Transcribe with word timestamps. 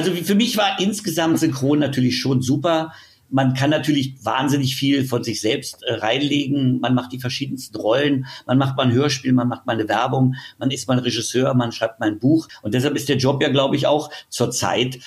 Also 0.00 0.14
für 0.14 0.34
mich 0.34 0.56
war 0.56 0.80
insgesamt 0.80 1.38
Synchron 1.38 1.78
natürlich 1.78 2.18
schon 2.18 2.40
super. 2.40 2.94
Man 3.28 3.52
kann 3.52 3.68
natürlich 3.68 4.14
wahnsinnig 4.24 4.74
viel 4.74 5.04
von 5.04 5.22
sich 5.22 5.42
selbst 5.42 5.82
äh, 5.82 5.92
reinlegen. 5.92 6.80
Man 6.80 6.94
macht 6.94 7.12
die 7.12 7.20
verschiedensten 7.20 7.76
Rollen. 7.76 8.24
Man 8.46 8.56
macht 8.56 8.78
mal 8.78 8.84
ein 8.86 8.92
Hörspiel, 8.92 9.34
man 9.34 9.46
macht 9.46 9.66
mal 9.66 9.74
eine 9.74 9.90
Werbung, 9.90 10.36
man 10.58 10.70
ist 10.70 10.88
mal 10.88 10.94
ein 10.94 11.00
Regisseur, 11.00 11.52
man 11.52 11.70
schreibt 11.70 12.00
mal 12.00 12.08
ein 12.08 12.18
Buch. 12.18 12.48
Und 12.62 12.72
deshalb 12.72 12.96
ist 12.96 13.10
der 13.10 13.18
Job 13.18 13.42
ja, 13.42 13.50
glaube 13.50 13.76
ich, 13.76 13.86
auch 13.86 14.10
zurzeit 14.30 15.00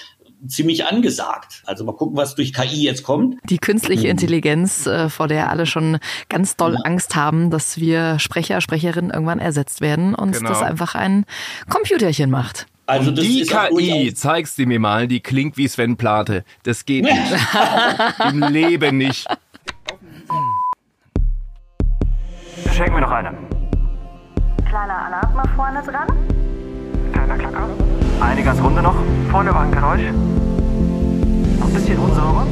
ziemlich 0.48 0.86
angesagt. 0.86 1.64
Also 1.66 1.86
mal 1.86 1.96
gucken, 1.96 2.16
was 2.16 2.36
durch 2.36 2.54
KI 2.54 2.84
jetzt 2.84 3.02
kommt. 3.02 3.40
Die 3.50 3.58
künstliche 3.58 4.04
mhm. 4.04 4.12
Intelligenz, 4.12 4.86
äh, 4.86 5.10
vor 5.10 5.28
der 5.28 5.50
alle 5.50 5.66
schon 5.66 5.98
ganz 6.30 6.56
doll 6.56 6.76
ja. 6.76 6.82
Angst 6.82 7.16
haben, 7.16 7.50
dass 7.50 7.80
wir 7.80 8.20
Sprecher, 8.20 8.62
Sprecherinnen 8.62 9.10
irgendwann 9.10 9.40
ersetzt 9.40 9.82
werden 9.82 10.14
und 10.14 10.34
genau. 10.34 10.50
das 10.50 10.62
einfach 10.62 10.94
ein 10.94 11.26
Computerchen 11.68 12.30
macht. 12.30 12.68
Also 12.86 13.12
das 13.12 13.26
die 13.26 13.46
KI, 13.46 14.14
zeigst 14.14 14.58
du 14.58 14.66
mir 14.66 14.80
mal, 14.80 15.08
die 15.08 15.22
klingt 15.22 15.56
wie 15.56 15.68
Sven 15.68 15.96
Plate. 15.96 16.44
Das 16.64 16.84
geht 16.86 17.06
nicht. 17.06 17.16
Im 18.30 18.42
Leben 18.42 18.98
nicht. 18.98 19.26
Schenk 22.74 22.94
mir 22.94 23.02
noch 23.02 23.12
eine. 23.12 23.38
Kleiner 24.68 25.06
Alarm 25.06 25.36
mal 25.36 25.48
vorne 25.56 25.82
dran. 25.84 26.08
Kleiner 27.14 27.38
Klacker. 27.38 27.70
Eine 28.20 28.44
ganz 28.44 28.62
runde 28.62 28.82
noch. 28.82 28.96
Vorne 29.32 29.54
war 29.54 29.62
ein 29.62 29.72
Geräusch. 29.72 30.02
Noch 31.60 31.68
ein 31.68 31.74
bisschen 31.74 31.98
unsauber. 32.00 32.46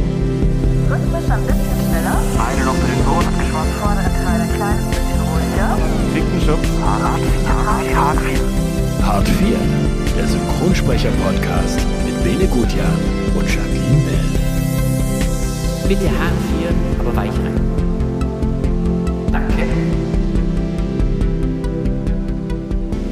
Rhythmisch 0.89 1.29
ein 1.29 1.45
bisschen 1.45 1.89
schneller. 1.89 2.17
Eine 2.47 2.65
noch 2.65 2.75
für 2.75 2.87
den 2.87 3.03
Boden 3.03 3.27
abgeschwommen. 3.27 3.73
Vordere 3.81 4.11
Teil 4.23 4.41
ein 4.41 4.53
kleines 4.55 4.85
bisschen 4.87 5.19
ruhiger. 5.27 5.77
Fickenschutz. 6.13 6.67
Hart 6.85 7.19
4. 7.83 7.95
Hart 7.97 8.19
4. 8.19 9.05
Hart 9.05 9.27
4. 9.27 9.90
Der 10.21 10.29
Synchronsprecher-Podcast 10.29 11.79
mit 12.05 12.23
Bene 12.23 12.45
Gutjahr 12.47 12.93
und 13.33 13.43
Jacqueline 13.43 14.03
Bell. 14.05 14.29
Bitte 15.87 16.11
Hart 16.11 16.37
4, 16.59 16.69
aber 16.99 17.15
weich 17.15 17.31
rein. 17.31 17.59
Danke. 19.31 19.63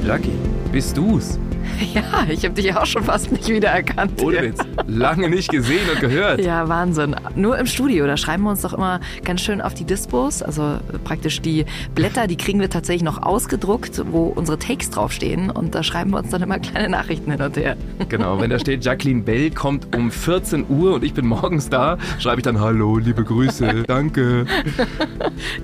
Lucky, 0.03 0.37
bist 0.71 0.95
du's? 0.95 1.39
Ja, 1.93 2.27
ich 2.29 2.43
habe 2.45 2.53
dich 2.53 2.75
auch 2.75 2.85
schon 2.85 3.03
fast 3.03 3.31
nicht 3.31 3.47
wiedererkannt. 3.47 4.21
Ohne 4.21 4.43
Witz. 4.43 4.59
Lange 4.87 5.29
nicht 5.29 5.49
gesehen 5.49 5.89
und 5.91 5.99
gehört. 5.99 6.41
Ja, 6.41 6.67
Wahnsinn. 6.69 7.15
Nur 7.35 7.57
im 7.57 7.65
Studio, 7.65 8.05
da 8.05 8.15
schreiben 8.15 8.43
wir 8.43 8.51
uns 8.51 8.61
doch 8.61 8.73
immer 8.73 8.99
ganz 9.23 9.41
schön 9.41 9.59
auf 9.61 9.73
die 9.73 9.85
Dispos. 9.85 10.43
Also 10.43 10.77
praktisch 11.03 11.41
die 11.41 11.65
Blätter, 11.95 12.27
die 12.27 12.37
kriegen 12.37 12.59
wir 12.59 12.69
tatsächlich 12.69 13.03
noch 13.03 13.21
ausgedruckt, 13.23 14.03
wo 14.11 14.25
unsere 14.25 14.59
Takes 14.59 14.89
draufstehen. 14.91 15.49
Und 15.49 15.73
da 15.73 15.83
schreiben 15.83 16.11
wir 16.11 16.17
uns 16.19 16.29
dann 16.29 16.41
immer 16.41 16.59
kleine 16.59 16.89
Nachrichten 16.89 17.31
hin 17.31 17.41
und 17.41 17.57
her. 17.57 17.75
Genau, 18.09 18.39
wenn 18.41 18.49
da 18.49 18.57
steht, 18.57 18.83
Jacqueline 18.83 19.21
Bell 19.21 19.51
kommt 19.51 19.95
um 19.95 20.09
14 20.09 20.65
Uhr 20.67 20.95
und 20.95 21.03
ich 21.03 21.13
bin 21.13 21.27
morgens 21.27 21.69
da, 21.69 21.97
schreibe 22.17 22.37
ich 22.39 22.43
dann 22.43 22.59
Hallo, 22.59 22.97
liebe 22.97 23.23
Grüße, 23.23 23.83
danke. 23.87 24.47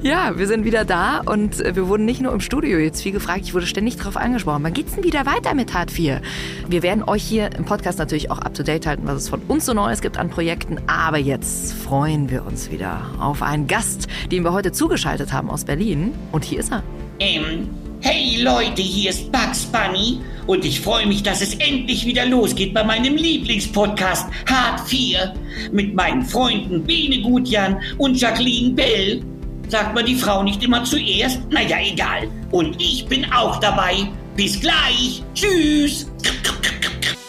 Ja, 0.01 0.37
wir 0.37 0.45
sind 0.45 0.63
wieder 0.63 0.85
da 0.85 1.21
und 1.25 1.57
wir 1.59 1.87
wurden 1.87 2.05
nicht 2.05 2.21
nur 2.21 2.33
im 2.33 2.41
Studio 2.41 2.77
jetzt 2.77 3.01
viel 3.01 3.13
gefragt, 3.13 3.41
ich 3.43 3.53
wurde 3.55 3.65
ständig 3.65 3.97
darauf 3.97 4.15
angesprochen. 4.15 4.63
Wann 4.63 4.73
geht's 4.73 4.93
denn 4.93 5.03
wieder 5.03 5.25
weiter 5.25 5.55
mit 5.55 5.73
Hart 5.73 5.89
4? 5.95 6.21
wir. 6.69 6.83
Werden 6.83 7.03
euch 7.03 7.23
hier 7.23 7.49
im 7.55 7.65
Podcast 7.65 7.99
natürlich 7.99 8.29
auch 8.29 8.39
up-to-date 8.39 8.85
halten, 8.85 9.03
was 9.05 9.23
es 9.23 9.29
von 9.29 9.41
uns 9.47 9.65
so 9.65 9.73
Neues 9.73 10.01
gibt 10.01 10.17
an 10.17 10.29
Projekten. 10.29 10.77
Aber 10.87 11.17
jetzt 11.17 11.73
freuen 11.73 12.29
wir 12.29 12.45
uns 12.45 12.71
wieder 12.71 13.01
auf 13.19 13.41
einen 13.41 13.67
Gast, 13.67 14.07
den 14.31 14.43
wir 14.43 14.53
heute 14.53 14.71
zugeschaltet 14.71 15.33
haben 15.33 15.49
aus 15.49 15.65
Berlin. 15.65 16.13
Und 16.31 16.43
hier 16.43 16.59
ist 16.59 16.71
er. 16.71 16.83
Ähm, 17.19 17.69
hey 18.01 18.41
Leute, 18.41 18.81
hier 18.81 19.09
ist 19.09 19.31
Bugs 19.31 19.65
Bunny. 19.65 20.19
Und 20.47 20.63
ich 20.63 20.79
freue 20.79 21.07
mich, 21.07 21.23
dass 21.23 21.41
es 21.41 21.55
endlich 21.55 22.05
wieder 22.05 22.25
losgeht 22.25 22.73
bei 22.73 22.83
meinem 22.83 23.15
Lieblingspodcast 23.15 24.27
Hart 24.47 24.81
4 24.87 25.33
mit 25.71 25.95
meinen 25.95 26.23
Freunden 26.23 26.83
Bene 26.83 27.21
Gutjan 27.23 27.77
und 27.97 28.19
Jacqueline 28.19 28.73
Bell. 28.73 29.23
Sagt 29.69 29.95
man 29.95 30.05
die 30.05 30.13
Frau 30.13 30.43
nicht 30.43 30.61
immer 30.63 30.83
zuerst? 30.83 31.39
Naja, 31.49 31.77
egal. 31.81 32.27
Und 32.51 32.79
ich 32.79 33.07
bin 33.07 33.25
auch 33.31 33.59
dabei. 33.59 34.07
Bis 34.35 34.59
gleich. 34.59 35.23
Tschüss. 35.33 36.07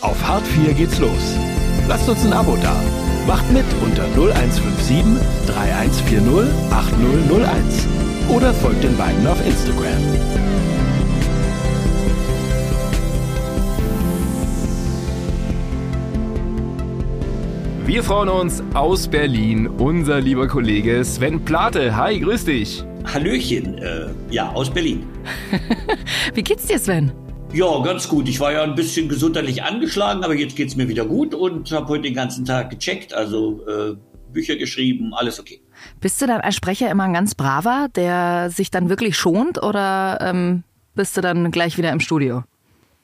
Auf 0.00 0.20
Hart 0.26 0.44
4 0.44 0.74
geht's 0.74 0.98
los. 0.98 1.36
Lasst 1.88 2.08
uns 2.08 2.24
ein 2.24 2.32
Abo 2.32 2.56
da. 2.60 2.74
Macht 3.28 3.50
mit 3.52 3.64
unter 3.84 4.04
0157 4.16 5.04
3140 5.46 6.52
8001. 6.72 7.86
Oder 8.28 8.52
folgt 8.54 8.82
den 8.82 8.96
beiden 8.96 9.24
auf 9.26 9.38
Instagram. 9.46 10.02
Wir 17.86 18.02
freuen 18.02 18.28
uns 18.28 18.64
aus 18.74 19.06
Berlin, 19.06 19.68
unser 19.68 20.20
lieber 20.20 20.48
Kollege 20.48 21.04
Sven 21.04 21.44
Plate. 21.44 21.96
Hi, 21.96 22.18
grüß 22.18 22.46
dich. 22.46 22.82
Hallöchen, 23.04 23.78
äh, 23.78 24.08
ja, 24.28 24.50
aus 24.50 24.70
Berlin. 24.70 25.15
Wie 26.34 26.42
geht's 26.42 26.66
dir, 26.66 26.78
Sven? 26.78 27.12
Ja, 27.52 27.80
ganz 27.82 28.08
gut. 28.08 28.28
Ich 28.28 28.40
war 28.40 28.52
ja 28.52 28.62
ein 28.62 28.74
bisschen 28.74 29.08
gesundheitlich 29.08 29.62
angeschlagen, 29.62 30.24
aber 30.24 30.34
jetzt 30.34 30.56
geht's 30.56 30.76
mir 30.76 30.88
wieder 30.88 31.04
gut 31.04 31.34
und 31.34 31.70
habe 31.72 31.88
heute 31.88 32.02
den 32.02 32.14
ganzen 32.14 32.44
Tag 32.44 32.70
gecheckt, 32.70 33.14
also 33.14 33.66
äh, 33.66 33.96
Bücher 34.32 34.56
geschrieben, 34.56 35.14
alles 35.14 35.40
okay. 35.40 35.60
Bist 36.00 36.20
du 36.20 36.26
dann 36.26 36.40
als 36.40 36.56
Sprecher 36.56 36.90
immer 36.90 37.04
ein 37.04 37.14
ganz 37.14 37.34
braver, 37.34 37.88
der 37.94 38.50
sich 38.50 38.70
dann 38.70 38.88
wirklich 38.88 39.16
schont 39.16 39.62
oder 39.62 40.18
ähm, 40.20 40.64
bist 40.94 41.16
du 41.16 41.20
dann 41.20 41.50
gleich 41.50 41.78
wieder 41.78 41.92
im 41.92 42.00
Studio? 42.00 42.44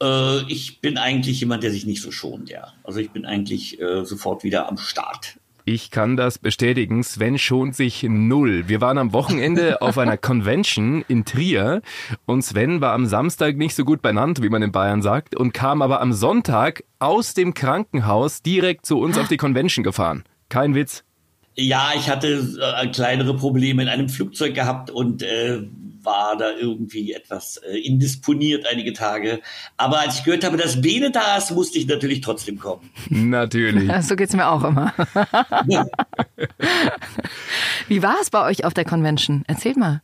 Äh, 0.03 0.43
ich 0.49 0.81
bin 0.81 0.99
eigentlich 0.99 1.41
jemand, 1.41 1.63
der 1.63 1.71
sich 1.71 1.87
nicht 1.87 2.03
so 2.03 2.11
schont, 2.11 2.51
ja. 2.51 2.73
Also 2.85 3.01
ich 3.01 3.11
bin 3.11 3.25
eigentlich 3.25 3.81
äh, 3.81 4.05
sofort 4.05 4.45
wieder 4.45 4.69
am 4.69 4.77
Start. 4.77 5.39
Ich 5.65 5.93
kann 5.93 6.17
das 6.17 6.39
bestätigen. 6.39 7.05
Sven 7.05 7.39
schont 7.39 7.77
sich 7.77 8.03
null. 8.03 8.65
Wir 8.67 8.81
waren 8.81 8.99
am 8.99 9.13
Wochenende 9.13 9.81
auf 9.83 9.97
einer 9.97 10.17
Convention 10.17 11.05
in 11.07 11.25
Trier 11.25 11.83
und 12.27 12.43
Sven 12.43 12.81
war 12.81 12.93
am 12.93 13.07
Samstag 13.07 13.57
nicht 13.57 13.77
so 13.77 13.85
gut 13.85 14.03
benannt, 14.03 14.43
wie 14.43 14.49
man 14.49 14.63
in 14.63 14.73
Bayern 14.73 15.03
sagt, 15.03 15.37
und 15.37 15.55
kam 15.55 15.81
aber 15.81 16.01
am 16.01 16.13
Sonntag 16.13 16.83
aus 16.99 17.35
dem 17.35 17.55
Krankenhaus 17.55 18.43
direkt 18.43 18.87
zu 18.87 18.99
uns 18.99 19.17
auf 19.19 19.29
die 19.29 19.37
Convention 19.37 19.85
gefahren. 19.85 20.25
Kein 20.49 20.75
Witz. 20.75 21.05
Ja, 21.55 21.91
ich 21.95 22.09
hatte 22.11 22.49
äh, 22.61 22.89
kleinere 22.89 23.37
Probleme 23.37 23.83
in 23.83 23.89
einem 23.89 24.09
Flugzeug 24.09 24.55
gehabt 24.55 24.91
und 24.91 25.23
äh, 25.23 25.63
war 26.03 26.37
da 26.37 26.51
irgendwie 26.51 27.13
etwas 27.13 27.59
äh, 27.59 27.79
indisponiert 27.79 28.67
einige 28.67 28.93
Tage. 28.93 29.41
Aber 29.77 30.01
als 30.01 30.19
ich 30.19 30.25
gehört 30.25 30.45
habe, 30.45 30.57
dass 30.57 30.81
Bene 30.81 31.11
da 31.11 31.37
ist, 31.37 31.51
musste 31.53 31.79
ich 31.79 31.87
natürlich 31.87 32.21
trotzdem 32.21 32.59
kommen. 32.59 32.91
Natürlich. 33.09 33.91
So 34.03 34.17
geht's 34.17 34.35
mir 34.35 34.49
auch 34.49 34.65
immer. 34.65 34.93
Ja. 35.69 35.87
Wie 37.89 38.03
war 38.03 38.17
es 38.21 38.31
bei 38.31 38.45
euch 38.45 38.65
auf 38.65 38.75
der 38.75 38.85
Convention? 38.85 39.45
Erzählt 39.47 39.77
mal. 39.77 40.03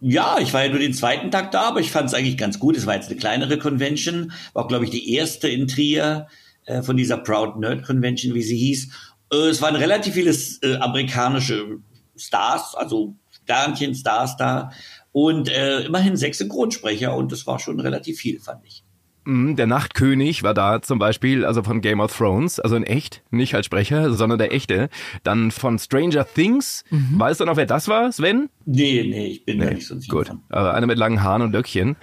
Ja, 0.00 0.38
ich 0.38 0.52
war 0.52 0.64
ja 0.64 0.70
nur 0.70 0.78
den 0.78 0.94
zweiten 0.94 1.30
Tag 1.30 1.50
da, 1.50 1.62
aber 1.62 1.80
ich 1.80 1.90
fand 1.90 2.08
es 2.08 2.14
eigentlich 2.14 2.36
ganz 2.36 2.58
gut. 2.58 2.76
Es 2.76 2.86
war 2.86 2.94
jetzt 2.94 3.10
eine 3.10 3.18
kleinere 3.18 3.58
Convention, 3.58 4.32
war 4.52 4.64
auch, 4.64 4.68
glaube 4.68 4.84
ich, 4.84 4.90
die 4.90 5.12
erste 5.14 5.48
in 5.48 5.66
Trier 5.66 6.28
äh, 6.66 6.82
von 6.82 6.96
dieser 6.96 7.18
Proud 7.18 7.58
Nerd 7.58 7.84
Convention, 7.84 8.34
wie 8.34 8.42
sie 8.42 8.56
hieß. 8.56 8.88
Äh, 9.32 9.36
es 9.48 9.60
waren 9.60 9.74
relativ 9.74 10.14
viele 10.14 10.30
äh, 10.62 10.76
amerikanische 10.76 11.78
Stars, 12.16 12.74
also 12.76 13.16
Sternchen, 13.42 13.94
Stars 13.94 14.36
da. 14.36 14.70
Und 15.12 15.48
äh, 15.48 15.80
immerhin 15.86 16.16
sechs 16.16 16.38
Synchronsprecher 16.38 17.14
und 17.16 17.32
das 17.32 17.46
war 17.46 17.58
schon 17.58 17.80
relativ 17.80 18.18
viel, 18.18 18.40
fand 18.40 18.64
ich. 18.64 18.84
Mhm, 19.28 19.56
der 19.56 19.66
Nachtkönig 19.66 20.42
war 20.42 20.54
da 20.54 20.80
zum 20.80 20.98
Beispiel, 20.98 21.44
also 21.44 21.62
von 21.62 21.82
Game 21.82 22.00
of 22.00 22.16
Thrones, 22.16 22.58
also 22.58 22.76
in 22.76 22.82
echt, 22.82 23.22
nicht 23.30 23.54
als 23.54 23.66
Sprecher, 23.66 24.14
sondern 24.14 24.38
der 24.38 24.54
echte. 24.54 24.88
Dann 25.22 25.50
von 25.50 25.78
Stranger 25.78 26.26
Things. 26.26 26.82
Mhm. 26.88 27.20
Weißt 27.20 27.38
du 27.38 27.44
noch, 27.44 27.58
wer 27.58 27.66
das 27.66 27.88
war, 27.88 28.10
Sven? 28.10 28.48
Nee, 28.64 29.04
nee, 29.06 29.26
ich 29.26 29.44
bin 29.44 29.58
nee. 29.58 29.66
da 29.66 29.70
nicht 29.72 29.86
so 29.86 29.98
sicher. 29.98 30.16
Gut, 30.16 30.30
aber 30.48 30.72
einer 30.72 30.86
mit 30.86 30.96
langen 30.96 31.22
Haaren 31.22 31.42
und 31.42 31.52
Löckchen. 31.52 31.96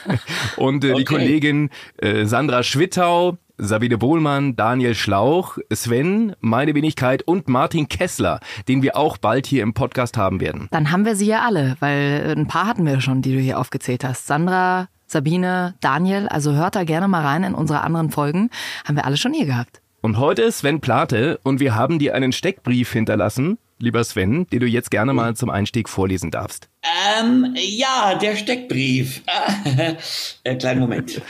und 0.56 0.82
äh, 0.82 0.92
okay. 0.92 0.98
die 0.98 1.04
Kollegin 1.04 1.70
äh, 1.98 2.24
Sandra 2.24 2.62
Schwittau, 2.62 3.36
Sabine 3.58 3.98
Bohlmann, 3.98 4.56
Daniel 4.56 4.94
Schlauch, 4.94 5.58
Sven, 5.72 6.34
meine 6.40 6.74
Wenigkeit 6.74 7.22
und 7.22 7.48
Martin 7.48 7.88
Kessler, 7.88 8.40
den 8.68 8.82
wir 8.82 8.96
auch 8.96 9.18
bald 9.18 9.46
hier 9.46 9.62
im 9.62 9.74
Podcast 9.74 10.16
haben 10.16 10.40
werden. 10.40 10.68
Dann 10.70 10.90
haben 10.90 11.04
wir 11.04 11.16
sie 11.16 11.26
ja 11.26 11.42
alle, 11.42 11.76
weil 11.80 12.34
ein 12.36 12.46
paar 12.46 12.66
hatten 12.66 12.86
wir 12.86 13.00
schon, 13.00 13.22
die 13.22 13.34
du 13.34 13.40
hier 13.40 13.58
aufgezählt 13.58 14.04
hast. 14.04 14.26
Sandra, 14.26 14.88
Sabine, 15.06 15.74
Daniel, 15.80 16.28
also 16.28 16.52
hört 16.52 16.74
da 16.76 16.84
gerne 16.84 17.08
mal 17.08 17.22
rein 17.22 17.44
in 17.44 17.54
unsere 17.54 17.82
anderen 17.82 18.10
Folgen. 18.10 18.50
Haben 18.86 18.96
wir 18.96 19.04
alle 19.04 19.16
schon 19.16 19.34
hier 19.34 19.46
gehabt. 19.46 19.82
Und 20.00 20.18
heute 20.18 20.42
ist 20.42 20.58
Sven 20.58 20.80
Plate 20.80 21.38
und 21.44 21.60
wir 21.60 21.74
haben 21.74 21.98
dir 21.98 22.14
einen 22.14 22.32
Steckbrief 22.32 22.92
hinterlassen, 22.92 23.58
lieber 23.78 24.02
Sven, 24.02 24.46
den 24.48 24.60
du 24.60 24.66
jetzt 24.66 24.90
gerne 24.90 25.12
mal 25.12 25.36
zum 25.36 25.50
Einstieg 25.50 25.88
vorlesen 25.88 26.30
darfst. 26.30 26.68
Ähm, 27.20 27.54
ja, 27.54 28.16
der 28.20 28.34
Steckbrief. 28.34 29.22
äh, 30.44 30.56
kleinen 30.56 30.80
Moment. 30.80 31.22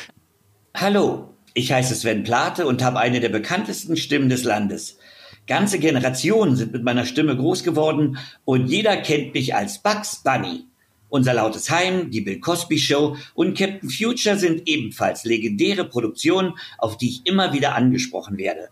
Hallo, 0.75 1.32
ich 1.55 1.73
heiße 1.73 1.95
Sven 1.95 2.25
Plate 2.25 2.67
und 2.67 2.83
habe 2.83 2.99
eine 2.99 3.21
der 3.21 3.29
bekanntesten 3.29 3.97
Stimmen 3.97 4.29
des 4.29 4.45
Landes. 4.45 4.99
Ganze 5.47 5.79
Generationen 5.79 6.57
sind 6.57 6.73
mit 6.73 6.85
meiner 6.85 7.05
Stimme 7.05 7.37
groß 7.37 7.65
geworden 7.65 8.19
und 8.45 8.69
jeder 8.69 8.97
kennt 8.97 9.35
mich 9.35 9.55
als 9.55 9.83
Bugs 9.83 10.23
Bunny. 10.23 10.67
Unser 11.09 11.35
lautes 11.35 11.69
Heim, 11.69 12.11
die 12.11 12.23
Bill 12.23 12.41
Cosby 12.41 12.79
Show 12.79 13.17
und 13.35 13.59
Captain 13.59 13.91
Future 13.91 14.39
sind 14.39 14.67
ebenfalls 14.67 15.25
legendäre 15.25 15.85
Produktionen, 15.85 16.55
auf 16.79 16.97
die 16.97 17.09
ich 17.09 17.21
immer 17.25 17.53
wieder 17.53 17.75
angesprochen 17.75 18.39
werde. 18.39 18.71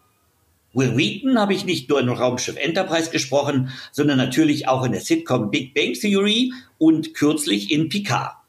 Will 0.73 0.97
Wheaton 0.97 1.39
habe 1.39 1.53
ich 1.53 1.65
nicht 1.65 1.91
nur 1.91 2.01
in 2.01 2.09
Raumschiff 2.09 2.57
Enterprise 2.57 3.11
gesprochen, 3.11 3.71
sondern 3.91 4.17
natürlich 4.17 4.69
auch 4.69 4.85
in 4.85 4.93
der 4.93 5.01
Sitcom 5.01 5.51
Big 5.51 5.75
Bang 5.75 5.95
Theory 5.95 6.53
und 6.79 7.13
kürzlich 7.13 7.73
in 7.73 7.89
Picard. 7.89 8.40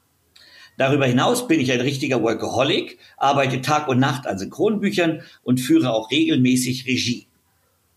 Darüber 0.82 1.06
hinaus 1.06 1.46
bin 1.46 1.60
ich 1.60 1.70
ein 1.70 1.80
richtiger 1.80 2.24
Workaholic, 2.24 2.98
arbeite 3.16 3.62
Tag 3.62 3.86
und 3.86 4.00
Nacht 4.00 4.26
an 4.26 4.36
Synchronbüchern 4.36 5.22
und 5.44 5.60
führe 5.60 5.92
auch 5.92 6.10
regelmäßig 6.10 6.88
Regie. 6.88 7.28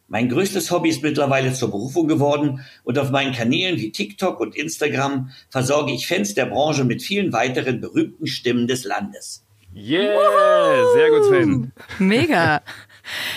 Mein 0.07 0.29
größtes 0.29 0.69
Hobby 0.69 0.89
ist 0.89 1.01
mittlerweile 1.01 1.51
zur 1.51 1.71
Berufung 1.71 2.07
geworden 2.07 2.63
und 2.83 2.99
auf 2.99 3.09
meinen 3.09 3.33
Kanälen 3.33 3.79
wie 3.79 3.91
TikTok 3.91 4.39
und 4.39 4.55
Instagram 4.55 5.31
versorge 5.49 5.93
ich 5.93 6.05
Fans 6.05 6.35
der 6.35 6.45
Branche 6.45 6.83
mit 6.83 7.01
vielen 7.01 7.33
weiteren 7.33 7.81
berühmten 7.81 8.27
Stimmen 8.27 8.67
des 8.67 8.83
Landes. 8.83 9.43
Yeah, 9.75 10.85
sehr 10.93 11.09
gut, 11.09 11.25
Sven. 11.25 11.71
Mega. 11.97 12.61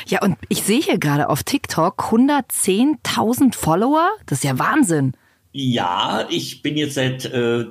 Ja, 0.09 0.21
und 0.21 0.37
ich 0.51 0.63
sehe 0.63 0.83
hier 0.83 0.99
gerade 0.99 1.31
auf 1.31 1.43
TikTok 1.43 2.13
110.000 2.13 3.55
Follower. 3.55 4.11
Das 4.27 4.41
ist 4.41 4.45
ja 4.45 4.59
Wahnsinn. 4.59 5.15
Ja, 5.53 6.27
ich 6.29 6.61
bin 6.61 6.77
jetzt 6.77 6.97
seit 6.97 7.25
äh, 7.25 7.65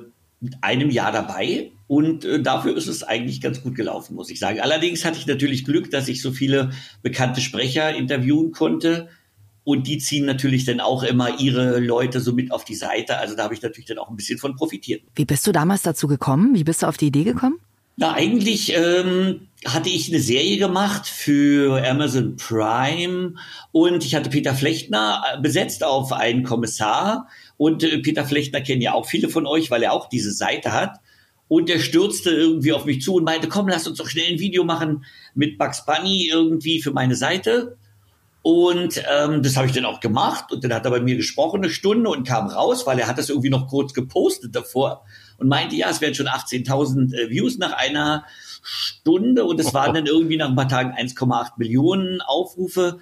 einem 0.60 0.90
Jahr 0.90 1.12
dabei 1.12 1.70
und 1.88 2.24
äh, 2.24 2.40
dafür 2.40 2.76
ist 2.76 2.86
es 2.86 3.02
eigentlich 3.02 3.40
ganz 3.40 3.62
gut 3.62 3.74
gelaufen, 3.74 4.14
muss 4.14 4.30
ich 4.30 4.38
sagen. 4.38 4.60
Allerdings 4.60 5.04
hatte 5.04 5.18
ich 5.18 5.26
natürlich 5.26 5.64
Glück, 5.64 5.90
dass 5.90 6.06
ich 6.06 6.22
so 6.22 6.32
viele 6.32 6.70
bekannte 7.02 7.40
Sprecher 7.40 7.94
interviewen 7.94 8.52
konnte. 8.52 9.08
Und 9.64 9.86
die 9.86 9.98
ziehen 9.98 10.24
natürlich 10.24 10.64
dann 10.64 10.80
auch 10.80 11.02
immer 11.02 11.40
ihre 11.40 11.78
Leute 11.78 12.20
so 12.20 12.32
mit 12.32 12.52
auf 12.52 12.64
die 12.64 12.74
Seite. 12.74 13.18
Also 13.18 13.36
da 13.36 13.44
habe 13.44 13.54
ich 13.54 13.60
natürlich 13.60 13.86
dann 13.86 13.98
auch 13.98 14.08
ein 14.08 14.16
bisschen 14.16 14.38
von 14.38 14.56
profitiert. 14.56 15.02
Wie 15.14 15.26
bist 15.26 15.46
du 15.46 15.52
damals 15.52 15.82
dazu 15.82 16.06
gekommen? 16.06 16.54
Wie 16.54 16.64
bist 16.64 16.82
du 16.82 16.86
auf 16.86 16.96
die 16.96 17.08
Idee 17.08 17.24
gekommen? 17.24 17.58
Na, 17.96 18.14
eigentlich 18.14 18.72
ähm, 18.76 19.48
hatte 19.66 19.88
ich 19.88 20.08
eine 20.08 20.20
Serie 20.20 20.56
gemacht 20.56 21.06
für 21.06 21.84
Amazon 21.84 22.36
Prime 22.36 23.34
und 23.72 24.04
ich 24.04 24.14
hatte 24.14 24.30
Peter 24.30 24.54
Flechtner 24.54 25.22
äh, 25.34 25.40
besetzt 25.40 25.82
auf 25.82 26.12
einen 26.12 26.44
Kommissar. 26.44 27.28
Und 27.58 27.82
äh, 27.82 27.98
Peter 27.98 28.24
Flechtner 28.24 28.62
kennen 28.62 28.80
ja 28.80 28.94
auch 28.94 29.04
viele 29.04 29.28
von 29.28 29.46
euch, 29.46 29.70
weil 29.70 29.82
er 29.82 29.92
auch 29.92 30.08
diese 30.08 30.32
Seite 30.32 30.72
hat. 30.72 31.00
Und 31.48 31.68
der 31.68 31.80
stürzte 31.80 32.30
irgendwie 32.30 32.72
auf 32.72 32.84
mich 32.84 33.02
zu 33.02 33.14
und 33.14 33.24
meinte, 33.24 33.48
komm, 33.48 33.68
lass 33.68 33.86
uns 33.86 33.98
doch 33.98 34.08
schnell 34.08 34.32
ein 34.32 34.38
Video 34.38 34.64
machen 34.64 35.04
mit 35.34 35.58
Bugs 35.58 35.84
Bunny 35.84 36.28
irgendwie 36.30 36.80
für 36.80 36.92
meine 36.92 37.16
Seite. 37.16 37.76
Und 38.42 39.02
ähm, 39.10 39.42
das 39.42 39.56
habe 39.56 39.66
ich 39.66 39.72
dann 39.72 39.84
auch 39.84 40.00
gemacht. 40.00 40.52
Und 40.52 40.62
dann 40.62 40.72
hat 40.72 40.84
er 40.84 40.90
bei 40.90 41.00
mir 41.00 41.16
gesprochen 41.16 41.62
eine 41.62 41.70
Stunde 41.70 42.10
und 42.10 42.26
kam 42.26 42.46
raus, 42.46 42.86
weil 42.86 42.98
er 42.98 43.08
hat 43.08 43.18
das 43.18 43.28
irgendwie 43.28 43.50
noch 43.50 43.66
kurz 43.66 43.92
gepostet 43.92 44.54
davor 44.54 45.04
und 45.38 45.48
meinte, 45.48 45.74
ja, 45.74 45.90
es 45.90 46.00
werden 46.00 46.14
schon 46.14 46.28
18.000 46.28 47.14
äh, 47.14 47.30
Views 47.30 47.58
nach 47.58 47.72
einer 47.72 48.24
Stunde. 48.62 49.44
Und 49.44 49.58
es 49.58 49.74
waren 49.74 49.94
dann 49.94 50.06
irgendwie 50.06 50.36
nach 50.36 50.48
ein 50.48 50.56
paar 50.56 50.68
Tagen 50.68 50.92
1,8 50.92 51.52
Millionen 51.56 52.20
Aufrufe. 52.20 53.00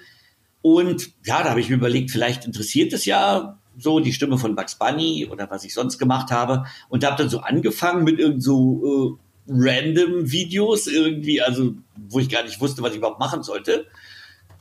Und 0.61 1.11
ja, 1.25 1.43
da 1.43 1.51
habe 1.51 1.59
ich 1.59 1.69
mir 1.69 1.75
überlegt, 1.75 2.11
vielleicht 2.11 2.45
interessiert 2.45 2.93
es 2.93 3.05
ja 3.05 3.56
so 3.77 3.99
die 3.99 4.13
Stimme 4.13 4.37
von 4.37 4.55
Bugs 4.55 4.75
Bunny 4.75 5.27
oder 5.31 5.49
was 5.49 5.63
ich 5.63 5.73
sonst 5.73 5.97
gemacht 5.97 6.31
habe. 6.31 6.65
Und 6.89 7.05
habe 7.05 7.17
dann 7.17 7.29
so 7.29 7.39
angefangen 7.39 8.03
mit 8.03 8.19
irgend 8.19 8.43
so 8.43 9.17
äh, 9.17 9.27
random 9.49 10.31
Videos 10.31 10.87
irgendwie, 10.87 11.41
also 11.41 11.75
wo 12.09 12.19
ich 12.19 12.29
gar 12.29 12.43
nicht 12.43 12.59
wusste, 12.59 12.81
was 12.81 12.91
ich 12.91 12.97
überhaupt 12.97 13.19
machen 13.19 13.43
sollte. 13.43 13.85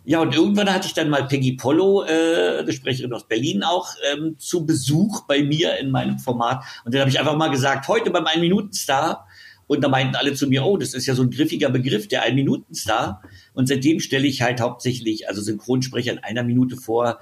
Ja, 0.08 0.20
und 0.20 0.36
irgendwann 0.36 0.72
hatte 0.72 0.86
ich 0.86 0.94
dann 0.94 1.10
mal 1.10 1.26
Peggy 1.26 1.54
Pollo, 1.54 2.04
äh, 2.04 2.60
eine 2.60 2.72
Sprecherin 2.72 3.12
aus 3.12 3.26
Berlin 3.26 3.64
auch, 3.64 3.88
ähm, 4.12 4.36
zu 4.38 4.64
Besuch 4.64 5.22
bei 5.26 5.42
mir 5.42 5.78
in 5.78 5.90
meinem 5.90 6.20
Format. 6.20 6.62
Und 6.84 6.94
dann 6.94 7.00
habe 7.00 7.10
ich 7.10 7.18
einfach 7.18 7.36
mal 7.36 7.48
gesagt, 7.48 7.88
heute 7.88 8.12
beim 8.12 8.24
Ein-Minuten-Star. 8.24 9.26
Und 9.66 9.82
da 9.82 9.88
meinten 9.88 10.14
alle 10.14 10.32
zu 10.34 10.46
mir, 10.46 10.64
oh, 10.64 10.76
das 10.76 10.94
ist 10.94 11.06
ja 11.06 11.16
so 11.16 11.24
ein 11.24 11.30
griffiger 11.30 11.70
Begriff, 11.70 12.06
der 12.06 12.22
Ein-Minuten-Star. 12.22 13.20
Und 13.52 13.66
seitdem 13.66 13.98
stelle 13.98 14.28
ich 14.28 14.42
halt 14.42 14.60
hauptsächlich, 14.60 15.28
also 15.28 15.42
Synchronsprecher 15.42 16.12
in 16.12 16.20
einer 16.20 16.44
Minute 16.44 16.76
vor, 16.76 17.18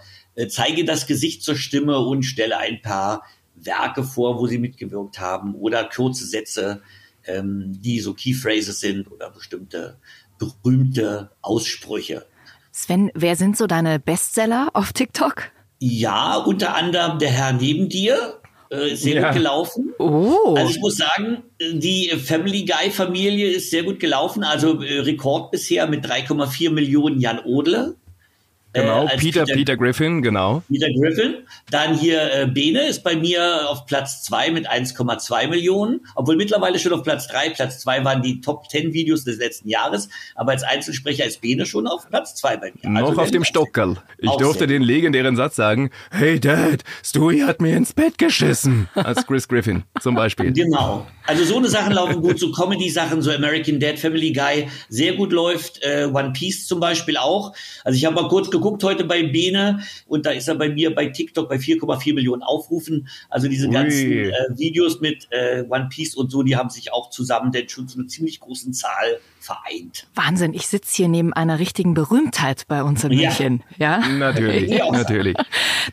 zeige 0.49 0.85
das 0.85 1.07
Gesicht 1.07 1.43
zur 1.43 1.57
Stimme 1.57 1.99
und 1.99 2.23
stelle 2.25 2.59
ein 2.59 2.81
paar 2.83 3.23
Werke 3.55 4.03
vor, 4.05 4.39
wo 4.39 4.47
sie 4.47 4.59
mitgewirkt 4.59 5.21
haben 5.21 5.55
oder 5.55 5.85
kurze 5.85 6.27
Sätze, 6.27 6.83
ähm, 7.27 7.73
die 7.81 8.01
so 8.01 8.15
Key 8.15 8.35
Phrases 8.35 8.81
sind 8.81 9.11
oder 9.11 9.31
bestimmte 9.31 9.99
berühmte 10.39 11.31
Aussprüche. 11.43 12.27
Sven, 12.73 13.11
wer 13.15 13.37
sind 13.37 13.57
so 13.57 13.67
deine 13.67 14.01
Bestseller 14.01 14.69
auf 14.75 14.93
TikTok? 14.93 15.51
Ja, 15.79 16.37
unter 16.39 16.75
anderem 16.75 17.19
der 17.19 17.31
Herr 17.31 17.53
neben 17.53 17.89
dir. 17.89 18.41
Äh, 18.71 18.97
sehr 18.97 19.15
Ja. 19.21 19.27
gut 19.29 19.37
gelaufen. 19.37 19.95
Oh. 19.99 20.55
Also 20.57 20.71
ich 20.71 20.81
muss 20.81 20.97
sagen, 20.97 21.43
die 21.61 22.09
Family 22.11 22.65
Guy 22.65 22.91
Familie 22.91 23.51
ist 23.51 23.71
sehr 23.71 23.85
gut 23.85 24.01
gelaufen. 24.01 24.43
Also 24.43 24.83
äh, 24.83 25.01
Rekord 25.01 25.53
bisher 25.53 25.87
mit 25.87 26.05
3,4 26.05 26.71
Millionen 26.71 27.21
Jan 27.21 27.39
Odle. 27.45 27.95
Genau, 28.75 29.07
Äh, 29.07 29.17
Peter, 29.17 29.45
Peter- 29.45 29.55
Peter 29.55 29.77
Griffin, 29.77 30.21
genau. 30.21 30.63
Peter 30.69 30.89
Griffin. 30.91 31.37
Dann 31.71 31.95
hier 31.97 32.21
äh, 32.35 32.47
Bene 32.47 32.83
ist 32.89 33.03
bei 33.05 33.17
mir 33.17 33.69
auf 33.71 33.87
Platz 33.87 34.23
zwei 34.23 34.51
mit 34.51 34.69
1,2 34.71 35.49
Millionen, 35.49 36.01
obwohl 36.17 36.37
mittlerweile 36.37 36.79
schon 36.79 36.93
auf 36.93 37.03
Platz 37.03 37.29
drei. 37.29 37.51
Platz 37.51 37.79
zwei 37.81 38.05
waren 38.05 38.23
die 38.23 38.41
Top 38.41 38.69
10 38.69 38.93
Videos 38.93 39.25
des 39.25 39.39
letzten 39.39 39.69
Jahres, 39.69 40.09
aber 40.35 40.53
als 40.53 40.63
Einzelsprecher 40.65 41.25
ist 41.25 41.41
Bene 41.41 41.65
schon 41.67 41.87
auf 41.87 42.09
Platz 42.11 42.35
zwei 42.35 42.57
bei 42.57 42.73
mir. 42.83 42.91
Noch 42.91 43.09
Also 43.11 43.21
auf 43.23 43.31
dem 43.31 43.45
Stockerl. 43.45 43.97
Ich 44.19 44.31
durfte 44.33 44.59
sehr 44.61 44.67
den 44.67 44.83
legendären 44.83 45.37
Satz 45.37 45.57
sagen, 45.57 45.91
Hey 46.11 46.41
Dad, 46.41 46.83
Stewie 47.05 47.45
hat 47.45 47.61
mir 47.61 47.77
ins 47.77 47.93
Bett 47.93 48.19
geschissen. 48.19 48.89
Als 48.95 49.27
Chris 49.27 49.47
Griffin 49.49 49.85
zum 50.01 50.15
Beispiel. 50.15 50.53
Genau. 50.65 51.07
Also 51.27 51.45
so 51.45 51.57
eine 51.59 51.69
Sachen 51.69 51.93
laufen 51.93 52.21
gut, 52.21 52.39
so 52.39 52.51
Comedy-Sachen, 52.51 53.23
so 53.23 53.31
American 53.31 53.79
Dad, 53.81 53.99
Family 53.99 54.33
Guy, 54.33 54.69
sehr 54.89 55.15
gut 55.15 55.33
läuft. 55.33 55.83
Äh, 55.83 56.09
One 56.13 56.33
Piece 56.33 56.67
zum 56.67 56.81
Beispiel 56.81 57.17
auch. 57.17 57.55
Also 57.85 57.97
ich 57.97 58.05
habe 58.05 58.15
mal 58.15 58.29
kurz 58.29 58.51
geguckt 58.51 58.64
heute 58.83 59.05
bei 59.05 59.23
Bene 59.23 59.81
und 60.07 60.27
da 60.27 60.31
ist 60.31 60.49
er 60.49 60.55
bei 60.55 60.69
mir 60.69 60.95
bei 60.95 61.07
TikTok 61.07 61.49
bei 61.49 61.57
4,4 61.57 62.15
Millionen 62.15 62.43
Aufrufen. 62.43 63.09
Also 63.29 63.49
diese 63.49 63.67
Ui. 63.69 63.73
ganzen 63.73 64.11
äh, 64.13 64.33
Videos 64.57 65.01
mit 65.01 65.29
äh, 65.31 65.65
One 65.69 65.89
Piece 65.91 66.15
und 66.15 66.31
so, 66.31 66.43
die 66.43 66.57
haben 66.57 66.71
sich 66.71 66.93
auch 66.93 67.11
zusammen 67.11 67.53
denn 67.53 67.69
schon 67.69 67.87
zu 67.89 67.99
einer 67.99 68.09
ziemlich 68.09 68.41
großen 68.41 68.73
Zahl 68.73 69.19
vereint. 69.41 70.07
Wahnsinn, 70.15 70.55
ich 70.55 70.67
sitze 70.67 70.97
hier 70.97 71.09
neben 71.09 71.33
einer 71.33 71.59
richtigen 71.59 71.95
Berühmtheit 71.95 72.63
bei 72.69 72.83
uns 72.83 73.05
in 73.05 73.13
Ja. 73.13 73.29
München. 73.29 73.63
Ja? 73.79 73.99
Natürlich, 74.09 74.71
Ja. 74.79 74.91
natürlich. 74.91 75.37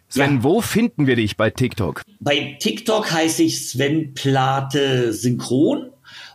Sven, 0.08 0.38
Ja. 0.38 0.44
wo 0.44 0.62
finden 0.62 1.08
wir 1.08 1.16
dich 1.18 1.36
bei 1.38 1.50
TikTok? 1.50 2.02
Bei 2.20 2.56
TikTok 2.60 3.12
heiße 3.12 3.44
ich 3.44 3.70
Sven 3.70 4.14
Plate 4.14 5.12
Synchron 5.14 5.90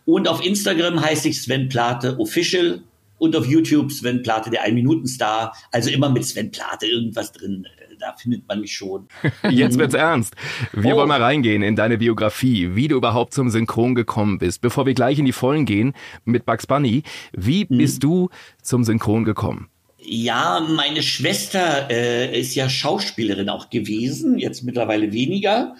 und 0.04 0.28
auf 0.28 0.44
Instagram 0.44 1.00
heiße 1.00 1.28
ich 1.28 1.40
Sven 1.42 1.68
Plate 1.68 2.18
Official 2.18 2.82
und 3.18 3.34
auf 3.36 3.46
YouTube 3.46 3.90
Sven 3.92 4.22
Plate 4.22 4.50
der 4.50 4.62
Ein-Minuten-Star. 4.62 5.54
Also 5.72 5.90
immer 5.90 6.10
mit 6.10 6.24
Sven 6.24 6.50
Plate 6.50 6.86
irgendwas 6.86 7.32
drin. 7.32 7.66
Da 7.98 8.12
findet 8.14 8.46
man 8.46 8.60
mich 8.60 8.74
schon. 8.74 9.08
Jetzt 9.50 9.78
wird's 9.78 9.94
ernst. 9.94 10.34
Wir 10.74 10.94
Oh. 10.94 10.98
wollen 10.98 11.08
mal 11.08 11.22
reingehen 11.22 11.62
in 11.62 11.76
deine 11.76 11.96
Biografie, 11.96 12.74
wie 12.74 12.88
du 12.88 12.96
überhaupt 12.96 13.32
zum 13.32 13.48
Synchron 13.48 13.94
gekommen 13.94 14.38
bist. 14.38 14.60
Bevor 14.60 14.84
wir 14.84 14.92
gleich 14.92 15.18
in 15.18 15.24
die 15.24 15.32
Vollen 15.32 15.64
gehen 15.64 15.94
mit 16.26 16.44
Bugs 16.44 16.66
Bunny, 16.66 17.04
wie 17.32 17.64
bist 17.64 18.02
du 18.04 18.28
zum 18.60 18.84
Synchron 18.84 19.24
gekommen? 19.24 19.68
Ja, 19.98 20.60
meine 20.60 21.02
Schwester 21.02 21.90
äh, 21.90 22.38
ist 22.38 22.54
ja 22.54 22.68
Schauspielerin 22.68 23.48
auch 23.48 23.70
gewesen, 23.70 24.38
jetzt 24.38 24.62
mittlerweile 24.62 25.12
weniger. 25.12 25.74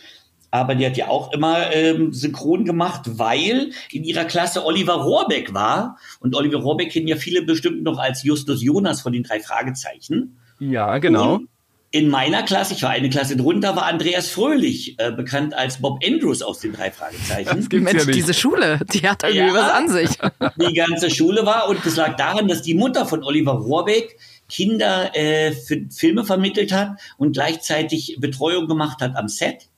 Aber 0.61 0.75
die 0.75 0.87
hat 0.87 0.97
ja 0.97 1.09
auch 1.09 1.33
immer 1.33 1.73
ähm, 1.73 2.13
synchron 2.13 2.65
gemacht, 2.65 3.03
weil 3.19 3.71
in 3.91 4.05
ihrer 4.05 4.25
Klasse 4.25 4.65
Oliver 4.65 4.95
Rohrbeck 4.95 5.55
war. 5.55 5.99
Und 6.21 6.35
Oliver 6.35 6.59
Rohrbeck 6.59 6.91
kennen 6.93 7.09
ja 7.09 7.17
viele 7.17 7.43
bestimmt 7.43 7.83
noch 7.83 7.99
als 7.99 8.23
Justus 8.23 8.63
Jonas 8.63 9.01
von 9.01 9.13
den 9.13 9.23
drei 9.23 9.41
Fragezeichen. 9.41 10.39
Ja, 10.59 10.99
genau. 10.99 11.35
Und 11.37 11.49
in 11.93 12.09
meiner 12.11 12.43
Klasse, 12.43 12.75
ich 12.75 12.83
war 12.83 12.91
eine 12.91 13.09
Klasse 13.09 13.37
drunter, 13.37 13.77
war 13.77 13.87
Andreas 13.87 14.29
Fröhlich, 14.29 14.97
äh, 14.99 15.13
bekannt 15.13 15.55
als 15.55 15.81
Bob 15.81 16.01
Andrews 16.05 16.43
aus 16.43 16.59
den 16.61 16.73
drei 16.73 16.91
Fragezeichen. 16.91 17.67
Mensch, 17.73 18.01
ja 18.01 18.05
nicht. 18.05 18.15
diese 18.15 18.35
Schule, 18.35 18.81
die 18.93 19.09
hat 19.09 19.23
irgendwie 19.23 19.39
Ja. 19.39 19.55
was 19.55 19.71
an 19.71 19.89
sich. 19.89 20.11
die 20.69 20.75
ganze 20.75 21.11
Schule 21.11 21.47
war. 21.47 21.69
Und 21.69 21.79
das 21.87 21.97
lag 21.97 22.17
daran, 22.17 22.49
dass 22.49 22.63
die 22.63 22.75
Mutter 22.75 23.07
von 23.07 23.23
Oliver 23.23 23.53
Rohrbeck 23.53 24.19
Kinder 24.49 25.17
äh, 25.17 25.53
für 25.53 25.87
Filme 25.91 26.25
vermittelt 26.25 26.73
hat 26.73 26.99
und 27.19 27.33
gleichzeitig 27.33 28.17
Betreuung 28.21 28.69
gemacht 28.69 29.01
hat 29.01 29.17
am 29.17 29.29
Set. 29.29 29.69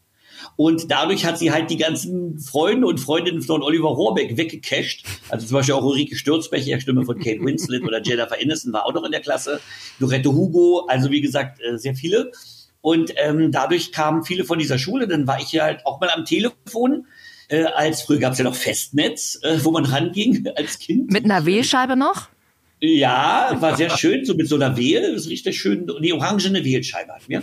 Und 0.59 0.91
dadurch 0.91 1.25
hat 1.25 1.39
sie 1.39 1.53
halt 1.53 1.71
die 1.71 1.77
ganzen 1.77 2.41
Freunde 2.41 2.89
und 2.89 2.99
Freundinnen 2.99 3.43
von 3.43 3.63
Oliver 3.63 3.91
Rohrbeck 3.91 4.37
weggecasht. 4.37 5.07
Also 5.29 5.47
zum 5.47 5.55
Beispiel 5.55 5.77
auch 5.77 5.85
Ulrike 5.85 6.17
Sturzbecher, 6.17 6.81
Stimme 6.81 7.05
von 7.05 7.17
Kate 7.21 7.41
Winslet 7.45 7.85
oder 7.85 8.03
Jennifer 8.03 8.35
Aniston 8.43 8.73
war 8.73 8.85
auch 8.85 8.93
noch 8.93 9.05
in 9.05 9.13
der 9.13 9.21
Klasse. 9.21 9.61
Dorette 10.01 10.33
Hugo, 10.33 10.85
also 10.89 11.13
wie 11.13 11.21
gesagt, 11.21 11.61
äh, 11.63 11.79
sehr 11.79 11.95
viele. 11.95 12.33
Und 12.81 13.13
ähm, 13.19 13.53
dadurch 13.53 13.93
kamen 13.93 14.25
viele 14.25 14.45
von 14.45 14.59
dieser 14.59 14.79
Schule. 14.79 15.07
Dann 15.07 15.29
war 15.29 15.41
ich 15.41 15.53
ja 15.53 15.63
halt 15.63 15.87
auch 15.87 16.01
mal 16.01 16.11
am 16.11 16.25
Telefon. 16.25 17.07
Äh, 17.47 17.63
als 17.63 18.03
früher 18.03 18.19
gab 18.19 18.33
es 18.33 18.39
ja 18.39 18.45
noch 18.45 18.57
Festnetz, 18.57 19.39
äh, 19.45 19.59
wo 19.63 19.71
man 19.71 19.85
ranging 19.85 20.45
als 20.57 20.81
Kind. 20.81 21.13
Mit 21.13 21.25
einer 21.25 21.47
Wählscheibe 21.47 21.95
noch? 21.95 22.31
Ja, 22.81 23.57
war 23.59 23.77
sehr 23.77 23.91
schön, 23.97 24.25
so 24.25 24.35
mit 24.35 24.49
so 24.49 24.55
einer 24.55 24.77
Wehl, 24.77 25.03
das 25.03 25.23
ist 25.23 25.31
richtig 25.31 25.59
schön, 25.59 25.91
die 26.01 26.13
orangene 26.13 26.65
Wählscheibe 26.65 27.13
hatten 27.13 27.29
wir. 27.29 27.43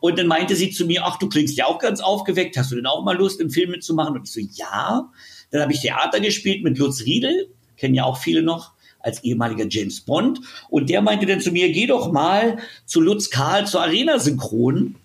Und 0.00 0.18
dann 0.18 0.26
meinte 0.26 0.56
sie 0.56 0.70
zu 0.70 0.86
mir, 0.86 1.04
ach, 1.04 1.18
du 1.18 1.28
klingst 1.28 1.56
ja 1.56 1.66
auch 1.66 1.78
ganz 1.78 2.00
aufgeweckt, 2.00 2.56
hast 2.56 2.72
du 2.72 2.76
denn 2.76 2.86
auch 2.86 3.04
mal 3.04 3.16
Lust, 3.16 3.40
im 3.40 3.50
Film 3.50 3.70
mitzumachen? 3.70 4.16
Und 4.16 4.24
ich 4.24 4.32
so, 4.32 4.40
ja. 4.54 5.08
Dann 5.50 5.62
habe 5.62 5.72
ich 5.72 5.80
Theater 5.80 6.18
gespielt 6.18 6.64
mit 6.64 6.78
Lutz 6.78 7.04
Riedel, 7.04 7.48
kennen 7.76 7.94
ja 7.94 8.04
auch 8.04 8.18
viele 8.18 8.42
noch, 8.42 8.72
als 8.98 9.22
ehemaliger 9.22 9.66
James 9.68 10.00
Bond. 10.00 10.40
Und 10.68 10.90
der 10.90 11.00
meinte 11.00 11.26
dann 11.26 11.40
zu 11.40 11.52
mir, 11.52 11.70
geh 11.70 11.86
doch 11.86 12.10
mal 12.10 12.58
zu 12.84 13.00
Lutz 13.00 13.30
Karl 13.30 13.66
zur 13.66 13.82
Arena 13.82 14.18
Synchron. 14.18 14.96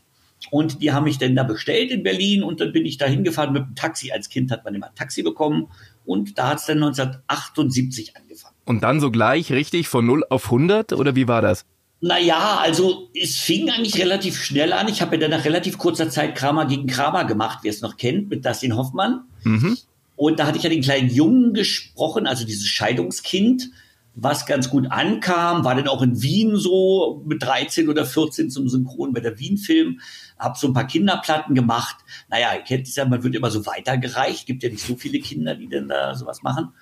Und 0.50 0.81
die 0.81 0.91
haben 0.91 1.03
mich 1.03 1.17
dann 1.17 1.36
da 1.36 1.43
bestellt 1.43 1.91
in 1.91 2.03
Berlin 2.03 2.41
und 2.41 2.62
dann 2.62 2.72
bin 2.72 2.86
ich 2.86 2.98
da 2.98 3.05
hingefahren 3.05 3.53
mit 3.53 3.63
dem 3.63 3.75
Taxi. 3.75 4.12
Als 4.12 4.29
Kind 4.29 4.50
hat 4.50 4.63
man 4.63 4.74
immer 4.74 4.88
ein 4.88 4.96
Taxi 4.96 5.22
bekommen 5.22 5.67
und 6.05 6.38
da 6.38 6.50
hat 6.50 6.60
es 6.60 6.65
dann 6.65 6.77
1978 6.77 8.15
angefangen. 8.15 8.57
Und 8.67 8.83
dann 8.83 9.00
so 9.00 9.12
gleich 9.12 9.53
richtig 9.53 9.88
von 9.88 10.05
0 10.05 10.25
auf 10.29 10.45
100 10.45 10.91
oder 10.91 11.15
wie 11.15 11.29
war 11.29 11.41
das? 11.41 11.63
Naja, 12.01 12.59
also 12.62 13.07
es 13.15 13.38
fing 13.38 13.69
eigentlich 13.69 13.97
relativ 13.97 14.38
schnell 14.43 14.74
an. 14.74 14.89
Ich 14.89 15.01
habe 15.01 15.15
ja 15.15 15.21
dann 15.21 15.31
nach 15.31 15.45
relativ 15.45 15.77
kurzer 15.77 16.09
Zeit 16.09 16.36
Kramer 16.36 16.65
gegen 16.65 16.86
Kramer 16.86 17.24
gemacht, 17.24 17.59
wer 17.62 17.71
es 17.71 17.81
noch 17.81 17.95
kennt, 17.95 18.29
mit 18.29 18.45
Dustin 18.45 18.75
Hoffmann. 18.75 19.21
Mhm. 19.43 19.77
Und 20.17 20.39
da 20.39 20.45
hatte 20.45 20.57
ich 20.57 20.65
ja 20.65 20.69
den 20.69 20.81
kleinen 20.81 21.09
Jungen 21.09 21.53
gesprochen, 21.53 22.27
also 22.27 22.45
dieses 22.45 22.67
Scheidungskind, 22.67 23.69
was 24.15 24.45
ganz 24.45 24.69
gut 24.69 24.91
ankam, 24.91 25.63
war 25.63 25.75
dann 25.75 25.88
auch 25.88 26.01
in 26.01 26.21
Wien 26.21 26.57
so 26.57 27.24
mit 27.25 27.43
13 27.43 27.88
oder 27.88 28.05
14 28.05 28.50
zum 28.50 28.67
Synchron 28.67 29.13
bei 29.13 29.21
der 29.21 29.39
Wien-Film, 29.39 30.01
hab 30.38 30.57
so 30.57 30.67
ein 30.67 30.74
paar 30.74 30.88
Kinderplatten 30.88 31.55
gemacht. 31.55 31.95
Naja, 32.29 32.53
ihr 32.53 32.63
kennt 32.63 32.88
es 32.88 32.97
ja, 32.97 33.05
man 33.05 33.24
wird 33.24 33.33
immer 33.33 33.50
so 33.50 33.65
weitergereicht, 33.65 34.45
gibt 34.45 34.63
ja 34.63 34.69
nicht 34.69 34.86
so 34.86 34.97
viele 34.97 35.19
Kinder, 35.19 35.55
die 35.55 35.69
dann 35.69 35.88
da 35.88 36.15
sowas 36.15 36.43
machen. 36.43 36.74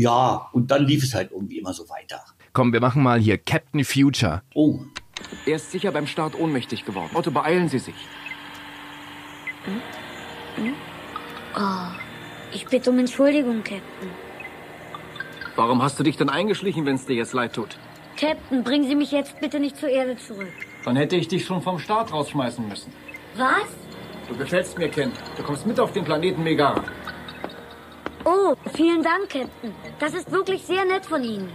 Ja, 0.00 0.48
und 0.52 0.70
dann 0.70 0.86
lief 0.86 1.04
es 1.04 1.14
halt 1.14 1.30
irgendwie 1.30 1.58
immer 1.58 1.74
so 1.74 1.86
weiter. 1.90 2.24
Komm, 2.54 2.72
wir 2.72 2.80
machen 2.80 3.02
mal 3.02 3.20
hier 3.20 3.36
Captain 3.36 3.84
Future. 3.84 4.40
Oh, 4.54 4.78
Er 5.44 5.56
ist 5.56 5.70
sicher 5.70 5.92
beim 5.92 6.06
Start 6.06 6.34
ohnmächtig 6.40 6.86
geworden. 6.86 7.10
Otto, 7.12 7.30
beeilen 7.30 7.68
Sie 7.68 7.78
sich. 7.78 7.94
Ich 12.52 12.66
bitte 12.66 12.90
um 12.90 12.98
Entschuldigung, 12.98 13.58
Captain. 13.62 14.10
Warum 15.54 15.82
hast 15.82 15.98
du 15.98 16.02
dich 16.02 16.16
denn 16.16 16.30
eingeschlichen, 16.30 16.86
wenn 16.86 16.94
es 16.94 17.04
dir 17.04 17.16
jetzt 17.16 17.34
leid 17.34 17.52
tut? 17.52 17.76
Captain, 18.18 18.64
bringen 18.64 18.88
Sie 18.88 18.94
mich 18.94 19.12
jetzt 19.12 19.38
bitte 19.40 19.60
nicht 19.60 19.76
zur 19.76 19.90
Erde 19.90 20.16
zurück. 20.16 20.48
Dann 20.86 20.96
hätte 20.96 21.16
ich 21.16 21.28
dich 21.28 21.44
schon 21.44 21.60
vom 21.60 21.78
Start 21.78 22.10
rausschmeißen 22.10 22.66
müssen. 22.66 22.90
Was? 23.36 23.68
Du 24.28 24.34
gefällst 24.36 24.78
mir, 24.78 24.88
Ken. 24.88 25.12
Du 25.36 25.42
kommst 25.42 25.66
mit 25.66 25.78
auf 25.78 25.92
den 25.92 26.04
Planeten 26.04 26.42
Megara. 26.42 26.84
Oh, 28.24 28.54
vielen 28.74 29.02
Dank, 29.02 29.28
Captain. 29.30 29.72
Das 29.98 30.14
ist 30.14 30.30
wirklich 30.30 30.62
sehr 30.62 30.84
nett 30.84 31.06
von 31.06 31.22
Ihnen. 31.24 31.48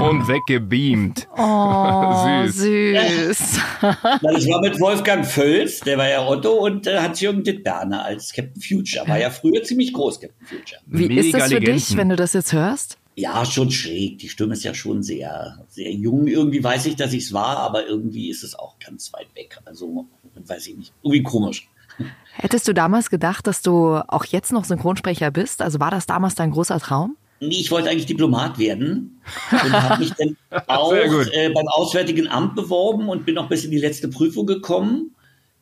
Und 0.00 0.28
weggebeamt. 0.28 1.28
Oh, 1.36 2.44
Süß. 2.46 2.56
süß. 2.56 3.60
das 3.80 4.48
war 4.48 4.60
mit 4.60 4.78
Wolfgang 4.80 5.24
Völz, 5.24 5.80
der 5.80 5.96
war 5.96 6.08
ja 6.08 6.26
Otto, 6.26 6.52
und 6.52 6.86
äh, 6.86 6.98
Hans-Jürgen 6.98 7.42
Dittberner 7.42 8.04
als 8.04 8.32
Captain 8.32 8.60
Future. 8.60 9.08
War 9.08 9.18
ja 9.18 9.30
früher 9.30 9.62
ziemlich 9.62 9.92
groß, 9.92 10.20
Captain 10.20 10.46
Future. 10.46 10.80
Wie 10.86 11.08
Mega 11.08 11.20
ist 11.20 11.34
das 11.34 11.44
für 11.44 11.54
Legenden. 11.54 11.74
dich, 11.78 11.96
wenn 11.96 12.08
du 12.10 12.16
das 12.16 12.32
jetzt 12.34 12.52
hörst? 12.52 12.98
Ja, 13.16 13.46
schon 13.46 13.70
schräg. 13.70 14.18
Die 14.18 14.28
Stimme 14.28 14.54
ist 14.54 14.64
ja 14.64 14.74
schon 14.74 15.02
sehr, 15.02 15.64
sehr 15.68 15.92
jung. 15.92 16.26
Irgendwie 16.26 16.62
weiß 16.62 16.86
ich, 16.86 16.96
dass 16.96 17.12
ich 17.12 17.24
es 17.24 17.32
war, 17.32 17.58
aber 17.58 17.86
irgendwie 17.86 18.28
ist 18.28 18.42
es 18.42 18.56
auch 18.56 18.76
ganz 18.80 19.12
weit 19.12 19.28
weg. 19.36 19.58
Also, 19.64 20.06
weiß 20.34 20.66
ich 20.66 20.76
nicht. 20.76 20.92
Irgendwie 21.02 21.22
komisch. 21.22 21.68
Hättest 22.32 22.66
du 22.66 22.72
damals 22.72 23.10
gedacht, 23.10 23.46
dass 23.46 23.62
du 23.62 23.96
auch 24.08 24.24
jetzt 24.24 24.52
noch 24.52 24.64
Synchronsprecher 24.64 25.30
bist? 25.30 25.62
Also 25.62 25.78
war 25.80 25.90
das 25.90 26.06
damals 26.06 26.34
dein 26.34 26.50
großer 26.50 26.80
Traum? 26.80 27.16
Nee, 27.40 27.60
ich 27.60 27.70
wollte 27.70 27.90
eigentlich 27.90 28.06
Diplomat 28.06 28.58
werden 28.58 29.20
und 29.50 29.72
habe 29.72 30.02
mich 30.02 30.12
dann 30.14 30.36
auch 30.66 30.92
äh, 30.92 31.50
beim 31.54 31.68
Auswärtigen 31.68 32.28
Amt 32.28 32.54
beworben 32.54 33.08
und 33.08 33.26
bin 33.26 33.34
noch 33.34 33.48
bis 33.48 33.64
in 33.64 33.70
die 33.70 33.78
letzte 33.78 34.08
Prüfung 34.08 34.46
gekommen. 34.46 35.14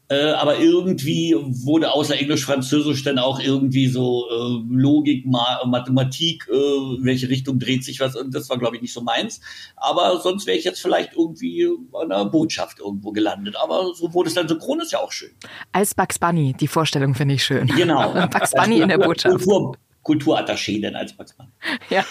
Äh, 0.09 0.33
aber 0.33 0.59
irgendwie 0.59 1.35
wurde 1.65 1.93
außer 1.93 2.19
Englisch, 2.19 2.45
Französisch 2.45 3.03
dann 3.03 3.19
auch 3.19 3.41
irgendwie 3.41 3.87
so 3.87 4.27
äh, 4.29 4.75
Logik, 4.75 5.25
Ma 5.27 5.65
Mathematik, 5.65 6.47
äh, 6.51 6.55
welche 6.55 7.29
Richtung 7.29 7.59
dreht 7.59 7.85
sich 7.85 8.01
was 8.01 8.17
und 8.17 8.35
das 8.35 8.51
war, 8.51 8.59
glaube 8.59 8.77
ich, 8.77 8.83
nicht 8.83 8.93
so 8.93 9.01
meins. 9.01 9.41
Aber 9.77 10.21
sonst 10.21 10.47
wäre 10.47 10.59
ich 10.59 10.65
jetzt 10.65 10.83
vielleicht 10.83 11.15
irgendwie 11.17 11.69
an 11.95 12.13
einer 12.13 12.27
Botschaft 12.27 12.81
irgendwo 12.81 13.13
gelandet. 13.13 13.57
Aber 13.57 13.95
so 13.95 14.13
wurde 14.13 14.29
es 14.29 14.35
dann 14.35 14.49
synchron, 14.49 14.81
ist 14.81 14.93
ja 14.93 14.99
auch 14.99 15.13
schön. 15.13 15.31
Als 15.73 15.95
Bugs 15.95 16.19
Bunny, 16.19 16.55
die 16.59 16.69
Vorstellung 16.69 17.15
finde 17.15 17.35
ich 17.35 17.45
schön. 17.45 17.69
Genau. 17.69 18.13
Bugs 18.31 18.51
Bunny 18.51 18.81
in 18.81 18.89
der 18.89 18.99
Botschaft. 19.03 19.37
Kultur, 19.37 19.77
Kulturattaché 20.03 20.81
dann 20.81 20.97
als 20.97 21.13
Bugs 21.13 21.35
Bunny. 21.35 21.51
Ja. 21.91 22.05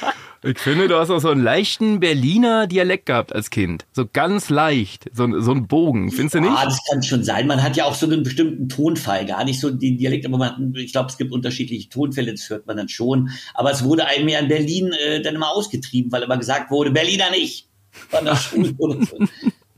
Ich 0.44 0.58
finde, 0.58 0.88
du 0.88 0.98
hast 0.98 1.12
auch 1.12 1.20
so 1.20 1.30
einen 1.30 1.44
leichten 1.44 2.00
Berliner 2.00 2.66
Dialekt 2.66 3.06
gehabt 3.06 3.34
als 3.34 3.50
Kind. 3.52 3.86
So 3.92 4.06
ganz 4.12 4.50
leicht. 4.50 5.06
So, 5.14 5.40
so 5.40 5.52
ein 5.52 5.68
Bogen. 5.68 6.10
Findest 6.12 6.36
du 6.36 6.40
nicht? 6.40 6.50
Ja, 6.50 6.66
das 6.66 6.80
kann 6.90 7.04
schon 7.04 7.24
sein. 7.24 7.46
Man 7.46 7.62
hat 7.62 7.78
ja 7.78 7.86
auch 7.86 7.94
so 7.94 8.08
einen 8.08 8.24
bestimmten 8.24 8.68
Tonfall, 8.68 9.26
gar 9.26 9.44
nicht 9.44 9.60
so 9.60 9.70
den 9.70 9.98
Dialekt, 9.98 10.26
aber 10.26 10.38
man 10.38 10.50
hat, 10.50 10.58
ich 10.76 10.94
glaube, 10.94 11.10
es 11.10 11.18
gibt 11.18 11.32
unterschiedliche 11.32 11.90
Tonfälle, 11.90 12.32
das 12.32 12.50
hört 12.50 12.66
man 12.66 12.78
dann 12.78 12.90
schon. 12.90 13.30
Aber 13.54 13.72
es 13.72 13.84
wurde 13.84 14.08
einem 14.08 14.28
ja 14.30 14.40
in 14.40 14.48
Berlin 14.48 14.94
äh, 14.94 15.22
dann 15.22 15.36
immer 15.36 15.52
ausgetrieben, 15.52 16.12
weil 16.12 16.24
immer 16.24 16.38
gesagt 16.38 16.72
wurde, 16.72 16.92
Berliner 16.92 17.30
nicht. 17.30 17.68
An 18.12 18.26
der 18.26 18.36
Schule 18.38 18.74
oder 18.78 19.06
so. 19.06 19.18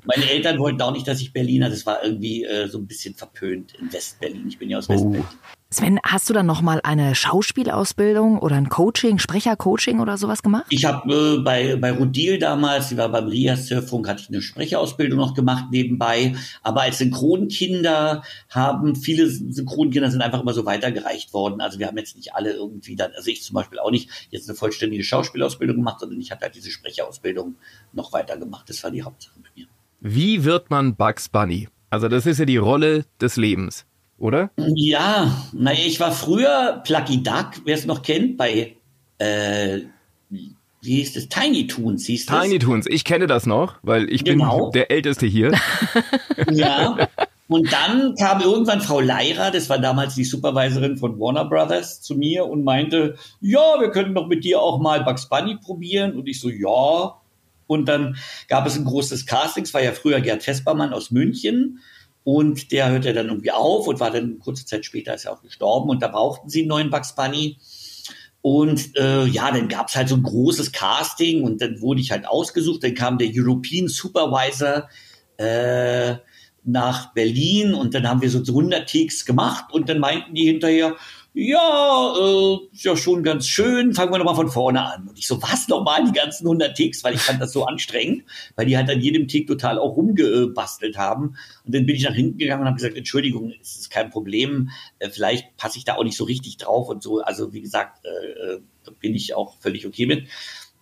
Meine 0.05 0.29
Eltern 0.29 0.59
wollten 0.59 0.81
auch 0.81 0.91
nicht, 0.91 1.07
dass 1.07 1.21
ich 1.21 1.33
Berliner, 1.33 1.69
das 1.69 1.85
war 1.85 2.03
irgendwie 2.03 2.43
äh, 2.43 2.67
so 2.67 2.77
ein 2.77 2.87
bisschen 2.87 3.15
verpönt 3.15 3.73
in 3.75 3.91
Westberlin. 3.91 4.47
Ich 4.47 4.57
bin 4.57 4.69
ja 4.69 4.77
aus 4.77 4.89
Westberlin. 4.89 5.23
Sven, 5.73 5.99
hast 6.05 6.29
du 6.29 6.35
dann 6.35 6.45
noch 6.45 6.61
mal 6.61 6.81
eine 6.83 7.15
Schauspielausbildung 7.15 8.37
oder 8.37 8.55
ein 8.55 8.69
Coaching, 8.69 9.17
Sprechercoaching 9.17 10.01
oder 10.01 10.17
sowas 10.17 10.43
gemacht? 10.43 10.65
Ich 10.69 10.85
habe 10.85 11.37
äh, 11.37 11.37
bei, 11.39 11.75
bei 11.77 11.91
Rudil 11.91 12.37
damals, 12.37 12.89
die 12.89 12.97
war 12.97 13.09
beim 13.09 13.27
Rias 13.27 13.71
Hörfunk, 13.71 14.07
hatte 14.07 14.21
ich 14.21 14.29
eine 14.29 14.43
Sprecherausbildung 14.43 15.17
noch 15.17 15.33
gemacht 15.33 15.65
nebenbei. 15.71 16.35
Aber 16.61 16.81
als 16.81 16.99
Synchronkinder 16.99 18.23
haben 18.49 18.95
viele 18.95 19.27
Synchronkinder 19.27 20.11
sind 20.11 20.21
einfach 20.21 20.41
immer 20.41 20.53
so 20.53 20.63
weitergereicht 20.65 21.33
worden. 21.33 21.59
Also 21.59 21.79
wir 21.79 21.87
haben 21.87 21.97
jetzt 21.97 22.15
nicht 22.15 22.35
alle 22.35 22.53
irgendwie 22.53 22.95
dann, 22.95 23.11
also 23.15 23.31
ich 23.31 23.41
zum 23.41 23.55
Beispiel 23.55 23.79
auch 23.79 23.89
nicht 23.89 24.09
jetzt 24.29 24.47
eine 24.47 24.55
vollständige 24.55 25.03
Schauspielausbildung 25.03 25.77
gemacht, 25.77 26.01
sondern 26.01 26.21
ich 26.21 26.29
habe 26.29 26.41
halt 26.41 26.53
diese 26.53 26.69
Sprecherausbildung 26.69 27.55
noch 27.93 28.13
weitergemacht. 28.13 28.69
Das 28.69 28.83
war 28.83 28.91
die 28.91 29.01
Hauptsache 29.01 29.39
bei 29.39 29.49
mir. 29.55 29.65
Wie 30.05 30.43
wird 30.43 30.69
man 30.69 30.95
Bugs 30.95 31.29
Bunny? 31.29 31.69
Also 31.89 32.09
das 32.09 32.25
ist 32.25 32.37
ja 32.37 32.43
die 32.43 32.57
Rolle 32.57 33.05
des 33.21 33.37
Lebens, 33.37 33.85
oder? 34.17 34.51
Ja, 34.57 35.31
naja, 35.53 35.79
ich 35.85 35.97
war 36.01 36.11
früher 36.11 36.81
Plucky 36.83 37.23
Duck, 37.23 37.51
wer 37.63 37.75
es 37.75 37.85
noch 37.85 38.01
kennt, 38.01 38.35
bei 38.35 38.75
äh, 39.17 39.79
wie 40.29 40.95
hieß 40.95 41.15
es? 41.15 41.29
Tiny 41.29 41.67
Toons 41.67 42.05
hieß 42.05 42.25
das. 42.25 42.43
Tiny 42.43 42.59
Toons, 42.59 42.85
ich 42.87 43.05
kenne 43.05 43.27
das 43.27 43.45
noch, 43.45 43.75
weil 43.81 44.09
ich 44.09 44.25
Genau. 44.25 44.65
bin 44.65 44.71
der 44.73 44.91
Älteste 44.91 45.25
hier. 45.25 45.53
Ja. 46.51 47.07
Und 47.47 47.71
dann 47.71 48.15
kam 48.15 48.41
irgendwann 48.41 48.81
Frau 48.81 48.99
Leira, 48.99 49.51
das 49.51 49.69
war 49.69 49.77
damals 49.77 50.15
die 50.15 50.23
Supervisorin 50.25 50.97
von 50.97 51.17
Warner 51.19 51.45
Brothers, 51.45 52.01
zu 52.01 52.15
mir 52.15 52.45
und 52.45 52.63
meinte, 52.65 53.15
ja, 53.39 53.79
wir 53.79 53.91
können 53.91 54.13
doch 54.15 54.27
mit 54.27 54.43
dir 54.43 54.59
auch 54.59 54.79
mal 54.81 55.03
Bugs 55.03 55.29
Bunny 55.29 55.55
probieren. 55.63 56.17
Und 56.17 56.27
ich 56.27 56.41
so, 56.41 56.49
ja. 56.49 57.13
Und 57.67 57.87
dann 57.87 58.17
gab 58.47 58.65
es 58.65 58.77
ein 58.77 58.85
großes 58.85 59.25
Casting. 59.25 59.63
Es 59.63 59.73
war 59.73 59.83
ja 59.83 59.91
früher 59.91 60.21
Gerd 60.21 60.43
Vespermann 60.43 60.93
aus 60.93 61.11
München. 61.11 61.79
Und 62.23 62.71
der 62.71 62.89
hörte 62.89 63.13
dann 63.13 63.27
irgendwie 63.27 63.51
auf 63.51 63.87
und 63.87 63.99
war 63.99 64.11
dann 64.11 64.39
kurze 64.39 64.65
Zeit 64.65 64.85
später 64.85 65.13
ist 65.13 65.25
er 65.25 65.33
auch 65.33 65.41
gestorben. 65.41 65.89
Und 65.89 66.01
da 66.01 66.07
brauchten 66.07 66.49
sie 66.49 66.61
einen 66.61 66.69
neuen 66.69 66.89
Bugs 66.89 67.15
Bunny. 67.15 67.57
Und 68.41 68.97
äh, 68.97 69.25
ja, 69.25 69.51
dann 69.51 69.69
gab's 69.69 69.95
halt 69.95 70.09
so 70.09 70.15
ein 70.15 70.23
großes 70.23 70.73
Casting 70.73 71.43
und 71.43 71.61
dann 71.61 71.79
wurde 71.79 72.01
ich 72.01 72.11
halt 72.11 72.27
ausgesucht. 72.27 72.83
Dann 72.83 72.93
kam 72.93 73.17
der 73.17 73.29
European 73.33 73.87
Supervisor 73.87 74.89
äh, 75.37 76.15
nach 76.65 77.13
Berlin 77.13 77.73
und 77.73 77.93
dann 77.93 78.07
haben 78.07 78.21
wir 78.21 78.29
so 78.29 78.39
100 78.39 78.89
Takes 78.89 79.25
gemacht 79.25 79.71
und 79.71 79.89
dann 79.89 79.99
meinten 79.99 80.33
die 80.33 80.45
hinterher, 80.45 80.95
ja, 81.35 82.13
äh, 82.19 82.57
ist 82.71 82.83
ja 82.83 82.95
schon 82.95 83.23
ganz 83.23 83.47
schön, 83.47 83.93
fangen 83.93 84.11
wir 84.11 84.19
nochmal 84.19 84.35
von 84.35 84.49
vorne 84.49 84.83
an. 84.85 85.07
Und 85.07 85.17
ich 85.17 85.25
so, 85.25 85.41
was 85.41 85.67
nochmal, 85.67 86.05
die 86.05 86.11
ganzen 86.11 86.45
100 86.45 86.77
Takes, 86.77 87.03
weil 87.03 87.15
ich 87.15 87.21
fand 87.21 87.41
das 87.41 87.51
so 87.51 87.65
anstrengend, 87.65 88.23
weil 88.55 88.67
die 88.67 88.77
halt 88.77 88.89
an 88.91 89.01
jedem 89.01 89.27
Take 89.27 89.47
total 89.47 89.79
auch 89.79 89.95
rumgebastelt 89.95 90.95
haben. 90.95 91.35
Und 91.65 91.73
dann 91.73 91.87
bin 91.87 91.95
ich 91.95 92.03
nach 92.03 92.13
hinten 92.13 92.37
gegangen 92.37 92.61
und 92.61 92.67
habe 92.67 92.77
gesagt, 92.77 92.95
Entschuldigung, 92.95 93.51
es 93.59 93.77
ist 93.77 93.89
kein 93.89 94.11
Problem, 94.11 94.69
äh, 94.99 95.09
vielleicht 95.09 95.57
passe 95.57 95.79
ich 95.79 95.85
da 95.85 95.95
auch 95.95 96.03
nicht 96.03 96.17
so 96.17 96.25
richtig 96.25 96.57
drauf 96.57 96.87
und 96.87 97.01
so. 97.01 97.21
Also 97.21 97.51
wie 97.51 97.61
gesagt, 97.61 98.05
äh, 98.05 98.53
äh, 98.55 98.59
bin 98.99 99.15
ich 99.15 99.33
auch 99.33 99.55
völlig 99.59 99.87
okay 99.87 100.05
mit. 100.05 100.27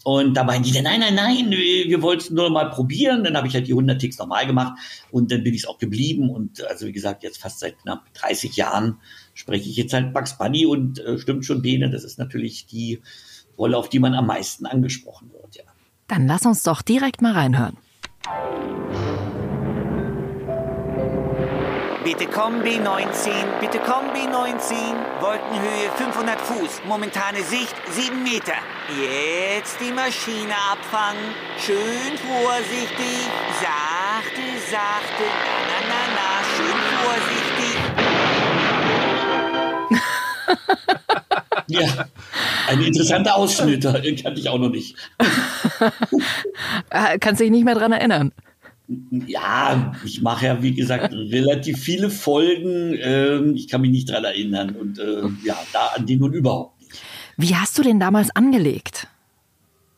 Und 0.03 0.33
da 0.33 0.43
meinen 0.43 0.63
die 0.63 0.71
dann, 0.71 0.83
nein, 0.83 0.99
nein, 0.99 1.13
nein, 1.15 1.51
wir, 1.51 2.01
wollten 2.01 2.33
nur 2.33 2.49
mal 2.49 2.71
probieren. 2.71 3.23
Dann 3.23 3.37
habe 3.37 3.47
ich 3.47 3.53
halt 3.53 3.67
die 3.67 3.73
100 3.73 4.01
Ticks 4.01 4.17
nochmal 4.17 4.47
gemacht 4.47 4.79
und 5.11 5.31
dann 5.31 5.43
bin 5.43 5.53
ich 5.53 5.61
es 5.61 5.67
auch 5.67 5.77
geblieben. 5.77 6.29
Und 6.29 6.63
also 6.65 6.87
wie 6.87 6.91
gesagt, 6.91 7.23
jetzt 7.23 7.39
fast 7.39 7.59
seit 7.59 7.77
knapp 7.83 8.11
30 8.15 8.55
Jahren 8.55 8.97
spreche 9.33 9.69
ich 9.69 9.77
jetzt 9.77 9.93
halt 9.93 10.13
Bugs 10.13 10.37
Bunny 10.37 10.65
und 10.65 10.99
äh, 10.99 11.17
stimmt 11.17 11.45
schon, 11.45 11.61
Bene, 11.61 11.89
das 11.89 12.03
ist 12.03 12.19
natürlich 12.19 12.65
die 12.65 13.01
Rolle, 13.57 13.77
auf 13.77 13.89
die 13.89 13.99
man 13.99 14.13
am 14.13 14.27
meisten 14.27 14.65
angesprochen 14.65 15.31
wird, 15.33 15.55
ja. 15.55 15.63
Dann 16.07 16.27
lass 16.27 16.45
uns 16.45 16.63
doch 16.63 16.81
direkt 16.81 17.21
mal 17.21 17.33
reinhören. 17.33 17.77
Bitte 22.03 22.25
Kombi 22.27 22.77
19, 22.77 23.31
bitte 23.61 23.79
Kombi 23.79 24.25
19, 24.27 24.75
Wolkenhöhe 25.21 25.89
500 25.95 26.41
Fuß, 26.41 26.81
momentane 26.85 27.41
Sicht 27.43 27.75
7 27.91 28.23
Meter. 28.23 28.57
Jetzt 28.89 29.79
die 29.79 29.93
Maschine 29.93 30.53
abfangen, 30.71 31.33
schön 31.57 32.17
vorsichtig, 32.17 33.29
sachte, 33.61 34.43
sachte, 34.69 35.23
na, 35.23 35.77
na, 35.87 35.87
na, 35.87 36.01
na, 36.15 36.40
Ja, 41.67 42.05
ein 42.67 42.81
interessanter 42.81 43.35
Ausschnitt, 43.35 43.83
den 43.83 44.15
kannte 44.17 44.39
ich 44.39 44.49
auch 44.49 44.57
noch 44.59 44.69
nicht. 44.69 44.95
Äh, 46.89 47.17
Kannst 47.19 47.39
dich 47.39 47.49
nicht 47.51 47.63
mehr 47.63 47.75
dran 47.75 47.91
erinnern. 47.91 48.31
Ja, 49.25 49.93
ich 50.03 50.21
mache 50.21 50.47
ja, 50.47 50.61
wie 50.63 50.73
gesagt, 50.73 51.13
relativ 51.13 51.79
viele 51.79 52.09
Folgen. 52.09 52.97
Ähm, 53.01 53.55
ich 53.55 53.69
kann 53.69 53.81
mich 53.81 53.91
nicht 53.91 54.09
dran 54.09 54.25
erinnern. 54.25 54.71
Und 54.71 54.99
äh, 54.99 55.23
ja, 55.45 55.57
da 55.71 55.93
an 55.95 56.05
den 56.05 56.19
nun 56.19 56.33
überhaupt 56.33 56.79
nicht. 56.81 56.91
Wie 57.37 57.55
hast 57.55 57.77
du 57.77 57.83
den 57.83 57.99
damals 57.99 58.35
angelegt? 58.35 59.07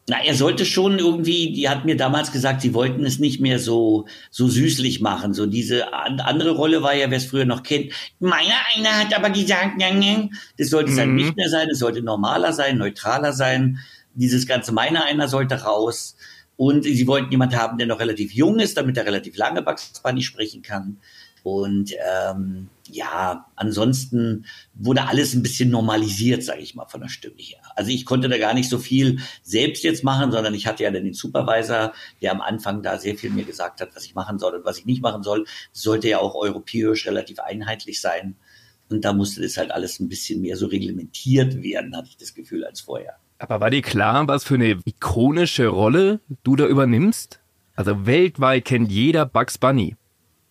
Na, 0.10 0.22
er 0.22 0.36
sollte 0.36 0.66
schon 0.66 1.00
irgendwie, 1.00 1.54
die 1.54 1.70
hat 1.70 1.86
mir 1.86 1.96
damals 1.96 2.34
gesagt, 2.34 2.60
sie 2.60 2.74
wollten 2.74 3.06
es 3.06 3.20
nicht 3.20 3.40
mehr 3.40 3.58
so, 3.58 4.06
so 4.32 4.50
süßlich 4.50 5.00
machen. 5.00 5.34
So 5.34 5.46
diese 5.46 5.94
an- 5.94 6.20
andere 6.20 6.52
Rolle 6.52 6.84
war 6.84 6.94
ja, 6.94 7.10
wer 7.10 7.18
es 7.18 7.26
früher 7.26 7.46
noch 7.46 7.64
kennt. 7.64 7.94
Meiner 8.20 8.56
einer 8.76 9.00
hat 9.00 9.16
aber 9.16 9.30
gesagt, 9.30 9.82
das 10.58 10.70
sollte 10.70 10.90
es 10.92 10.98
dann 10.98 11.12
Mhm. 11.12 11.16
nicht 11.16 11.36
mehr 11.38 11.48
sein, 11.50 11.70
es 11.70 11.80
sollte 11.80 12.02
normaler 12.02 12.52
sein, 12.52 12.78
neutraler 12.80 13.32
sein. 13.32 13.80
Dieses 14.14 14.46
ganze 14.46 14.74
meiner 14.74 15.06
einer 15.06 15.30
sollte 15.30 15.56
raus. 15.64 16.18
Und 16.58 16.84
sie 16.84 17.08
wollten 17.08 17.32
jemanden 17.32 17.56
haben, 17.56 17.78
der 17.78 17.88
noch 17.88 18.00
relativ 18.00 18.34
jung 18.34 18.60
ist, 18.60 18.76
damit 18.78 18.98
er 18.98 19.06
relativ 19.06 19.38
lange 19.38 19.62
Bugs 19.62 20.02
Bunny 20.04 20.22
sprechen 20.22 20.62
kann. 20.62 20.98
Und 21.44 21.92
ähm, 21.94 22.68
ja, 22.90 23.46
ansonsten 23.56 24.46
wurde 24.74 25.08
alles 25.08 25.34
ein 25.34 25.44
bisschen 25.44 25.70
normalisiert, 25.70 26.44
sage 26.44 26.62
ich 26.62 26.76
mal, 26.76 26.86
von 26.88 27.02
der 27.02 27.10
Stimme 27.10 27.36
her. 27.38 27.60
Also 27.76 27.92
ich 27.92 28.06
konnte 28.06 28.30
da 28.30 28.38
gar 28.38 28.54
nicht 28.54 28.70
so 28.70 28.78
viel 28.78 29.20
selbst 29.42 29.84
jetzt 29.84 30.04
machen, 30.04 30.32
sondern 30.32 30.54
ich 30.54 30.68
hatte 30.68 30.84
ja 30.84 30.92
dann 30.92 31.04
den 31.04 31.14
Supervisor, 31.14 31.94
der 32.22 32.32
am 32.32 32.42
Anfang 32.42 32.84
da 32.84 32.98
sehr 32.98 33.16
viel 33.16 33.30
mir 33.30 33.46
gesagt 33.46 33.82
hat, 33.82 33.96
was 33.96 34.06
ich 34.06 34.16
machen 34.16 34.40
soll 34.40 34.56
und 34.56 34.66
was 34.66 34.80
ich 34.80 34.86
nicht 34.86 35.02
machen 35.02 35.24
soll. 35.24 35.46
Es 35.74 35.82
sollte 35.82 36.10
ja 36.10 36.20
auch 36.20 36.36
europäisch 36.36 37.06
relativ 37.08 37.40
einheitlich 37.40 38.02
sein. 38.02 38.36
Und 38.90 39.06
da 39.06 39.14
musste 39.14 39.42
das 39.42 39.58
halt 39.58 39.72
alles 39.72 40.00
ein 40.00 40.10
bisschen 40.10 40.42
mehr 40.42 40.58
so 40.58 40.68
reglementiert 40.68 41.64
werden, 41.64 41.96
hatte 41.96 42.10
ich 42.10 42.18
das 42.18 42.34
Gefühl, 42.34 42.66
als 42.66 42.82
vorher. 42.82 43.16
Aber 43.40 43.60
war 43.60 43.70
dir 43.70 43.82
klar, 43.82 44.28
was 44.28 44.44
für 44.44 44.56
eine 44.56 44.80
ikonische 44.86 45.68
Rolle 45.68 46.20
du 46.44 46.56
da 46.56 46.66
übernimmst? 46.66 47.40
Also 47.76 48.06
weltweit 48.06 48.66
kennt 48.66 48.92
jeder 48.92 49.26
Bugs 49.26 49.58
Bunny. 49.58 49.96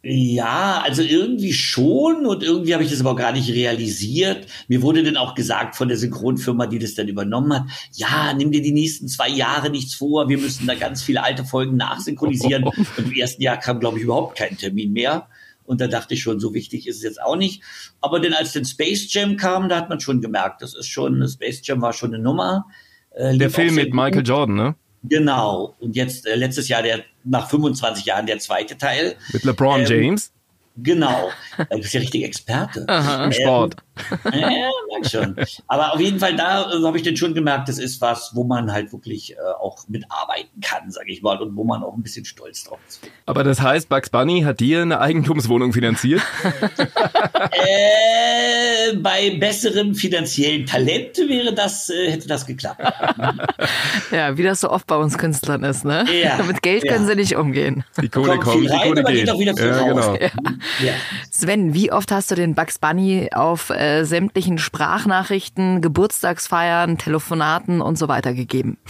Ja, 0.04 0.82
also 0.84 1.00
irgendwie 1.00 1.52
schon 1.52 2.26
und 2.26 2.42
irgendwie 2.42 2.74
habe 2.74 2.82
ich 2.82 2.90
das 2.90 3.00
aber 3.00 3.12
auch 3.12 3.16
gar 3.16 3.30
nicht 3.30 3.48
realisiert. 3.50 4.48
Mir 4.66 4.82
wurde 4.82 5.04
dann 5.04 5.16
auch 5.16 5.36
gesagt 5.36 5.76
von 5.76 5.86
der 5.86 5.96
Synchronfirma, 5.96 6.66
die 6.66 6.80
das 6.80 6.96
dann 6.96 7.06
übernommen 7.06 7.52
hat, 7.52 7.66
ja, 7.92 8.34
nimm 8.34 8.50
dir 8.50 8.62
die 8.62 8.72
nächsten 8.72 9.06
zwei 9.06 9.28
Jahre 9.28 9.70
nichts 9.70 9.94
vor, 9.94 10.28
wir 10.28 10.38
müssen 10.38 10.66
da 10.66 10.74
ganz 10.74 11.04
viele 11.04 11.22
alte 11.22 11.44
Folgen 11.44 11.76
nachsynchronisieren. 11.76 12.64
Und 12.96 12.98
im 12.98 13.12
ersten 13.12 13.42
Jahr 13.42 13.58
kam, 13.58 13.78
glaube 13.78 13.98
ich, 13.98 14.04
überhaupt 14.04 14.36
kein 14.36 14.58
Termin 14.58 14.92
mehr. 14.92 15.28
Und 15.64 15.80
da 15.80 15.86
dachte 15.86 16.14
ich 16.14 16.22
schon, 16.22 16.40
so 16.40 16.52
wichtig 16.52 16.88
ist 16.88 16.96
es 16.96 17.02
jetzt 17.04 17.22
auch 17.22 17.36
nicht. 17.36 17.62
Aber 18.00 18.18
dann 18.18 18.32
als 18.32 18.52
dann 18.52 18.64
Space 18.64 19.12
Jam 19.12 19.36
kam, 19.36 19.68
da 19.68 19.76
hat 19.76 19.88
man 19.88 20.00
schon 20.00 20.20
gemerkt, 20.20 20.62
das 20.62 20.74
ist 20.74 20.88
schon, 20.88 21.26
Space 21.28 21.60
Jam 21.62 21.80
war 21.80 21.92
schon 21.92 22.12
eine 22.12 22.22
Nummer. 22.22 22.66
Äh, 23.14 23.38
Der 23.38 23.50
Film 23.50 23.76
mit. 23.76 23.94
Michael 23.94 24.26
Jordan, 24.26 24.56
ne? 24.56 24.74
Genau. 25.04 25.74
Und 25.80 25.96
jetzt 25.96 26.26
äh, 26.26 26.34
letztes 26.34 26.68
Jahr 26.68 26.82
der 26.82 27.04
nach 27.24 27.48
25 27.48 28.04
Jahren 28.04 28.26
der 28.26 28.38
zweite 28.38 28.76
Teil. 28.78 29.16
Mit 29.32 29.44
LeBron 29.44 29.80
Ähm, 29.80 29.86
James. 29.86 30.32
Genau. 30.76 31.30
Du 31.70 31.78
bist 31.78 31.92
ja 31.92 32.00
richtig 32.00 32.24
Experte. 32.24 32.84
Aha. 32.88 33.24
Im 33.26 33.32
Sport. 33.32 33.76
Ja, 34.32 34.48
mag 34.90 35.08
schon. 35.10 35.36
Aber 35.66 35.94
auf 35.94 36.00
jeden 36.00 36.18
Fall, 36.18 36.36
da 36.36 36.70
äh, 36.72 36.82
habe 36.84 36.96
ich 36.96 37.02
dann 37.02 37.16
schon 37.16 37.34
gemerkt, 37.34 37.68
das 37.68 37.78
ist 37.78 38.00
was, 38.00 38.32
wo 38.34 38.44
man 38.44 38.72
halt 38.72 38.92
wirklich 38.92 39.32
äh, 39.32 39.36
auch 39.60 39.86
mitarbeiten 39.88 40.60
kann, 40.60 40.90
sage 40.90 41.12
ich 41.12 41.22
mal, 41.22 41.40
und 41.40 41.56
wo 41.56 41.64
man 41.64 41.82
auch 41.82 41.94
ein 41.94 42.02
bisschen 42.02 42.24
stolz 42.24 42.64
drauf 42.64 42.78
ist. 42.88 43.00
Aber 43.26 43.44
das 43.44 43.60
heißt, 43.60 43.88
Bugs 43.88 44.10
Bunny 44.10 44.42
hat 44.42 44.60
dir 44.60 44.82
eine 44.82 45.00
Eigentumswohnung 45.00 45.72
finanziert? 45.72 46.22
Äh, 47.54 48.96
bei 48.96 49.36
besserem 49.38 49.94
finanziellen 49.94 50.66
Talent 50.66 51.16
wäre 51.18 51.52
das, 51.52 51.90
äh, 51.90 52.10
hätte 52.10 52.28
das 52.28 52.46
geklappt. 52.46 52.80
Ja, 54.10 54.36
wie 54.36 54.42
das 54.42 54.60
so 54.60 54.70
oft 54.70 54.86
bei 54.86 54.96
uns 54.96 55.16
Künstlern 55.16 55.64
ist, 55.64 55.84
ne? 55.84 56.04
Ja, 56.22 56.42
Mit 56.46 56.62
Geld 56.62 56.86
können 56.86 57.04
ja. 57.04 57.10
sie 57.10 57.16
nicht 57.16 57.36
umgehen. 57.36 57.84
Die 58.00 58.08
Kohle 58.08 58.32
Kommt 58.32 58.42
kommt, 58.44 58.56
viel 58.58 58.68
die 58.68 58.74
rein, 58.74 58.82
Kohle 58.88 59.04
geht 59.04 59.14
geht. 59.14 59.30
auch 59.30 59.38
wieder 59.38 59.56
viel 59.56 59.66
ja, 59.66 59.78
raus. 59.78 60.18
genau. 60.18 60.58
Ja. 60.84 60.92
Sven, 61.30 61.74
wie 61.74 61.92
oft 61.92 62.12
hast 62.12 62.30
du 62.30 62.34
den 62.34 62.54
Bugs 62.54 62.78
Bunny 62.78 63.30
auf 63.32 63.70
äh, 63.70 63.91
sämtlichen 64.04 64.58
Sprachnachrichten, 64.58 65.80
Geburtstagsfeiern, 65.80 66.98
Telefonaten 66.98 67.80
und 67.80 67.98
so 67.98 68.08
weiter 68.08 68.34
gegeben? 68.34 68.78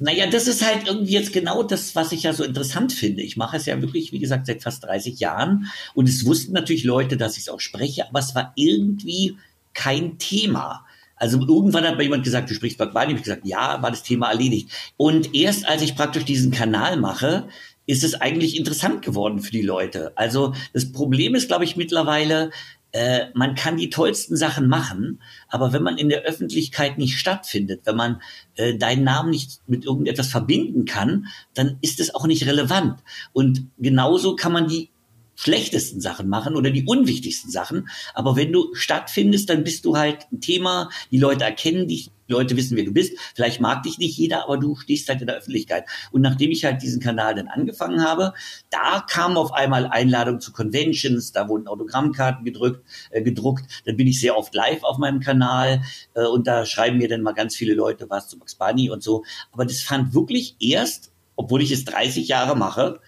Naja, 0.00 0.26
das 0.26 0.48
ist 0.48 0.62
halt 0.62 0.86
irgendwie 0.86 1.12
jetzt 1.12 1.32
genau 1.32 1.62
das, 1.62 1.94
was 1.94 2.12
ich 2.12 2.24
ja 2.24 2.34
so 2.34 2.44
interessant 2.44 2.92
finde. 2.92 3.22
Ich 3.22 3.38
mache 3.38 3.56
es 3.56 3.64
ja 3.64 3.80
wirklich, 3.80 4.12
wie 4.12 4.18
gesagt, 4.18 4.44
seit 4.44 4.62
fast 4.62 4.84
30 4.84 5.18
Jahren. 5.18 5.70
Und 5.94 6.08
es 6.10 6.26
wussten 6.26 6.52
natürlich 6.52 6.84
Leute, 6.84 7.16
dass 7.16 7.36
ich 7.38 7.44
es 7.44 7.48
auch 7.48 7.60
spreche, 7.60 8.06
aber 8.06 8.18
es 8.18 8.34
war 8.34 8.52
irgendwie 8.54 9.38
kein 9.72 10.18
Thema. 10.18 10.84
Also 11.16 11.40
irgendwann 11.40 11.84
hat 11.84 11.96
mir 11.96 12.02
jemand 12.02 12.24
gesagt, 12.24 12.50
du 12.50 12.54
sprichst 12.54 12.76
Bunny. 12.76 12.92
Ich 12.92 12.96
habe 12.98 13.22
gesagt, 13.22 13.46
ja, 13.46 13.80
war 13.80 13.90
das 13.90 14.02
Thema 14.02 14.28
erledigt. 14.28 14.70
Und 14.96 15.34
erst 15.34 15.66
als 15.66 15.80
ich 15.80 15.96
praktisch 15.96 16.24
diesen 16.24 16.50
Kanal 16.50 16.98
mache, 16.98 17.48
ist 17.86 18.04
es 18.04 18.14
eigentlich 18.20 18.56
interessant 18.56 19.02
geworden 19.02 19.40
für 19.40 19.52
die 19.52 19.62
Leute. 19.62 20.12
Also 20.16 20.54
das 20.72 20.90
Problem 20.92 21.34
ist, 21.34 21.48
glaube 21.48 21.64
ich, 21.64 21.76
mittlerweile, 21.76 22.50
äh, 22.94 23.26
man 23.34 23.56
kann 23.56 23.76
die 23.76 23.90
tollsten 23.90 24.36
Sachen 24.36 24.68
machen, 24.68 25.20
aber 25.48 25.72
wenn 25.72 25.82
man 25.82 25.98
in 25.98 26.08
der 26.08 26.22
Öffentlichkeit 26.22 26.96
nicht 26.96 27.18
stattfindet, 27.18 27.80
wenn 27.84 27.96
man 27.96 28.22
äh, 28.54 28.78
deinen 28.78 29.02
Namen 29.02 29.30
nicht 29.30 29.62
mit 29.66 29.84
irgendetwas 29.84 30.28
verbinden 30.28 30.84
kann, 30.84 31.26
dann 31.54 31.76
ist 31.80 31.98
es 31.98 32.14
auch 32.14 32.24
nicht 32.28 32.46
relevant. 32.46 33.00
Und 33.32 33.66
genauso 33.78 34.36
kann 34.36 34.52
man 34.52 34.68
die 34.68 34.90
schlechtesten 35.34 36.00
Sachen 36.00 36.28
machen 36.28 36.54
oder 36.54 36.70
die 36.70 36.84
unwichtigsten 36.86 37.50
Sachen. 37.50 37.88
Aber 38.14 38.36
wenn 38.36 38.52
du 38.52 38.72
stattfindest, 38.74 39.50
dann 39.50 39.64
bist 39.64 39.84
du 39.84 39.96
halt 39.96 40.28
ein 40.32 40.40
Thema. 40.40 40.88
Die 41.10 41.18
Leute 41.18 41.42
erkennen 41.42 41.88
dich, 41.88 42.12
Leute 42.28 42.56
wissen, 42.56 42.76
wer 42.76 42.84
du 42.84 42.92
bist. 42.92 43.18
Vielleicht 43.34 43.60
mag 43.60 43.82
dich 43.82 43.98
nicht 43.98 44.16
jeder, 44.16 44.44
aber 44.44 44.58
du 44.58 44.76
stehst 44.76 45.08
halt 45.08 45.20
in 45.20 45.26
der 45.26 45.36
Öffentlichkeit. 45.36 45.84
Und 46.10 46.22
nachdem 46.22 46.50
ich 46.50 46.64
halt 46.64 46.82
diesen 46.82 47.00
Kanal 47.00 47.34
dann 47.34 47.48
angefangen 47.48 48.02
habe, 48.02 48.32
da 48.70 49.04
kamen 49.08 49.36
auf 49.36 49.52
einmal 49.52 49.86
Einladungen 49.86 50.40
zu 50.40 50.52
Conventions, 50.52 51.32
da 51.32 51.48
wurden 51.48 51.66
Autogrammkarten 51.66 52.44
gedrückt, 52.44 52.84
äh, 53.10 53.22
gedruckt. 53.22 53.64
Dann 53.84 53.96
bin 53.96 54.06
ich 54.06 54.20
sehr 54.20 54.36
oft 54.36 54.54
live 54.54 54.82
auf 54.82 54.98
meinem 54.98 55.20
Kanal 55.20 55.82
äh, 56.14 56.24
und 56.24 56.46
da 56.46 56.66
schreiben 56.66 56.98
mir 56.98 57.08
dann 57.08 57.22
mal 57.22 57.32
ganz 57.32 57.56
viele 57.56 57.74
Leute 57.74 58.08
was 58.10 58.28
zu 58.28 58.38
Max 58.38 58.54
Bunny 58.54 58.90
und 58.90 59.02
so. 59.02 59.24
Aber 59.52 59.64
das 59.64 59.80
fand 59.80 60.14
wirklich 60.14 60.56
erst, 60.60 61.12
obwohl 61.36 61.62
ich 61.62 61.70
es 61.70 61.84
30 61.84 62.28
Jahre 62.28 62.56
mache, 62.56 63.00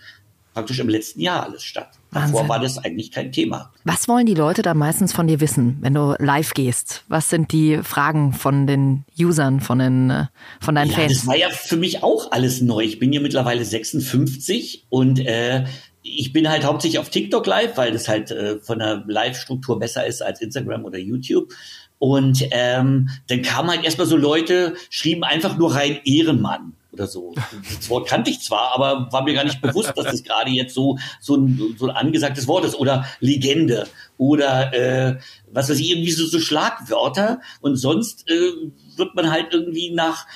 praktisch 0.56 0.78
im 0.78 0.88
letzten 0.88 1.20
Jahr 1.20 1.44
alles 1.44 1.64
statt. 1.64 1.90
Davor 2.10 2.32
Wahnsinn. 2.32 2.48
war 2.48 2.60
das 2.60 2.78
eigentlich 2.78 3.10
kein 3.12 3.30
Thema. 3.30 3.72
Was 3.84 4.08
wollen 4.08 4.24
die 4.24 4.32
Leute 4.32 4.62
da 4.62 4.72
meistens 4.72 5.12
von 5.12 5.26
dir 5.26 5.38
wissen, 5.42 5.76
wenn 5.82 5.92
du 5.92 6.16
live 6.18 6.54
gehst? 6.54 7.04
Was 7.08 7.28
sind 7.28 7.52
die 7.52 7.80
Fragen 7.82 8.32
von 8.32 8.66
den 8.66 9.04
Usern, 9.20 9.60
von 9.60 9.78
den, 9.78 10.08
äh, 10.08 10.24
von 10.58 10.74
deinen 10.74 10.90
Ja, 10.92 10.96
Fans? 10.96 11.12
das 11.12 11.26
war 11.26 11.36
ja 11.36 11.50
für 11.50 11.76
mich 11.76 12.02
auch 12.02 12.32
alles 12.32 12.62
neu. 12.62 12.80
Ich 12.84 12.98
bin 12.98 13.12
ja 13.12 13.20
mittlerweile 13.20 13.66
56 13.66 14.86
und 14.88 15.20
äh, 15.20 15.66
ich 16.02 16.32
bin 16.32 16.48
halt 16.48 16.64
hauptsächlich 16.64 17.00
auf 17.00 17.10
TikTok 17.10 17.46
live, 17.46 17.76
weil 17.76 17.92
das 17.92 18.08
halt 18.08 18.30
äh, 18.30 18.58
von 18.60 18.78
der 18.78 19.04
Live-Struktur 19.06 19.78
besser 19.78 20.06
ist 20.06 20.22
als 20.22 20.40
Instagram 20.40 20.86
oder 20.86 20.96
YouTube. 20.98 21.52
Und 21.98 22.46
ähm, 22.50 23.10
dann 23.26 23.42
kamen 23.42 23.68
halt 23.70 23.84
erstmal 23.84 24.06
so 24.06 24.16
Leute, 24.16 24.74
schrieben 24.88 25.22
einfach 25.22 25.58
nur 25.58 25.74
rein 25.74 25.98
Ehrenmann 26.06 26.72
oder 26.96 27.06
so. 27.06 27.34
Das 27.76 27.90
Wort 27.90 28.08
kannte 28.08 28.30
ich 28.30 28.40
zwar, 28.40 28.74
aber 28.74 29.12
war 29.12 29.22
mir 29.22 29.34
gar 29.34 29.44
nicht 29.44 29.60
bewusst, 29.60 29.92
dass 29.94 30.06
das 30.06 30.22
gerade 30.22 30.50
jetzt 30.50 30.74
so, 30.74 30.98
so, 31.20 31.36
ein, 31.36 31.76
so 31.78 31.88
ein 31.88 31.96
angesagtes 31.96 32.48
Wort 32.48 32.64
ist. 32.64 32.74
Oder 32.74 33.06
Legende 33.20 33.86
oder 34.16 34.72
äh, 34.72 35.18
was 35.52 35.68
weiß 35.68 35.78
ich, 35.78 35.90
irgendwie 35.90 36.12
so, 36.12 36.26
so 36.26 36.40
Schlagwörter. 36.40 37.40
Und 37.60 37.76
sonst 37.76 38.28
äh, 38.30 38.52
wird 38.96 39.14
man 39.14 39.30
halt 39.30 39.48
irgendwie 39.52 39.90
nach 39.90 40.26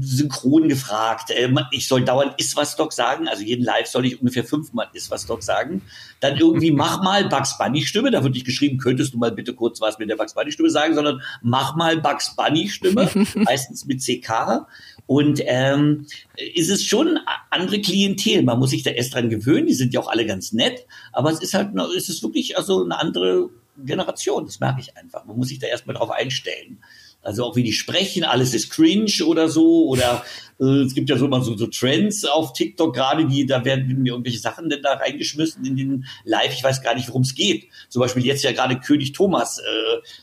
synchron 0.00 0.68
gefragt. 0.68 1.30
Äh, 1.30 1.48
man- 1.48 1.66
ich 1.70 1.88
soll 1.88 2.04
dauernd 2.04 2.34
ist 2.38 2.56
was 2.56 2.76
Doc 2.76 2.92
sagen. 2.92 3.28
Also 3.28 3.42
jeden 3.42 3.64
Live 3.64 3.86
soll 3.86 4.06
ich 4.06 4.20
ungefähr 4.20 4.44
fünfmal 4.44 4.88
ist 4.92 5.10
was 5.10 5.26
Doc 5.26 5.42
sagen. 5.42 5.82
Dann 6.20 6.36
irgendwie 6.36 6.70
mach 6.70 7.02
mal 7.02 7.28
Bugs 7.28 7.56
Bunny 7.58 7.82
Stimme. 7.82 8.10
Da 8.10 8.22
wird 8.22 8.34
nicht 8.34 8.46
geschrieben, 8.46 8.78
könntest 8.78 9.14
du 9.14 9.18
mal 9.18 9.32
bitte 9.32 9.54
kurz 9.54 9.80
was 9.80 9.98
mit 9.98 10.10
der 10.10 10.16
Bugs 10.16 10.34
Bunny 10.34 10.52
Stimme 10.52 10.70
sagen, 10.70 10.94
sondern 10.94 11.22
mach 11.42 11.76
mal 11.76 11.96
Bugs 12.00 12.34
Bunny 12.36 12.68
Stimme. 12.68 13.08
meistens 13.34 13.86
mit 13.86 14.02
CK. 14.02 14.66
Und 15.06 15.40
ähm, 15.44 16.06
ist 16.54 16.68
es 16.70 16.84
schon 16.84 17.18
andere 17.50 17.80
Klientel. 17.80 18.42
Man 18.42 18.58
muss 18.58 18.70
sich 18.70 18.82
da 18.82 18.90
erst 18.90 19.14
dran 19.14 19.30
gewöhnen. 19.30 19.66
Die 19.66 19.74
sind 19.74 19.94
ja 19.94 20.00
auch 20.00 20.08
alle 20.08 20.26
ganz 20.26 20.52
nett. 20.52 20.86
Aber 21.12 21.30
es 21.30 21.40
ist 21.40 21.54
halt, 21.54 21.70
es 21.96 22.08
ist 22.08 22.22
wirklich 22.22 22.58
also 22.58 22.84
eine 22.84 22.98
andere 22.98 23.48
Generation. 23.78 24.44
Das 24.44 24.60
merke 24.60 24.80
ich 24.80 24.96
einfach. 24.96 25.24
Man 25.24 25.36
muss 25.36 25.48
sich 25.48 25.58
da 25.60 25.66
erstmal 25.66 25.96
drauf 25.96 26.10
einstellen. 26.10 26.82
Also 27.22 27.44
auch 27.44 27.56
wie 27.56 27.62
die 27.62 27.72
sprechen, 27.72 28.24
alles 28.24 28.54
ist 28.54 28.70
cringe 28.70 29.10
oder 29.26 29.48
so. 29.48 29.86
Oder 29.88 30.24
äh, 30.60 30.64
es 30.82 30.94
gibt 30.94 31.10
ja 31.10 31.18
so 31.18 31.26
immer 31.26 31.42
so, 31.42 31.56
so 31.56 31.66
Trends 31.66 32.24
auf 32.24 32.52
TikTok 32.52 32.94
gerade, 32.94 33.26
die, 33.26 33.44
da 33.44 33.64
werden 33.64 34.02
mir 34.02 34.12
irgendwelche 34.12 34.38
Sachen 34.38 34.70
denn 34.70 34.82
da 34.82 34.94
reingeschmissen 34.94 35.64
in 35.64 35.76
den 35.76 36.06
Live. 36.24 36.54
Ich 36.54 36.62
weiß 36.62 36.82
gar 36.82 36.94
nicht, 36.94 37.08
worum 37.08 37.22
es 37.22 37.34
geht. 37.34 37.68
Zum 37.88 38.00
Beispiel 38.00 38.24
jetzt 38.24 38.44
ja 38.44 38.52
gerade 38.52 38.78
König 38.80 39.12
Thomas, 39.12 39.58
äh, 39.58 39.62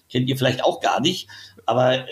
kennt 0.09 0.29
ihr 0.29 0.37
vielleicht 0.37 0.63
auch 0.63 0.79
gar 0.79 0.99
nicht. 1.01 1.27
Aber 1.67 1.95
äh, 1.95 2.05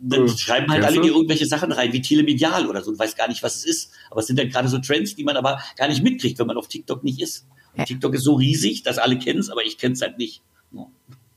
dann 0.00 0.26
Äh, 0.26 0.28
schreiben 0.28 0.70
halt 0.70 0.82
kennst 0.82 0.96
alle 0.98 1.06
dir 1.06 1.12
irgendwelche 1.14 1.46
Sachen 1.46 1.72
rein, 1.72 1.92
wie 1.92 2.00
telemedial 2.02 2.66
oder 2.68 2.82
so 2.82 2.90
und 2.90 2.98
weiß 2.98 3.16
gar 3.16 3.28
nicht, 3.28 3.42
was 3.42 3.56
es 3.56 3.64
ist. 3.64 3.90
Aber 4.10 4.20
es 4.20 4.26
sind 4.26 4.38
dann 4.38 4.48
gerade 4.48 4.68
so 4.68 4.78
Trends, 4.78 5.14
die 5.16 5.24
man 5.24 5.36
aber 5.36 5.60
gar 5.76 5.88
nicht 5.88 6.02
mitkriegt, 6.02 6.38
wenn 6.38 6.46
man 6.46 6.56
auf 6.56 6.68
TikTok 6.68 7.04
nicht 7.04 7.20
ist. 7.20 7.46
Und 7.72 7.80
Ja. 7.80 7.84
TikTok 7.84 8.14
ist 8.14 8.24
so 8.24 8.34
riesig, 8.34 8.82
dass 8.82 8.98
alle 8.98 9.18
kennen 9.18 9.40
es, 9.40 9.50
aber 9.50 9.64
ich 9.64 9.78
kenne 9.78 9.94
es 9.94 10.00
halt 10.02 10.18
nicht. 10.18 10.42
Ja. 10.72 10.86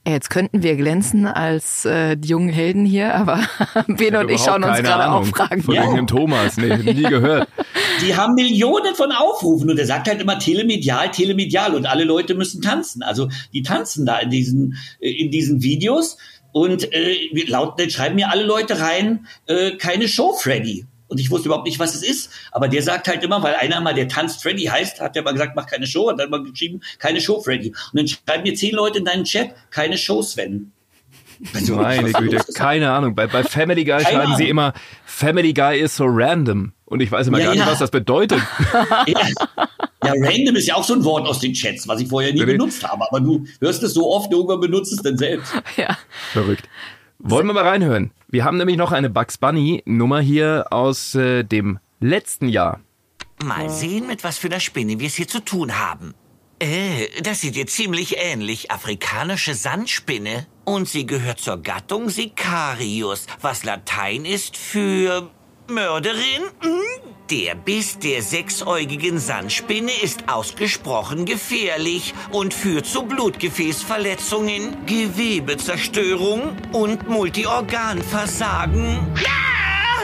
Ja, 0.08 0.14
Jetzt 0.14 0.30
könnten 0.32 0.64
wir 0.64 0.76
glänzen 0.76 1.28
als 1.28 1.86
äh, 1.86 2.18
die 2.18 2.30
jungen 2.30 2.50
Helden 2.50 2.86
hier, 2.86 3.14
aber 3.14 3.40
Ben 3.88 4.16
und 4.16 4.30
ich 4.32 4.42
schauen 4.42 4.64
uns 4.64 4.80
gerade 4.80 5.12
auch 5.12 5.26
Fragen 5.26 5.62
Von 5.62 5.76
Ja. 5.76 5.82
irgendeinem 5.82 6.08
Thomas. 6.08 6.58
Nee, 6.58 6.78
nie 6.78 7.04
gehört. 7.04 7.48
Die 8.02 8.16
haben 8.16 8.34
Millionen 8.34 8.96
von 8.96 9.12
Aufrufen 9.12 9.70
und 9.70 9.78
er 9.78 9.86
sagt 9.86 10.08
halt 10.08 10.20
immer 10.20 10.40
telemedial, 10.40 11.12
telemedial 11.12 11.76
und 11.76 11.86
alle 11.86 12.04
Leute 12.04 12.34
müssen 12.34 12.62
tanzen. 12.62 13.04
Also 13.04 13.30
die 13.54 13.62
tanzen 13.62 14.06
da 14.06 14.18
in 14.18 14.32
diesen, 14.32 14.76
äh, 15.00 15.12
in 15.12 15.30
diesen 15.30 15.62
Videos 15.62 16.18
und 16.52 16.92
äh, 16.94 17.16
laut, 17.48 17.80
dann 17.80 17.90
schreiben 17.90 18.16
mir 18.16 18.30
alle 18.32 18.44
Leute 18.44 18.80
rein, 18.80 19.28
äh, 19.46 19.72
keine 19.78 20.08
Show 20.08 20.34
Freddy. 20.34 20.86
Und 21.12 21.20
ich 21.20 21.30
wusste 21.30 21.50
überhaupt 21.50 21.66
nicht, 21.66 21.78
was 21.78 21.94
es 21.94 22.04
ist. 22.04 22.32
Aber 22.54 22.70
der 22.70 22.82
sagt 22.82 23.10
halt 23.10 23.22
immer, 23.22 23.44
weil 23.44 23.56
einer 23.56 23.82
mal, 23.82 23.94
der 23.94 24.08
tanzt 24.08 24.42
Freddy 24.42 24.64
heißt, 24.64 25.02
hat 25.02 25.14
der 25.14 25.24
mal 25.24 25.34
gesagt, 25.34 25.58
mach 25.58 25.68
keine 25.68 25.86
Show, 25.86 26.10
hat 26.10 26.18
dann 26.18 26.30
mal 26.30 26.42
geschrieben, 26.42 26.80
keine 27.00 27.20
Show 27.20 27.42
Freddy. 27.42 27.68
Und 27.68 28.00
dann 28.00 28.08
schreiben 28.08 28.44
mir 28.44 28.56
zehn 28.56 28.74
Leute 28.74 29.00
in 29.00 29.04
deinen 29.04 29.26
Chat, 29.26 29.50
keine 29.72 29.98
Show 29.98 30.22
Sven. 30.22 30.72
Also, 31.54 31.76
Meine 31.76 32.14
Güte, 32.14 32.38
ist? 32.38 32.56
keine 32.56 32.94
Ahnung. 32.94 33.14
Bei, 33.14 33.28
bei 33.28 33.44
Family 33.44 33.84
Guy 33.84 34.02
Keine 34.02 34.24
schreiben 34.24 34.36
sie 34.38 34.48
immer, 34.48 34.72
Family 35.04 35.52
Guy 35.52 35.80
is 35.80 35.98
so 35.98 36.06
random. 36.08 36.72
Und 36.86 37.02
ich 37.02 37.12
weiß 37.12 37.28
immer 37.28 37.40
Ja, 37.40 37.48
gar 37.48 37.52
nicht, 37.56 37.66
ja. 37.66 37.72
was 37.72 37.80
das 37.80 37.92
bedeutet. 37.92 38.40
Ja. 40.04 40.16
ja, 40.16 40.28
random 40.30 40.56
ist 40.56 40.68
ja 40.68 40.76
auch 40.76 40.84
so 40.84 40.94
ein 40.94 41.04
Wort 41.04 41.28
aus 41.28 41.40
den 41.40 41.54
Chats, 41.54 41.88
was 41.88 42.00
ich 42.00 42.08
vorher 42.08 42.32
nie 42.32 42.40
nee. 42.40 42.46
benutzt 42.46 42.88
habe. 42.88 43.04
Aber 43.08 43.20
du 43.20 43.46
hörst 43.60 43.84
es 43.84 43.94
so 43.94 44.10
oft, 44.10 44.32
irgendwann 44.32 44.62
benutzt 44.62 44.94
es 44.94 45.02
dann 45.02 45.18
selbst. 45.18 45.54
Ja. 45.76 45.98
Verrückt. 46.32 46.68
Wollen 47.24 47.46
wir 47.46 47.54
mal 47.54 47.68
reinhören? 47.68 48.10
Wir 48.30 48.46
haben 48.46 48.58
nämlich 48.58 48.78
noch 48.78 48.92
eine 48.92 49.10
Bugs 49.10 49.38
Bunny 49.38 49.84
Nummer 49.86 50.22
hier 50.22 50.66
aus 50.72 51.14
äh, 51.14 51.44
dem 51.44 51.78
letzten 52.00 52.50
Jahr. 52.50 52.80
Mal 53.44 53.70
sehen, 53.70 54.08
mit 54.08 54.24
was 54.24 54.40
für 54.40 54.48
einer 54.48 54.60
Spinne 54.60 55.00
wir 55.00 55.06
es 55.06 55.16
hier 55.16 55.28
zu 55.28 55.40
tun 55.40 55.78
haben. 55.78 56.16
Äh, 56.58 57.22
das 57.22 57.42
sieht 57.42 57.56
dir 57.56 57.68
ziemlich 57.68 58.18
ähnlich. 58.18 58.72
Afrikanische 58.72 59.54
Sandspinne. 59.54 60.48
Und 60.66 60.90
sie 60.90 61.06
gehört 61.06 61.40
zur 61.40 61.62
Gattung 61.62 62.10
Sicarius, 62.10 63.28
was 63.40 63.66
Latein 63.66 64.26
ist 64.26 64.58
für 64.58 65.30
Mörderin. 65.68 66.44
Hm? 66.62 66.82
Der 67.30 67.56
Biss 67.56 67.98
der 68.00 68.22
sechsäugigen 68.22 69.18
Sandspinne 69.18 69.92
ist 70.02 70.28
ausgesprochen 70.28 71.26
gefährlich 71.26 72.14
und 72.32 72.54
führt 72.54 72.86
zu 72.86 73.04
Blutgefäßverletzungen, 73.04 74.86
Gewebezerstörung 74.86 76.58
und 76.74 77.08
Multiorganversagen. 77.08 79.00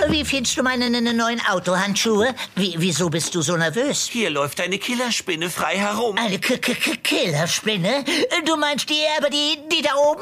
Wie 0.10 0.24
findest 0.24 0.56
du 0.58 0.64
meine 0.64 0.90
ne- 0.90 1.02
ne- 1.02 1.14
neuen 1.14 1.42
Autohandschuhe? 1.50 2.34
Wie, 2.56 2.76
wieso 2.78 3.10
bist 3.10 3.36
du 3.36 3.42
so 3.42 3.58
nervös? 3.58 4.08
Hier 4.10 4.30
läuft 4.30 4.62
eine 4.62 4.78
Killerspinne 4.78 5.50
frei 5.50 5.76
herum. 5.76 6.16
Eine 6.18 6.40
K 6.40 6.54
-K 6.54 6.76
-K 6.78 6.96
Killerspinne? 7.04 8.06
Du 8.46 8.56
meinst 8.56 8.90
die, 8.90 9.02
aber 9.18 9.30
die, 9.30 9.58
die 9.70 9.82
da 9.82 9.96
oben? 9.96 10.22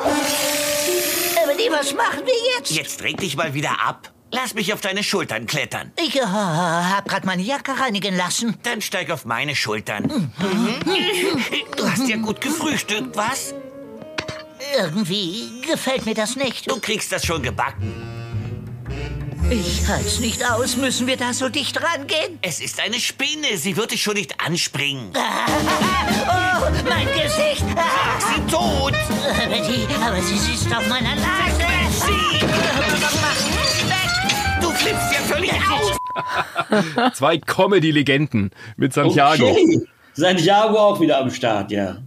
Aber 1.43 1.53
die, 1.53 1.69
was 1.69 1.93
machen 1.93 2.21
wir 2.25 2.33
jetzt? 2.57 2.71
Jetzt 2.71 3.03
reg 3.03 3.17
dich 3.17 3.35
mal 3.35 3.53
wieder 3.53 3.79
ab. 3.85 4.11
Lass 4.31 4.53
mich 4.53 4.73
auf 4.73 4.81
deine 4.81 5.03
Schultern 5.03 5.45
klettern. 5.45 5.91
Ich 5.97 6.15
äh, 6.17 6.21
hab 6.21 7.07
grad 7.07 7.25
meine 7.25 7.41
Jacke 7.41 7.79
reinigen 7.79 8.15
lassen. 8.15 8.57
Dann 8.63 8.81
steig 8.81 9.09
auf 9.11 9.25
meine 9.25 9.55
Schultern. 9.55 10.03
Mhm. 10.03 10.79
Du 11.77 11.89
hast 11.89 12.07
ja 12.07 12.17
gut 12.17 12.41
gefrühstückt, 12.41 13.15
was? 13.15 13.53
Irgendwie 14.77 15.61
gefällt 15.69 16.05
mir 16.05 16.15
das 16.15 16.35
nicht. 16.35 16.69
Du 16.69 16.79
kriegst 16.79 17.11
das 17.11 17.25
schon 17.25 17.43
gebacken. 17.43 17.93
Ich 19.49 19.87
halt's 19.87 20.19
nicht 20.19 20.43
aus. 20.43 20.75
Müssen 20.75 21.05
wir 21.05 21.17
da 21.17 21.31
so 21.31 21.49
dicht 21.49 21.79
rangehen? 21.81 22.39
Es 22.41 22.59
ist 22.59 22.79
eine 22.79 22.99
Spinne. 22.99 23.57
Sie 23.57 23.77
wird 23.77 23.91
dich 23.91 24.01
schon 24.01 24.15
nicht 24.15 24.39
anspringen. 24.41 25.11
Oh, 26.27 26.67
mein 26.89 27.05
Gesicht! 27.07 27.63
Schlag 27.69 28.21
sie 28.21 28.51
tot! 28.51 28.93
Aber, 28.93 29.55
die, 29.55 29.85
aber 30.03 30.21
sie 30.21 30.37
sitzt 30.37 30.73
auf 30.75 30.87
meiner 30.87 31.13
Nase. 31.15 31.44
Völlig 35.35 35.51
aus! 35.69 37.13
Zwei 37.13 37.37
Comedy-Legenden 37.37 38.51
mit 38.77 38.93
Santiago. 38.93 39.49
Okay. 39.49 39.81
Santiago 40.13 40.77
auch 40.77 40.99
wieder 40.99 41.19
am 41.19 41.29
Start, 41.29 41.71
ja. 41.71 41.97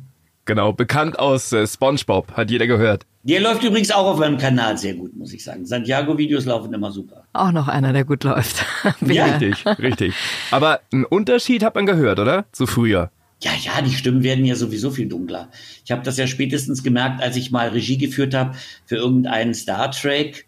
Genau, 0.45 0.73
bekannt 0.73 1.19
aus 1.19 1.53
äh, 1.53 1.67
SpongeBob, 1.67 2.33
hat 2.33 2.51
jeder 2.51 2.67
gehört. 2.67 3.05
Der 3.23 3.41
läuft 3.41 3.63
übrigens 3.63 3.91
auch 3.91 4.07
auf 4.07 4.19
meinem 4.19 4.39
Kanal 4.39 4.79
sehr 4.79 4.95
gut, 4.95 5.15
muss 5.15 5.35
ich 5.35 5.45
sagen. 5.45 5.67
Santiago-Videos 5.67 6.47
laufen 6.47 6.73
immer 6.73 6.91
super. 6.91 7.25
Auch 7.35 7.53
noch 7.53 7.69
einer, 7.69 7.93
der 7.93 8.05
gut 8.05 8.25
läuft. 8.25 8.65
Ja. 9.05 9.27
Richtig, 9.27 9.67
richtig. 9.79 10.15
Aber 10.51 10.81
einen 10.93 11.05
Unterschied 11.05 11.63
hat 11.63 11.75
man 11.75 11.85
gehört, 11.85 12.19
oder? 12.19 12.47
Zu 12.53 12.67
früher. 12.67 13.11
Ja, 13.43 13.51
ja, 13.61 13.83
die 13.83 13.93
Stimmen 13.93 14.23
werden 14.23 14.45
ja 14.45 14.55
sowieso 14.55 14.91
viel 14.91 15.09
dunkler. 15.09 15.51
Ich 15.85 15.91
habe 15.91 16.03
das 16.03 16.17
ja 16.17 16.27
spätestens 16.27 16.83
gemerkt, 16.83 17.23
als 17.23 17.37
ich 17.37 17.51
mal 17.51 17.69
Regie 17.69 17.99
geführt 17.99 18.35
habe 18.35 18.57
für 18.87 18.97
irgendeinen 18.97 19.55
Star 19.55 19.91
Trek 19.91 20.47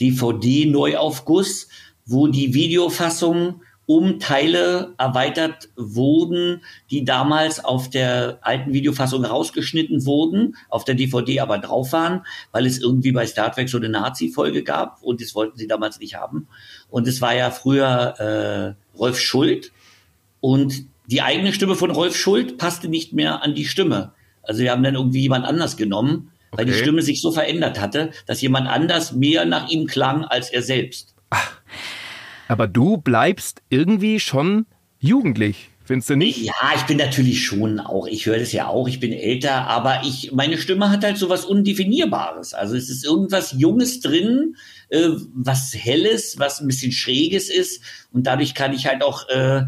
DVD-Neuaufguss, 0.00 1.68
wo 2.06 2.28
die 2.28 2.54
Videofassung 2.54 3.60
um 3.86 4.18
Teile 4.18 4.94
erweitert 4.98 5.68
wurden, 5.76 6.62
die 6.90 7.04
damals 7.04 7.64
auf 7.64 7.88
der 7.88 8.40
alten 8.42 8.72
Videofassung 8.72 9.24
rausgeschnitten 9.24 10.04
wurden, 10.04 10.56
auf 10.68 10.84
der 10.84 10.96
DVD 10.96 11.40
aber 11.40 11.58
drauf 11.58 11.92
waren, 11.92 12.26
weil 12.50 12.66
es 12.66 12.80
irgendwie 12.80 13.12
bei 13.12 13.26
Star 13.26 13.52
Trek 13.52 13.68
so 13.68 13.76
eine 13.76 13.88
Nazi-Folge 13.88 14.64
gab 14.64 15.02
und 15.02 15.20
das 15.20 15.36
wollten 15.36 15.56
sie 15.56 15.68
damals 15.68 16.00
nicht 16.00 16.16
haben. 16.16 16.48
Und 16.90 17.06
es 17.06 17.20
war 17.20 17.34
ja 17.34 17.52
früher 17.52 18.76
äh, 18.94 18.98
Rolf 18.98 19.20
Schuld 19.20 19.72
und 20.40 20.86
die 21.06 21.22
eigene 21.22 21.52
Stimme 21.52 21.76
von 21.76 21.92
Rolf 21.92 22.16
Schuld 22.16 22.58
passte 22.58 22.88
nicht 22.88 23.12
mehr 23.12 23.42
an 23.42 23.54
die 23.54 23.66
Stimme. 23.66 24.12
Also 24.42 24.62
wir 24.62 24.72
haben 24.72 24.82
dann 24.82 24.96
irgendwie 24.96 25.20
jemand 25.20 25.44
anders 25.44 25.76
genommen, 25.76 26.32
weil 26.50 26.64
die 26.64 26.72
Okay. 26.72 26.82
Stimme 26.82 27.02
sich 27.02 27.20
so 27.20 27.30
verändert 27.30 27.80
hatte, 27.80 28.10
dass 28.26 28.40
jemand 28.40 28.66
anders 28.68 29.12
mehr 29.12 29.44
nach 29.44 29.68
ihm 29.68 29.86
klang 29.86 30.24
als 30.24 30.50
er 30.50 30.62
selbst. 30.62 31.15
Aber 32.48 32.68
du 32.68 32.96
bleibst 32.98 33.62
irgendwie 33.70 34.20
schon 34.20 34.66
jugendlich, 34.98 35.70
findest 35.84 36.10
du 36.10 36.16
nicht? 36.16 36.38
Ja, 36.38 36.54
ich 36.74 36.82
bin 36.82 36.98
natürlich 36.98 37.44
schon 37.44 37.80
auch, 37.80 38.06
ich 38.06 38.26
höre 38.26 38.38
das 38.38 38.52
ja 38.52 38.68
auch, 38.68 38.88
ich 38.88 39.00
bin 39.00 39.12
älter, 39.12 39.66
aber 39.66 40.02
ich, 40.04 40.32
meine 40.32 40.58
Stimme 40.58 40.90
hat 40.90 41.04
halt 41.04 41.16
so 41.16 41.28
was 41.28 41.44
Undefinierbares. 41.44 42.54
Also 42.54 42.76
es 42.76 42.88
ist 42.88 43.04
irgendwas 43.04 43.54
Junges 43.56 44.00
drin, 44.00 44.56
äh, 44.88 45.08
was 45.34 45.74
Helles, 45.74 46.38
was 46.38 46.60
ein 46.60 46.66
bisschen 46.66 46.92
Schräges 46.92 47.50
ist 47.50 47.82
und 48.12 48.26
dadurch 48.26 48.54
kann 48.54 48.72
ich 48.72 48.86
halt 48.86 49.02
auch 49.02 49.28
äh, 49.28 49.62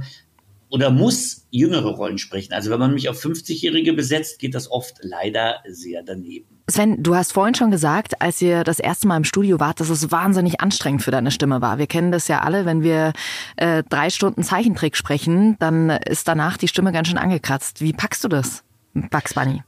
oder 0.70 0.90
muss 0.90 1.46
jüngere 1.50 1.90
Rollen 1.90 2.18
sprechen. 2.18 2.52
Also 2.52 2.70
wenn 2.70 2.78
man 2.78 2.92
mich 2.92 3.08
auf 3.08 3.22
50-Jährige 3.22 3.92
besetzt, 3.92 4.38
geht 4.38 4.54
das 4.54 4.70
oft 4.70 4.96
leider 5.02 5.56
sehr 5.66 6.02
daneben. 6.02 6.46
Sven, 6.70 7.02
du 7.02 7.14
hast 7.14 7.32
vorhin 7.32 7.54
schon 7.54 7.70
gesagt, 7.70 8.20
als 8.20 8.42
ihr 8.42 8.62
das 8.64 8.78
erste 8.78 9.08
Mal 9.08 9.16
im 9.16 9.24
Studio 9.24 9.58
wart, 9.58 9.80
dass 9.80 9.88
es 9.88 10.10
wahnsinnig 10.10 10.60
anstrengend 10.60 11.02
für 11.02 11.10
deine 11.10 11.30
Stimme 11.30 11.62
war. 11.62 11.78
Wir 11.78 11.86
kennen 11.86 12.12
das 12.12 12.28
ja 12.28 12.40
alle, 12.40 12.66
wenn 12.66 12.82
wir 12.82 13.14
äh, 13.56 13.82
drei 13.88 14.10
Stunden 14.10 14.42
Zeichentrick 14.42 14.96
sprechen, 14.96 15.56
dann 15.60 15.88
ist 15.88 16.28
danach 16.28 16.58
die 16.58 16.68
Stimme 16.68 16.92
ganz 16.92 17.08
schön 17.08 17.18
angekratzt. 17.18 17.80
Wie 17.80 17.94
packst 17.94 18.22
du 18.22 18.28
das, 18.28 18.64
Bugs 18.92 19.32
Bunny? 19.32 19.62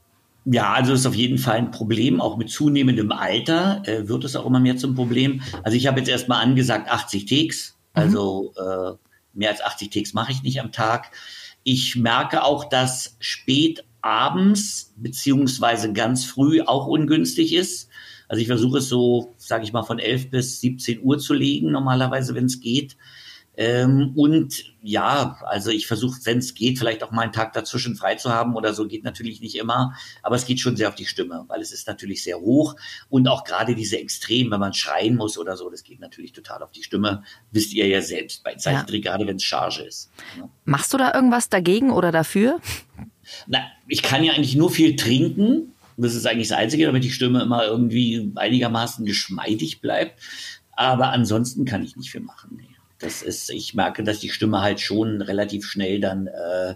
Ja, 0.45 0.73
also 0.73 0.93
ist 0.93 1.05
auf 1.05 1.15
jeden 1.15 1.37
Fall 1.37 1.57
ein 1.57 1.71
Problem. 1.71 2.19
Auch 2.19 2.37
mit 2.37 2.49
zunehmendem 2.49 3.11
Alter 3.11 3.81
äh, 3.85 4.07
wird 4.07 4.23
es 4.23 4.35
auch 4.35 4.45
immer 4.45 4.59
mehr 4.59 4.77
zum 4.77 4.95
Problem. 4.95 5.41
Also 5.63 5.77
ich 5.77 5.87
habe 5.87 5.99
jetzt 5.99 6.09
erstmal 6.09 6.43
angesagt 6.43 6.89
80 6.89 7.25
Takes. 7.25 7.77
Also 7.93 8.53
äh, 8.57 8.93
mehr 9.33 9.49
als 9.49 9.61
80 9.61 9.89
Takes 9.89 10.13
mache 10.13 10.31
ich 10.31 10.43
nicht 10.43 10.59
am 10.59 10.71
Tag. 10.71 11.11
Ich 11.63 11.95
merke 11.95 12.43
auch, 12.43 12.65
dass 12.65 13.17
spät 13.19 13.85
abends 14.01 14.93
beziehungsweise 14.97 15.93
ganz 15.93 16.25
früh 16.25 16.61
auch 16.61 16.87
ungünstig 16.87 17.53
ist. 17.53 17.89
Also 18.27 18.41
ich 18.41 18.47
versuche 18.47 18.79
es 18.79 18.89
so, 18.89 19.33
sage 19.37 19.63
ich 19.63 19.73
mal, 19.73 19.83
von 19.83 19.99
11 19.99 20.29
bis 20.29 20.61
17 20.61 21.01
Uhr 21.03 21.19
zu 21.19 21.33
legen, 21.33 21.71
normalerweise, 21.71 22.33
wenn 22.33 22.45
es 22.45 22.61
geht. 22.61 22.95
Ähm, 23.61 24.13
und 24.15 24.73
ja, 24.81 25.37
also 25.45 25.69
ich 25.69 25.85
versuche, 25.85 26.19
wenn 26.23 26.39
es 26.39 26.55
geht, 26.55 26.79
vielleicht 26.79 27.03
auch 27.03 27.11
mal 27.11 27.21
einen 27.21 27.31
Tag 27.31 27.53
dazwischen 27.53 27.95
frei 27.95 28.15
zu 28.15 28.33
haben 28.33 28.55
oder 28.55 28.73
so, 28.73 28.87
geht 28.87 29.03
natürlich 29.03 29.39
nicht 29.39 29.53
immer, 29.53 29.93
aber 30.23 30.35
es 30.35 30.47
geht 30.47 30.59
schon 30.59 30.75
sehr 30.75 30.89
auf 30.89 30.95
die 30.95 31.05
Stimme, 31.05 31.45
weil 31.47 31.61
es 31.61 31.71
ist 31.71 31.85
natürlich 31.85 32.23
sehr 32.23 32.39
hoch 32.39 32.75
und 33.09 33.27
auch 33.27 33.43
gerade 33.43 33.75
diese 33.75 33.99
Extrem, 33.99 34.49
wenn 34.49 34.59
man 34.59 34.73
schreien 34.73 35.15
muss 35.15 35.37
oder 35.37 35.55
so, 35.57 35.69
das 35.69 35.83
geht 35.83 35.99
natürlich 35.99 36.31
total 36.31 36.63
auf 36.63 36.71
die 36.71 36.81
Stimme, 36.81 37.23
wisst 37.51 37.71
ihr 37.73 37.87
ja 37.87 38.01
selbst 38.01 38.43
bei 38.43 38.55
Zeichentrick, 38.55 39.03
gerade 39.03 39.27
wenn 39.27 39.35
es 39.35 39.43
Charge 39.43 39.83
ist. 39.83 40.09
Ja. 40.39 40.49
Machst 40.65 40.91
du 40.91 40.97
da 40.97 41.13
irgendwas 41.13 41.47
dagegen 41.47 41.91
oder 41.91 42.11
dafür? 42.11 42.59
Na, 43.45 43.59
ich 43.87 44.01
kann 44.01 44.23
ja 44.23 44.33
eigentlich 44.33 44.55
nur 44.55 44.71
viel 44.71 44.95
trinken. 44.95 45.73
Das 45.97 46.15
ist 46.15 46.25
eigentlich 46.25 46.47
das 46.47 46.57
Einzige, 46.57 46.87
damit 46.87 47.03
die 47.03 47.11
Stimme 47.11 47.43
immer 47.43 47.63
irgendwie 47.63 48.31
einigermaßen 48.33 49.05
geschmeidig 49.05 49.81
bleibt. 49.81 50.19
Aber 50.71 51.09
ansonsten 51.09 51.65
kann 51.65 51.83
ich 51.83 51.95
nicht 51.95 52.09
viel 52.09 52.21
machen. 52.21 52.57
Nee. 52.57 52.70
Das 53.01 53.21
ist, 53.21 53.49
ich 53.49 53.73
merke, 53.73 54.03
dass 54.03 54.19
die 54.19 54.29
Stimme 54.29 54.61
halt 54.61 54.79
schon 54.79 55.21
relativ 55.21 55.65
schnell 55.65 55.99
dann 55.99 56.27
äh, 56.27 56.75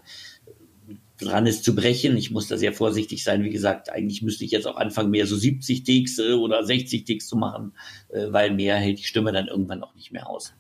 dran 1.20 1.48
ist 1.48 1.64
zu 1.64 1.76
brechen. 1.76 2.18
Ich 2.18 2.32
muss 2.32 2.48
da 2.48 2.58
sehr 2.58 2.74
vorsichtig 2.74 3.24
sein. 3.24 3.44
Wie 3.44 3.50
gesagt, 3.50 3.90
eigentlich 3.90 4.22
müsste 4.22 4.44
ich 4.44 4.52
jetzt 4.52 4.68
auch 4.68 4.76
anfangen, 4.76 5.12
mehr 5.12 5.28
so 5.28 5.36
70 5.36 5.84
Ticks 5.84 6.20
äh, 6.20 6.34
oder 6.34 6.64
60 6.64 7.06
Ticks 7.06 7.28
zu 7.28 7.38
machen, 7.38 7.74
äh, 8.10 8.28
weil 8.32 8.52
mehr 8.52 8.76
hält 8.76 9.00
die 9.00 9.04
Stimme 9.04 9.32
dann 9.32 9.48
irgendwann 9.48 9.84
auch 9.84 9.94
nicht 9.96 10.12
mehr 10.12 10.30
aus. 10.30 10.54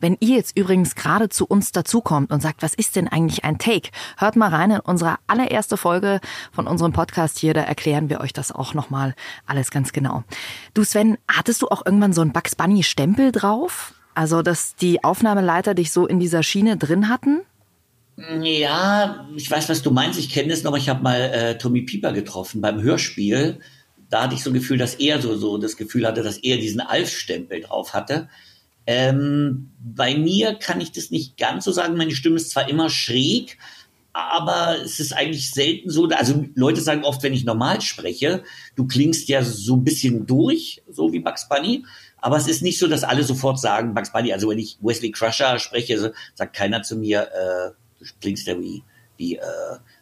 Wenn 0.00 0.16
ihr 0.20 0.36
jetzt 0.36 0.58
übrigens 0.58 0.94
gerade 0.94 1.30
zu 1.30 1.46
uns 1.46 1.72
dazukommt 1.72 2.30
und 2.30 2.40
sagt, 2.40 2.62
was 2.62 2.74
ist 2.74 2.96
denn 2.96 3.08
eigentlich 3.08 3.44
ein 3.44 3.58
Take? 3.58 3.90
Hört 4.18 4.36
mal 4.36 4.50
rein 4.50 4.72
in 4.72 4.80
unsere 4.80 5.16
allererste 5.26 5.78
Folge 5.78 6.20
von 6.52 6.66
unserem 6.66 6.92
Podcast 6.92 7.38
hier, 7.38 7.54
da 7.54 7.62
erklären 7.62 8.10
wir 8.10 8.20
euch 8.20 8.34
das 8.34 8.52
auch 8.52 8.74
nochmal 8.74 9.14
alles 9.46 9.70
ganz 9.70 9.92
genau. 9.92 10.24
Du 10.74 10.84
Sven, 10.84 11.16
hattest 11.28 11.62
du 11.62 11.68
auch 11.68 11.86
irgendwann 11.86 12.12
so 12.12 12.20
einen 12.20 12.32
Bugs 12.32 12.56
Bunny 12.56 12.82
Stempel 12.82 13.32
drauf? 13.32 13.94
Also, 14.14 14.42
dass 14.42 14.76
die 14.76 15.02
Aufnahmeleiter 15.02 15.74
dich 15.74 15.90
so 15.90 16.06
in 16.06 16.20
dieser 16.20 16.42
Schiene 16.42 16.76
drin 16.76 17.08
hatten? 17.08 17.40
Ja, 18.16 19.28
ich 19.36 19.50
weiß, 19.50 19.68
was 19.68 19.82
du 19.82 19.90
meinst. 19.90 20.18
Ich 20.18 20.30
kenne 20.30 20.52
es 20.52 20.62
noch. 20.62 20.76
Ich 20.76 20.88
habe 20.88 21.02
mal 21.02 21.20
äh, 21.20 21.58
Tommy 21.58 21.82
Pieper 21.82 22.12
getroffen 22.12 22.60
beim 22.60 22.80
Hörspiel. 22.80 23.58
Da 24.08 24.22
hatte 24.22 24.34
ich 24.34 24.44
so 24.44 24.50
ein 24.50 24.54
Gefühl, 24.54 24.78
dass 24.78 24.94
er 24.94 25.20
so, 25.20 25.34
so 25.36 25.58
das 25.58 25.76
Gefühl 25.76 26.06
hatte, 26.06 26.22
dass 26.22 26.38
er 26.38 26.56
diesen 26.56 26.80
Alf-Stempel 26.80 27.62
drauf 27.62 27.92
hatte. 27.92 28.28
Ähm, 28.86 29.70
bei 29.80 30.16
mir 30.16 30.54
kann 30.54 30.80
ich 30.80 30.92
das 30.92 31.10
nicht 31.10 31.36
ganz 31.36 31.64
so 31.64 31.72
sagen. 31.72 31.96
Meine 31.96 32.14
Stimme 32.14 32.36
ist 32.36 32.50
zwar 32.50 32.68
immer 32.68 32.90
schräg, 32.90 33.58
aber 34.12 34.76
es 34.84 35.00
ist 35.00 35.12
eigentlich 35.12 35.50
selten 35.50 35.90
so. 35.90 36.08
Also 36.08 36.44
Leute 36.54 36.80
sagen 36.80 37.02
oft, 37.02 37.22
wenn 37.24 37.34
ich 37.34 37.44
normal 37.44 37.80
spreche, 37.80 38.44
du 38.76 38.86
klingst 38.86 39.28
ja 39.28 39.42
so 39.42 39.74
ein 39.74 39.84
bisschen 39.84 40.26
durch, 40.26 40.82
so 40.88 41.12
wie 41.12 41.18
Bugs 41.18 41.48
Bunny. 41.48 41.84
Aber 42.24 42.38
es 42.38 42.48
ist 42.48 42.62
nicht 42.62 42.78
so, 42.78 42.88
dass 42.88 43.04
alle 43.04 43.22
sofort 43.22 43.60
sagen, 43.60 43.92
Bugs 43.92 44.10
Bunny. 44.10 44.32
Also 44.32 44.48
wenn 44.48 44.58
ich 44.58 44.78
Wesley 44.80 45.10
Crusher 45.10 45.58
spreche, 45.58 46.14
sagt 46.34 46.56
keiner 46.56 46.82
zu 46.82 46.96
mir, 46.96 47.20
äh, 47.20 47.70
du 48.02 48.10
klingst 48.18 48.46
ja 48.46 48.58
wie, 48.58 48.82
wie 49.18 49.36
äh, 49.36 49.42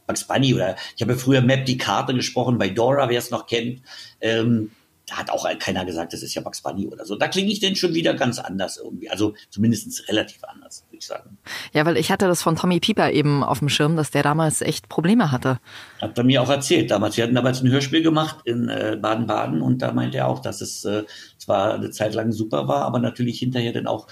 Bugs 0.07 0.23
Bunny. 0.29 0.55
Oder 0.55 0.77
ich 0.95 1.03
habe 1.03 1.15
ja 1.15 1.19
früher 1.19 1.41
Map 1.41 1.67
die 1.67 1.79
Karte 1.79 2.15
gesprochen 2.15 2.59
bei 2.59 2.69
Dora, 2.69 3.09
wer 3.09 3.19
es 3.19 3.33
noch 3.33 3.49
kennt. 3.49 3.83
Ähm, 4.21 4.71
da 5.07 5.17
hat 5.17 5.31
auch 5.31 5.47
keiner 5.59 5.85
gesagt, 5.85 6.13
das 6.13 6.23
ist 6.23 6.35
ja 6.35 6.43
Bugs 6.43 6.63
Bunny 6.63 6.87
oder 6.87 7.05
so. 7.05 7.17
Da 7.17 7.27
klinge 7.27 7.51
ich 7.51 7.59
denn 7.59 7.75
schon 7.75 7.93
wieder 7.93 8.15
ganz 8.15 8.39
anders 8.39 8.77
irgendwie. 8.77 9.11
Also 9.11 9.35
zumindest 9.51 10.09
relativ 10.09 10.45
anders, 10.45 10.85
würde 10.89 10.99
ich 10.99 11.07
sagen. 11.07 11.39
Ja, 11.73 11.85
weil 11.85 11.97
ich 11.97 12.13
hatte 12.13 12.29
das 12.29 12.41
von 12.41 12.55
Tommy 12.55 12.79
Pieper 12.79 13.11
eben 13.11 13.43
auf 13.43 13.59
dem 13.59 13.69
Schirm, 13.69 13.97
dass 13.97 14.13
der 14.13 14.23
damals 14.23 14.61
echt 14.61 14.89
Probleme 14.89 15.33
hatte. 15.33 15.59
Hat 16.01 16.17
er 16.17 16.25
mir 16.25 16.41
auch 16.41 16.51
erzählt 16.51 16.91
damals. 16.91 17.17
Wir 17.17 17.25
hatten 17.25 17.35
damals 17.35 17.63
ein 17.63 17.71
Hörspiel 17.71 18.03
gemacht 18.03 18.39
in 18.45 18.69
äh, 18.69 18.97
Baden-Baden 19.01 19.61
und 19.61 19.83
da 19.83 19.93
meinte 19.93 20.19
er 20.19 20.29
auch, 20.29 20.39
dass 20.39 20.61
es 20.61 20.85
äh, 20.85 21.03
zwar 21.43 21.75
eine 21.75 21.91
Zeit 21.91 22.15
lang 22.15 22.33
super 22.33 22.69
war, 22.69 22.83
aber 22.83 22.99
natürlich 22.99 23.39
hinterher 23.39 23.73
dann 23.73 23.87
auch 23.87 24.07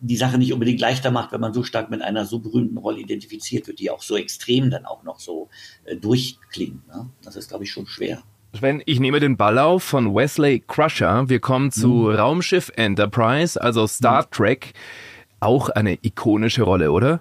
die 0.00 0.16
Sache 0.16 0.38
nicht 0.38 0.52
unbedingt 0.52 0.80
leichter 0.80 1.10
macht, 1.10 1.32
wenn 1.32 1.40
man 1.40 1.54
so 1.54 1.62
stark 1.62 1.90
mit 1.90 2.02
einer 2.02 2.24
so 2.24 2.40
berühmten 2.40 2.76
Rolle 2.78 3.00
identifiziert 3.00 3.66
wird, 3.66 3.78
die 3.78 3.90
auch 3.90 4.02
so 4.02 4.16
extrem 4.16 4.70
dann 4.70 4.84
auch 4.84 5.02
noch 5.04 5.20
so 5.20 5.48
äh, 5.84 5.96
durchklingt. 5.96 6.86
Ne? 6.88 7.08
Das 7.22 7.36
ist, 7.36 7.48
glaube 7.48 7.64
ich, 7.64 7.70
schon 7.70 7.86
schwer. 7.86 8.22
Sven, 8.54 8.82
ich 8.86 9.00
nehme 9.00 9.20
den 9.20 9.36
Ball 9.36 9.58
auf 9.58 9.82
von 9.82 10.14
Wesley 10.14 10.62
Crusher. 10.66 11.28
Wir 11.28 11.40
kommen 11.40 11.70
zu 11.70 11.88
mhm. 11.88 12.14
Raumschiff 12.14 12.72
Enterprise, 12.74 13.60
also 13.60 13.86
Star 13.86 14.22
mhm. 14.22 14.30
Trek. 14.30 14.72
Auch 15.40 15.68
eine 15.68 15.98
ikonische 16.02 16.62
Rolle, 16.62 16.90
oder? 16.90 17.20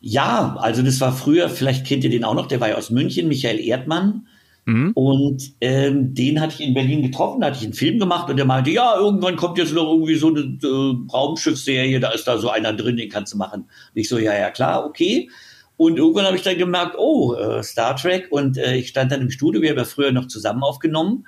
Ja, 0.00 0.56
also 0.58 0.82
das 0.82 1.00
war 1.00 1.12
früher, 1.12 1.50
vielleicht 1.50 1.86
kennt 1.86 2.04
ihr 2.04 2.10
den 2.10 2.24
auch 2.24 2.34
noch, 2.34 2.46
der 2.46 2.60
war 2.60 2.70
ja 2.70 2.76
aus 2.76 2.90
München, 2.90 3.28
Michael 3.28 3.60
Erdmann. 3.60 4.26
Mhm. 4.66 4.92
Und 4.94 5.52
ähm, 5.60 6.14
den 6.14 6.40
hatte 6.40 6.54
ich 6.58 6.66
in 6.66 6.74
Berlin 6.74 7.02
getroffen, 7.02 7.40
da 7.40 7.48
hatte 7.48 7.58
ich 7.58 7.64
einen 7.64 7.74
Film 7.74 7.98
gemacht 7.98 8.28
und 8.30 8.36
der 8.36 8.44
meinte, 8.44 8.70
ja, 8.70 8.96
irgendwann 8.96 9.36
kommt 9.36 9.58
jetzt 9.58 9.72
noch 9.72 9.90
irgendwie 9.90 10.16
so 10.16 10.28
eine 10.28 10.40
äh, 10.40 11.12
Raumschiffserie, 11.12 12.00
da 12.00 12.10
ist 12.10 12.24
da 12.24 12.38
so 12.38 12.50
einer 12.50 12.72
drin, 12.72 12.96
den 12.96 13.08
kannst 13.08 13.32
du 13.32 13.38
machen. 13.38 13.62
Und 13.62 13.68
ich 13.94 14.08
so, 14.08 14.18
ja, 14.18 14.34
ja, 14.34 14.50
klar, 14.50 14.84
okay. 14.84 15.28
Und 15.76 15.96
irgendwann 15.96 16.26
habe 16.26 16.36
ich 16.36 16.42
dann 16.42 16.58
gemerkt, 16.58 16.96
oh, 16.98 17.34
äh, 17.34 17.62
Star 17.62 17.96
Trek. 17.96 18.28
Und 18.30 18.58
äh, 18.58 18.76
ich 18.76 18.88
stand 18.88 19.12
dann 19.12 19.22
im 19.22 19.30
Studio, 19.30 19.62
wir 19.62 19.70
haben 19.70 19.78
ja 19.78 19.84
früher 19.84 20.12
noch 20.12 20.26
zusammen 20.26 20.62
aufgenommen. 20.62 21.26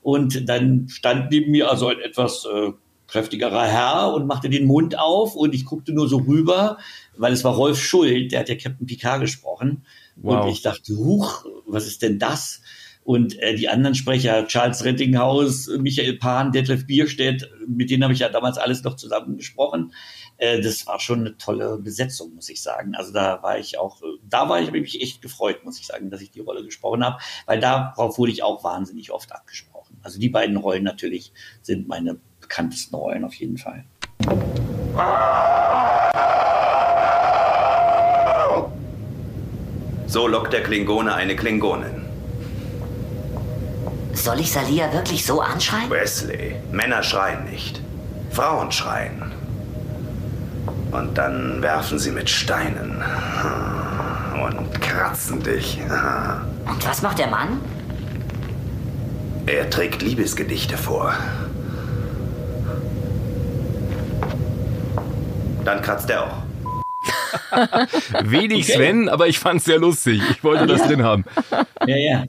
Und 0.00 0.48
dann 0.48 0.88
stand 0.88 1.30
neben 1.30 1.50
mir 1.50 1.70
also 1.70 1.88
ein 1.88 2.00
etwas 2.00 2.46
äh, 2.46 2.72
kräftigerer 3.08 3.66
Herr 3.66 4.14
und 4.14 4.26
machte 4.26 4.48
den 4.48 4.64
Mund 4.64 4.98
auf 4.98 5.34
und 5.34 5.54
ich 5.54 5.66
guckte 5.66 5.92
nur 5.92 6.08
so 6.08 6.18
rüber, 6.18 6.78
weil 7.16 7.32
es 7.32 7.44
war 7.44 7.54
Rolf 7.54 7.78
Schuld, 7.78 8.32
der 8.32 8.40
hat 8.40 8.48
ja 8.48 8.54
Captain 8.54 8.86
Picard 8.86 9.20
gesprochen. 9.20 9.84
Wow. 10.16 10.44
Und 10.44 10.52
ich 10.52 10.62
dachte, 10.62 10.96
huch, 10.96 11.44
was 11.66 11.86
ist 11.86 12.02
denn 12.02 12.18
das? 12.18 12.60
Und 13.02 13.38
äh, 13.40 13.54
die 13.54 13.68
anderen 13.68 13.94
Sprecher, 13.94 14.46
Charles 14.46 14.84
Rettinghaus, 14.84 15.68
Michael 15.78 16.18
Pan, 16.18 16.52
Detlef 16.52 16.86
Bierstedt, 16.86 17.50
mit 17.66 17.90
denen 17.90 18.04
habe 18.04 18.12
ich 18.12 18.20
ja 18.20 18.28
damals 18.28 18.58
alles 18.58 18.84
noch 18.84 18.96
zusammen 18.96 19.36
gesprochen. 19.36 19.92
Äh, 20.36 20.60
das 20.60 20.86
war 20.86 21.00
schon 21.00 21.20
eine 21.20 21.36
tolle 21.36 21.78
Besetzung, 21.78 22.34
muss 22.34 22.48
ich 22.50 22.62
sagen. 22.62 22.94
Also 22.94 23.12
da 23.12 23.42
war 23.42 23.58
ich 23.58 23.78
auch, 23.78 24.00
da 24.28 24.48
war 24.48 24.60
ich, 24.60 24.68
habe 24.68 24.80
mich 24.80 25.00
echt 25.00 25.22
gefreut, 25.22 25.64
muss 25.64 25.80
ich 25.80 25.86
sagen, 25.86 26.10
dass 26.10 26.20
ich 26.20 26.30
die 26.30 26.40
Rolle 26.40 26.62
gesprochen 26.62 27.04
habe, 27.04 27.18
weil 27.46 27.58
darauf 27.58 28.18
wurde 28.18 28.32
ich 28.32 28.42
auch 28.42 28.62
wahnsinnig 28.64 29.10
oft 29.10 29.32
abgesprochen. 29.32 29.98
Also 30.02 30.20
die 30.20 30.28
beiden 30.28 30.56
Rollen 30.56 30.84
natürlich 30.84 31.32
sind 31.62 31.88
meine 31.88 32.18
bekanntesten 32.40 32.96
Rollen 32.96 33.24
auf 33.24 33.34
jeden 33.34 33.58
Fall. 33.58 33.84
So 40.10 40.26
lockt 40.26 40.52
der 40.52 40.64
Klingone 40.64 41.14
eine 41.14 41.36
Klingonin. 41.36 42.04
Soll 44.12 44.40
ich 44.40 44.50
Salia 44.50 44.92
wirklich 44.92 45.24
so 45.24 45.40
anschreien? 45.40 45.88
Wesley, 45.88 46.56
Männer 46.72 47.04
schreien 47.04 47.44
nicht. 47.44 47.80
Frauen 48.32 48.72
schreien. 48.72 49.30
Und 50.90 51.16
dann 51.16 51.62
werfen 51.62 52.00
sie 52.00 52.10
mit 52.10 52.28
Steinen 52.28 53.04
und 54.44 54.80
kratzen 54.80 55.44
dich. 55.44 55.78
Und 56.66 56.84
was 56.84 57.02
macht 57.02 57.20
der 57.20 57.28
Mann? 57.28 57.60
Er 59.46 59.70
trägt 59.70 60.02
Liebesgedichte 60.02 60.76
vor. 60.76 61.14
Dann 65.64 65.80
kratzt 65.82 66.10
er 66.10 66.24
auch. 66.24 66.39
Wenig 68.24 68.64
okay. 68.64 68.76
Sven, 68.76 69.08
aber 69.08 69.28
ich 69.28 69.38
fand 69.38 69.60
es 69.60 69.66
sehr 69.66 69.78
lustig. 69.78 70.22
Ich 70.30 70.44
wollte 70.44 70.66
das 70.66 70.82
drin 70.86 71.02
haben. 71.02 71.24
Ja, 71.86 71.96
ja. 71.96 72.24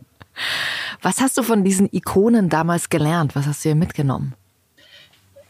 Was 1.02 1.20
hast 1.20 1.38
du 1.38 1.44
von 1.44 1.64
diesen 1.64 1.90
Ikonen 1.92 2.50
damals 2.50 2.90
gelernt? 2.90 3.36
Was 3.36 3.48
hast 3.48 3.64
du 3.64 3.70
hier 3.70 3.76
mitgenommen? 3.76 4.34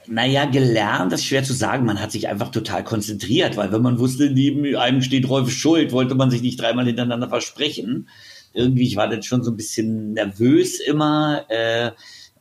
Naja, 0.07 0.45
gelernt, 0.45 1.11
das 1.11 1.21
ist 1.21 1.27
schwer 1.27 1.43
zu 1.43 1.53
sagen. 1.53 1.85
Man 1.85 2.01
hat 2.01 2.11
sich 2.11 2.27
einfach 2.27 2.49
total 2.49 2.83
konzentriert, 2.83 3.55
weil 3.55 3.71
wenn 3.71 3.81
man 3.81 3.99
wusste, 3.99 4.31
neben 4.31 4.75
einem 4.75 5.01
steht 5.01 5.29
Rolf 5.29 5.51
Schuld, 5.51 5.91
wollte 5.91 6.15
man 6.15 6.31
sich 6.31 6.41
nicht 6.41 6.59
dreimal 6.59 6.85
hintereinander 6.85 7.29
versprechen. 7.29 8.09
Irgendwie, 8.53 8.87
ich 8.87 8.95
war 8.95 9.07
dann 9.07 9.23
schon 9.23 9.43
so 9.43 9.51
ein 9.51 9.57
bisschen 9.57 10.13
nervös 10.13 10.79
immer. 10.79 11.45
Äh, 11.49 11.91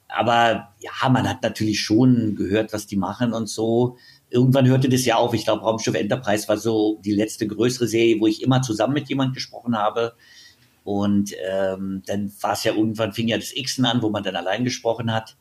aber 0.09 0.73
ja, 0.81 1.09
man 1.09 1.29
hat 1.29 1.43
natürlich 1.43 1.81
schon 1.81 2.35
gehört, 2.35 2.73
was 2.73 2.87
die 2.87 2.97
machen 2.97 3.33
und 3.33 3.49
so. 3.49 3.97
Irgendwann 4.31 4.69
hörte 4.69 4.89
das 4.89 5.05
ja 5.05 5.17
auf. 5.17 5.35
Ich 5.35 5.45
glaube, 5.45 5.63
Raumschiff 5.63 5.95
Enterprise 5.95 6.49
war 6.49 6.57
so 6.57 7.01
die 7.05 7.13
letzte 7.13 7.47
größere 7.47 7.89
Serie, 7.89 8.21
wo 8.21 8.27
ich 8.27 8.43
immer 8.43 8.63
zusammen 8.63 8.95
mit 8.95 9.09
jemand 9.09 9.35
gesprochen 9.35 9.77
habe. 9.77 10.15
Und 10.85 11.35
ähm, 11.47 12.03
dann 12.07 12.33
war 12.41 12.53
es 12.53 12.65
ja 12.65 12.73
irgendwann, 12.73 13.13
fing 13.13 13.29
ja 13.29 13.37
das 13.37 13.53
Xen 13.55 13.85
an, 13.85 14.03
wo 14.03 14.11
man 14.11 14.23
dann 14.23 14.37
allein 14.37 14.65
gesprochen 14.65 15.13
hat. 15.13 15.37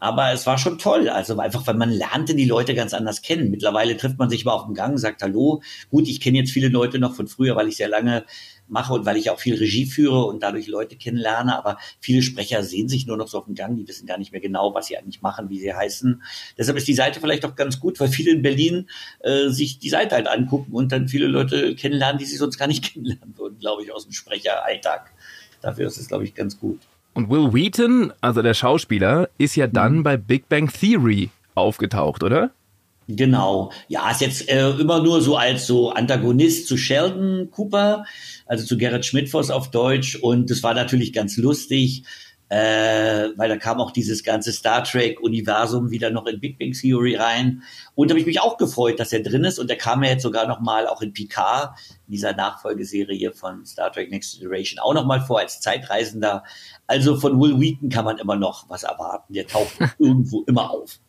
Aber 0.00 0.32
es 0.32 0.46
war 0.46 0.58
schon 0.58 0.78
toll. 0.78 1.08
Also 1.08 1.38
einfach, 1.38 1.66
weil 1.66 1.74
man 1.74 1.90
lernte 1.90 2.34
die 2.34 2.44
Leute 2.44 2.74
ganz 2.74 2.94
anders 2.94 3.22
kennen. 3.22 3.50
Mittlerweile 3.50 3.96
trifft 3.96 4.18
man 4.18 4.30
sich 4.30 4.44
mal 4.44 4.52
auf 4.52 4.66
dem 4.66 4.74
Gang, 4.74 4.98
sagt 4.98 5.22
Hallo. 5.22 5.62
Gut, 5.90 6.06
ich 6.08 6.20
kenne 6.20 6.38
jetzt 6.38 6.52
viele 6.52 6.68
Leute 6.68 6.98
noch 6.98 7.14
von 7.14 7.26
früher, 7.26 7.56
weil 7.56 7.68
ich 7.68 7.76
sehr 7.76 7.88
lange 7.88 8.24
mache 8.70 8.92
und 8.92 9.06
weil 9.06 9.16
ich 9.16 9.30
auch 9.30 9.38
viel 9.38 9.56
Regie 9.56 9.86
führe 9.86 10.24
und 10.24 10.42
dadurch 10.42 10.66
Leute 10.66 10.96
kennenlerne. 10.96 11.56
Aber 11.56 11.78
viele 12.00 12.22
Sprecher 12.22 12.62
sehen 12.62 12.88
sich 12.88 13.06
nur 13.06 13.16
noch 13.16 13.28
so 13.28 13.38
auf 13.38 13.44
dem 13.46 13.54
Gang. 13.54 13.76
Die 13.76 13.86
wissen 13.88 14.06
gar 14.06 14.18
nicht 14.18 14.32
mehr 14.32 14.40
genau, 14.40 14.74
was 14.74 14.86
sie 14.86 14.96
eigentlich 14.96 15.22
machen, 15.22 15.50
wie 15.50 15.58
sie 15.58 15.74
heißen. 15.74 16.22
Deshalb 16.56 16.76
ist 16.76 16.88
die 16.88 16.94
Seite 16.94 17.20
vielleicht 17.20 17.44
auch 17.44 17.54
ganz 17.54 17.80
gut, 17.80 17.98
weil 18.00 18.08
viele 18.08 18.32
in 18.32 18.42
Berlin 18.42 18.88
äh, 19.20 19.48
sich 19.48 19.78
die 19.78 19.90
Seite 19.90 20.14
halt 20.14 20.28
angucken 20.28 20.72
und 20.72 20.92
dann 20.92 21.08
viele 21.08 21.26
Leute 21.26 21.74
kennenlernen, 21.74 22.18
die 22.18 22.24
sie 22.24 22.36
sonst 22.36 22.58
gar 22.58 22.68
nicht 22.68 22.84
kennenlernen 22.92 23.34
würden, 23.36 23.58
glaube 23.58 23.82
ich, 23.82 23.92
aus 23.92 24.04
dem 24.04 24.12
Sprecheralltag. 24.12 25.12
Dafür 25.60 25.86
ist 25.86 25.98
es, 25.98 26.08
glaube 26.08 26.24
ich, 26.24 26.34
ganz 26.34 26.58
gut. 26.58 26.80
Und 27.14 27.30
Will 27.30 27.52
Wheaton, 27.52 28.12
also 28.20 28.42
der 28.42 28.54
Schauspieler, 28.54 29.28
ist 29.38 29.56
ja 29.56 29.66
dann 29.66 29.98
mhm. 29.98 30.02
bei 30.04 30.16
Big 30.16 30.48
Bang 30.48 30.70
Theory 30.72 31.30
aufgetaucht, 31.54 32.22
oder? 32.22 32.52
Genau. 33.08 33.72
Ja, 33.88 34.10
ist 34.10 34.20
jetzt 34.20 34.48
äh, 34.48 34.68
immer 34.70 35.02
nur 35.02 35.22
so 35.22 35.36
als 35.36 35.66
so 35.66 35.90
Antagonist 35.90 36.66
zu 36.68 36.76
Sheldon 36.76 37.50
Cooper, 37.50 38.04
also 38.46 38.66
zu 38.66 38.76
Gerrit 38.76 39.06
Schmidtfoss 39.06 39.50
auf 39.50 39.70
Deutsch. 39.70 40.16
Und 40.16 40.50
das 40.50 40.62
war 40.62 40.74
natürlich 40.74 41.12
ganz 41.12 41.36
lustig 41.38 42.04
äh, 42.48 43.28
weil 43.36 43.48
da 43.48 43.56
kam 43.56 43.80
auch 43.80 43.90
dieses 43.90 44.24
ganze 44.24 44.52
Star 44.52 44.82
Trek-Universum 44.82 45.90
wieder 45.90 46.10
noch 46.10 46.26
in 46.26 46.40
Big 46.40 46.58
Bang 46.58 46.72
Theory 46.72 47.16
rein. 47.16 47.62
Und 47.94 48.08
da 48.08 48.12
habe 48.12 48.20
ich 48.20 48.26
mich 48.26 48.40
auch 48.40 48.56
gefreut, 48.56 48.98
dass 48.98 49.12
er 49.12 49.22
drin 49.22 49.44
ist. 49.44 49.58
Und 49.58 49.70
er 49.70 49.76
kam 49.76 50.02
ja 50.02 50.10
jetzt 50.10 50.22
sogar 50.22 50.46
noch 50.48 50.60
mal 50.60 50.86
auch 50.86 51.02
in 51.02 51.12
Picard, 51.12 51.78
in 52.06 52.12
dieser 52.12 52.34
Nachfolgeserie 52.34 53.32
von 53.32 53.66
Star 53.66 53.92
Trek 53.92 54.10
Next 54.10 54.38
Generation, 54.38 54.78
auch 54.78 54.94
noch 54.94 55.04
mal 55.04 55.20
vor 55.20 55.40
als 55.40 55.60
Zeitreisender. 55.60 56.42
Also 56.86 57.16
von 57.16 57.38
Will 57.38 57.60
Wheaton 57.60 57.90
kann 57.90 58.06
man 58.06 58.18
immer 58.18 58.36
noch 58.36 58.68
was 58.70 58.82
erwarten. 58.82 59.34
Der 59.34 59.46
taucht 59.46 59.76
irgendwo 59.98 60.44
immer 60.44 60.70
auf. 60.70 61.00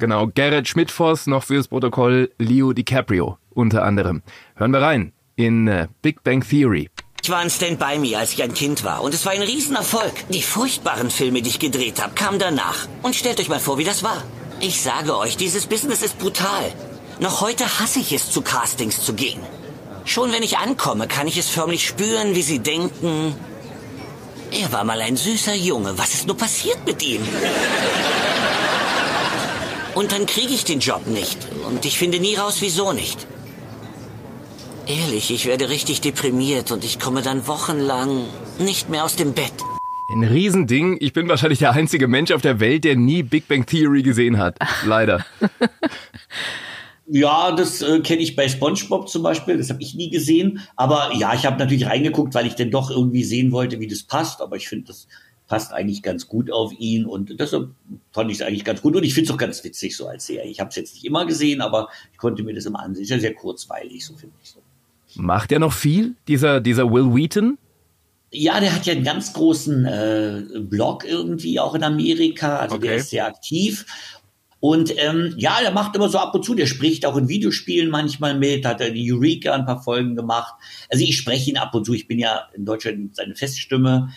Genau, 0.00 0.28
Garrett 0.34 0.66
Schmidtfoss 0.66 1.26
noch 1.26 1.44
fürs 1.44 1.68
Protokoll, 1.68 2.30
Leo 2.38 2.72
DiCaprio 2.72 3.36
unter 3.50 3.84
anderem. 3.84 4.22
Hören 4.56 4.70
wir 4.72 4.80
rein 4.80 5.12
in 5.36 5.68
äh, 5.68 5.88
Big 6.00 6.24
Bang 6.24 6.42
Theory. 6.42 6.88
Ich 7.22 7.28
war 7.28 7.42
in 7.42 7.50
Stand 7.50 7.78
By 7.78 7.98
Me, 7.98 8.16
als 8.16 8.32
ich 8.32 8.42
ein 8.42 8.54
Kind 8.54 8.82
war. 8.82 9.02
Und 9.02 9.12
es 9.12 9.26
war 9.26 9.32
ein 9.32 9.42
Riesenerfolg. 9.42 10.12
Die 10.30 10.40
furchtbaren 10.40 11.10
Filme, 11.10 11.42
die 11.42 11.50
ich 11.50 11.58
gedreht 11.58 12.02
habe, 12.02 12.14
kamen 12.14 12.38
danach. 12.38 12.88
Und 13.02 13.14
stellt 13.14 13.40
euch 13.40 13.50
mal 13.50 13.60
vor, 13.60 13.76
wie 13.76 13.84
das 13.84 14.02
war. 14.02 14.22
Ich 14.60 14.80
sage 14.80 15.18
euch, 15.18 15.36
dieses 15.36 15.66
Business 15.66 16.02
ist 16.02 16.18
brutal. 16.18 16.72
Noch 17.18 17.42
heute 17.42 17.64
hasse 17.78 18.00
ich 18.00 18.12
es, 18.12 18.30
zu 18.30 18.40
Castings 18.40 19.04
zu 19.04 19.12
gehen. 19.12 19.40
Schon 20.06 20.32
wenn 20.32 20.42
ich 20.42 20.56
ankomme, 20.56 21.08
kann 21.08 21.28
ich 21.28 21.36
es 21.36 21.50
förmlich 21.50 21.86
spüren, 21.86 22.34
wie 22.34 22.42
sie 22.42 22.60
denken. 22.60 23.34
Er 24.50 24.72
war 24.72 24.84
mal 24.84 25.02
ein 25.02 25.18
süßer 25.18 25.54
Junge. 25.54 25.98
Was 25.98 26.14
ist 26.14 26.26
nur 26.26 26.38
passiert 26.38 26.78
mit 26.86 27.02
ihm? 27.02 27.20
Und 29.94 30.12
dann 30.12 30.26
kriege 30.26 30.52
ich 30.52 30.64
den 30.64 30.80
Job 30.80 31.06
nicht. 31.06 31.38
Und 31.66 31.84
ich 31.84 31.98
finde 31.98 32.20
nie 32.20 32.34
raus, 32.34 32.58
wieso 32.60 32.92
nicht. 32.92 33.26
Ehrlich, 34.86 35.30
ich 35.30 35.46
werde 35.46 35.68
richtig 35.68 36.00
deprimiert 36.00 36.72
und 36.72 36.84
ich 36.84 36.98
komme 36.98 37.22
dann 37.22 37.46
wochenlang 37.46 38.24
nicht 38.58 38.88
mehr 38.88 39.04
aus 39.04 39.16
dem 39.16 39.32
Bett. 39.34 39.52
Ein 40.12 40.24
Riesending. 40.24 40.96
Ich 41.00 41.12
bin 41.12 41.28
wahrscheinlich 41.28 41.60
der 41.60 41.72
einzige 41.72 42.08
Mensch 42.08 42.32
auf 42.32 42.42
der 42.42 42.58
Welt, 42.58 42.84
der 42.84 42.96
nie 42.96 43.22
Big 43.22 43.46
Bang 43.46 43.64
Theory 43.66 44.02
gesehen 44.02 44.38
hat. 44.38 44.56
Leider. 44.84 45.24
Ja, 47.12 47.50
das 47.50 47.82
äh, 47.82 47.98
kenne 48.00 48.22
ich 48.22 48.36
bei 48.36 48.48
SpongeBob 48.48 49.08
zum 49.08 49.24
Beispiel. 49.24 49.58
Das 49.58 49.68
habe 49.68 49.82
ich 49.82 49.94
nie 49.94 50.10
gesehen. 50.10 50.60
Aber 50.76 51.10
ja, 51.14 51.34
ich 51.34 51.44
habe 51.44 51.58
natürlich 51.58 51.86
reingeguckt, 51.86 52.34
weil 52.34 52.46
ich 52.46 52.54
denn 52.54 52.70
doch 52.70 52.88
irgendwie 52.90 53.24
sehen 53.24 53.50
wollte, 53.50 53.80
wie 53.80 53.88
das 53.88 54.04
passt. 54.04 54.40
Aber 54.40 54.54
ich 54.54 54.68
finde, 54.68 54.86
das 54.86 55.08
passt 55.50 55.72
eigentlich 55.72 56.02
ganz 56.02 56.28
gut 56.28 56.50
auf 56.50 56.72
ihn. 56.78 57.04
Und 57.04 57.38
deshalb 57.40 57.70
fand 58.12 58.30
ich 58.30 58.38
es 58.38 58.42
eigentlich 58.46 58.64
ganz 58.64 58.80
gut. 58.80 58.94
Und 58.94 59.02
ich 59.02 59.12
finde 59.12 59.28
es 59.28 59.34
auch 59.34 59.38
ganz 59.38 59.62
witzig 59.64 59.96
so 59.96 60.06
als 60.06 60.24
Serie. 60.24 60.48
Ich 60.48 60.60
habe 60.60 60.70
es 60.70 60.76
jetzt 60.76 60.94
nicht 60.94 61.04
immer 61.04 61.26
gesehen, 61.26 61.60
aber 61.60 61.88
ich 62.12 62.18
konnte 62.18 62.44
mir 62.44 62.54
das 62.54 62.66
immer 62.66 62.80
ansehen. 62.80 63.02
Ist 63.02 63.10
ja 63.10 63.18
sehr 63.18 63.34
kurzweilig, 63.34 64.06
so 64.06 64.14
finde 64.14 64.36
ich 64.42 64.50
so. 64.50 64.60
Macht 65.20 65.50
er 65.50 65.58
noch 65.58 65.72
viel, 65.72 66.14
dieser, 66.28 66.60
dieser 66.60 66.90
Will 66.90 67.12
Wheaton? 67.14 67.58
Ja, 68.30 68.60
der 68.60 68.72
hat 68.72 68.86
ja 68.86 68.92
einen 68.92 69.02
ganz 69.02 69.32
großen 69.32 69.84
äh, 69.86 70.42
Blog 70.60 71.04
irgendwie 71.04 71.58
auch 71.58 71.74
in 71.74 71.82
Amerika. 71.82 72.58
Also 72.60 72.76
Okay. 72.76 72.86
der 72.86 72.96
ist 72.98 73.10
sehr 73.10 73.26
aktiv. 73.26 73.86
Und 74.60 74.92
ähm, 74.98 75.34
ja, 75.38 75.56
der 75.62 75.72
macht 75.72 75.96
immer 75.96 76.10
so 76.10 76.18
ab 76.18 76.34
und 76.34 76.44
zu, 76.44 76.54
der 76.54 76.66
spricht 76.66 77.06
auch 77.06 77.16
in 77.16 77.28
Videospielen 77.28 77.90
manchmal 77.90 78.38
mit, 78.38 78.66
hat 78.66 78.82
er 78.82 78.90
die 78.90 79.10
Eureka 79.10 79.54
ein 79.54 79.64
paar 79.64 79.82
Folgen 79.82 80.14
gemacht. 80.14 80.54
Also 80.90 81.02
ich 81.02 81.16
spreche 81.16 81.50
ihn 81.50 81.56
ab 81.56 81.74
und 81.74 81.86
zu, 81.86 81.94
ich 81.94 82.06
bin 82.06 82.18
ja 82.18 82.42
in 82.54 82.66
Deutschland 82.66 83.16
seine 83.16 83.34
Feststimme 83.34 84.10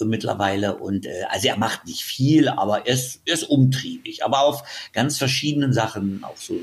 mittlerweile 0.00 0.76
und 0.76 1.06
äh, 1.06 1.24
also 1.30 1.48
er 1.48 1.56
macht 1.56 1.86
nicht 1.86 2.02
viel, 2.02 2.48
aber 2.48 2.86
er 2.86 2.94
ist, 2.94 3.22
er 3.24 3.34
ist 3.34 3.44
umtriebig, 3.44 4.24
aber 4.24 4.40
auf 4.40 4.62
ganz 4.92 5.18
verschiedenen 5.18 5.72
Sachen, 5.72 6.24
auch 6.24 6.36
so, 6.36 6.54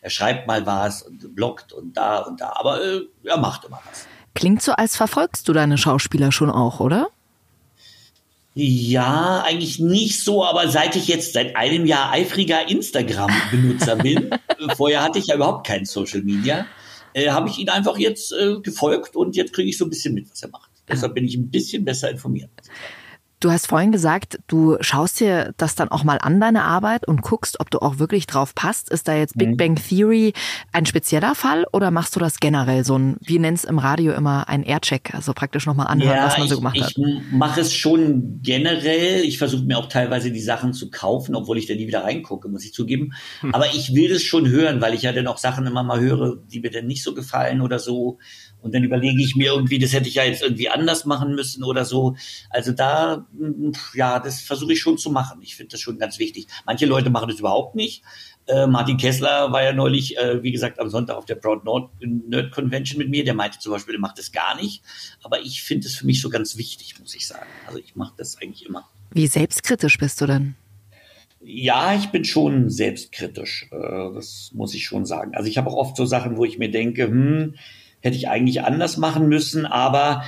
er 0.00 0.10
schreibt 0.10 0.46
mal 0.46 0.66
was 0.66 1.02
und 1.02 1.34
bloggt 1.34 1.72
und 1.72 1.96
da 1.96 2.18
und 2.18 2.40
da, 2.40 2.52
aber 2.56 2.82
äh, 2.82 3.00
er 3.24 3.38
macht 3.38 3.64
immer 3.64 3.80
was. 3.88 4.06
Klingt 4.34 4.62
so, 4.62 4.72
als 4.72 4.96
verfolgst 4.96 5.48
du 5.48 5.52
deine 5.52 5.78
Schauspieler 5.78 6.32
schon 6.32 6.50
auch, 6.50 6.80
oder? 6.80 7.08
Ja, 8.54 9.42
eigentlich 9.46 9.78
nicht 9.78 10.20
so, 10.22 10.44
aber 10.44 10.68
seit 10.68 10.96
ich 10.96 11.06
jetzt 11.06 11.34
seit 11.34 11.54
einem 11.54 11.86
Jahr 11.86 12.10
eifriger 12.12 12.68
Instagram-Benutzer 12.68 13.96
bin, 14.02 14.32
äh, 14.32 14.74
vorher 14.76 15.02
hatte 15.02 15.20
ich 15.20 15.26
ja 15.26 15.36
überhaupt 15.36 15.66
kein 15.66 15.84
Social 15.84 16.22
Media, 16.22 16.66
äh, 17.14 17.30
habe 17.30 17.48
ich 17.48 17.58
ihn 17.58 17.68
einfach 17.68 17.96
jetzt 17.96 18.32
äh, 18.32 18.60
gefolgt 18.60 19.14
und 19.14 19.36
jetzt 19.36 19.52
kriege 19.52 19.68
ich 19.68 19.78
so 19.78 19.84
ein 19.84 19.90
bisschen 19.90 20.14
mit, 20.14 20.30
was 20.30 20.42
er 20.42 20.50
macht. 20.50 20.69
Deshalb 20.90 21.14
bin 21.14 21.24
ich 21.24 21.36
ein 21.36 21.50
bisschen 21.50 21.84
besser 21.84 22.10
informiert. 22.10 22.50
Du 23.42 23.50
hast 23.50 23.68
vorhin 23.68 23.90
gesagt, 23.90 24.38
du 24.48 24.76
schaust 24.82 25.18
dir 25.18 25.54
das 25.56 25.74
dann 25.74 25.88
auch 25.88 26.04
mal 26.04 26.18
an, 26.18 26.40
deine 26.40 26.62
Arbeit, 26.64 27.08
und 27.08 27.22
guckst, 27.22 27.58
ob 27.58 27.70
du 27.70 27.78
auch 27.78 27.98
wirklich 27.98 28.26
drauf 28.26 28.54
passt. 28.54 28.90
Ist 28.90 29.08
da 29.08 29.16
jetzt 29.16 29.38
Big 29.38 29.52
Mhm. 29.52 29.56
Bang 29.56 29.74
Theory 29.76 30.34
ein 30.72 30.84
spezieller 30.84 31.34
Fall 31.34 31.64
oder 31.72 31.90
machst 31.90 32.14
du 32.14 32.20
das 32.20 32.38
generell 32.38 32.84
so 32.84 32.98
ein, 32.98 33.16
wie 33.22 33.38
nennst 33.38 33.64
im 33.64 33.78
Radio 33.78 34.12
immer, 34.12 34.50
ein 34.50 34.62
Aircheck, 34.62 35.14
also 35.14 35.32
praktisch 35.32 35.64
nochmal 35.64 35.86
anhören, 35.86 36.18
was 36.22 36.36
man 36.36 36.48
so 36.48 36.56
gemacht 36.56 36.76
ich, 36.76 36.82
hat? 36.82 36.92
Ich 36.98 37.32
mache 37.32 37.62
es 37.62 37.72
schon 37.72 38.40
generell. 38.42 39.24
Ich 39.24 39.38
versuche 39.38 39.64
mir 39.64 39.78
auch 39.78 39.88
teilweise 39.88 40.30
die 40.30 40.42
Sachen 40.42 40.74
zu 40.74 40.90
kaufen, 40.90 41.34
obwohl 41.34 41.56
ich 41.56 41.66
da 41.66 41.72
nie 41.72 41.86
wieder 41.86 42.04
reingucke, 42.04 42.46
muss 42.50 42.66
ich 42.66 42.74
zugeben. 42.74 43.14
Hm. 43.40 43.54
Aber 43.54 43.68
ich 43.68 43.94
will 43.94 44.10
das 44.10 44.22
schon 44.22 44.50
hören, 44.50 44.82
weil 44.82 44.92
ich 44.92 45.00
ja 45.00 45.14
dann 45.14 45.26
auch 45.26 45.38
Sachen 45.38 45.66
immer 45.66 45.82
mal 45.82 45.98
höre, 45.98 46.36
die 46.52 46.60
mir 46.60 46.70
dann 46.70 46.86
nicht 46.86 47.02
so 47.02 47.14
gefallen 47.14 47.62
oder 47.62 47.78
so. 47.78 48.18
Und 48.62 48.74
dann 48.74 48.84
überlege 48.84 49.22
ich 49.22 49.36
mir 49.36 49.52
irgendwie, 49.52 49.78
das 49.78 49.92
hätte 49.92 50.08
ich 50.08 50.16
ja 50.16 50.24
jetzt 50.24 50.42
irgendwie 50.42 50.68
anders 50.68 51.04
machen 51.04 51.34
müssen 51.34 51.64
oder 51.64 51.84
so. 51.84 52.16
Also 52.50 52.72
da, 52.72 53.26
mm, 53.32 53.72
ja, 53.94 54.18
das 54.18 54.40
versuche 54.40 54.74
ich 54.74 54.80
schon 54.80 54.98
zu 54.98 55.10
machen. 55.10 55.40
Ich 55.42 55.56
finde 55.56 55.72
das 55.72 55.80
schon 55.80 55.98
ganz 55.98 56.18
wichtig. 56.18 56.46
Manche 56.66 56.86
Leute 56.86 57.10
machen 57.10 57.28
das 57.28 57.38
überhaupt 57.38 57.74
nicht. 57.74 58.02
Äh, 58.46 58.66
Martin 58.66 58.96
Kessler 58.96 59.52
war 59.52 59.62
ja 59.62 59.72
neulich, 59.72 60.16
äh, 60.18 60.42
wie 60.42 60.52
gesagt, 60.52 60.78
am 60.78 60.90
Sonntag 60.90 61.16
auf 61.16 61.24
der 61.24 61.36
Proud 61.36 61.64
Nerd, 61.64 61.90
Nerd 62.00 62.52
Convention 62.52 62.98
mit 62.98 63.08
mir. 63.08 63.24
Der 63.24 63.34
meinte 63.34 63.58
zum 63.58 63.72
Beispiel, 63.72 63.94
er 63.94 64.00
macht 64.00 64.18
das 64.18 64.32
gar 64.32 64.56
nicht. 64.56 64.82
Aber 65.22 65.40
ich 65.40 65.62
finde 65.62 65.86
es 65.86 65.96
für 65.96 66.06
mich 66.06 66.20
so 66.20 66.28
ganz 66.28 66.56
wichtig, 66.56 66.98
muss 66.98 67.14
ich 67.14 67.26
sagen. 67.26 67.46
Also 67.66 67.78
ich 67.78 67.96
mache 67.96 68.14
das 68.16 68.36
eigentlich 68.38 68.66
immer. 68.66 68.88
Wie 69.10 69.26
selbstkritisch 69.26 69.98
bist 69.98 70.20
du 70.20 70.26
denn? 70.26 70.56
Ja, 71.42 71.94
ich 71.94 72.08
bin 72.08 72.24
schon 72.24 72.68
selbstkritisch. 72.68 73.68
Äh, 73.72 74.14
das 74.14 74.50
muss 74.52 74.74
ich 74.74 74.84
schon 74.84 75.06
sagen. 75.06 75.34
Also 75.34 75.48
ich 75.48 75.56
habe 75.56 75.70
auch 75.70 75.76
oft 75.76 75.96
so 75.96 76.04
Sachen, 76.04 76.36
wo 76.36 76.44
ich 76.44 76.58
mir 76.58 76.70
denke, 76.70 77.04
hm, 77.06 77.54
hätte 78.00 78.16
ich 78.16 78.28
eigentlich 78.28 78.62
anders 78.62 78.96
machen 78.96 79.28
müssen. 79.28 79.66
Aber 79.66 80.22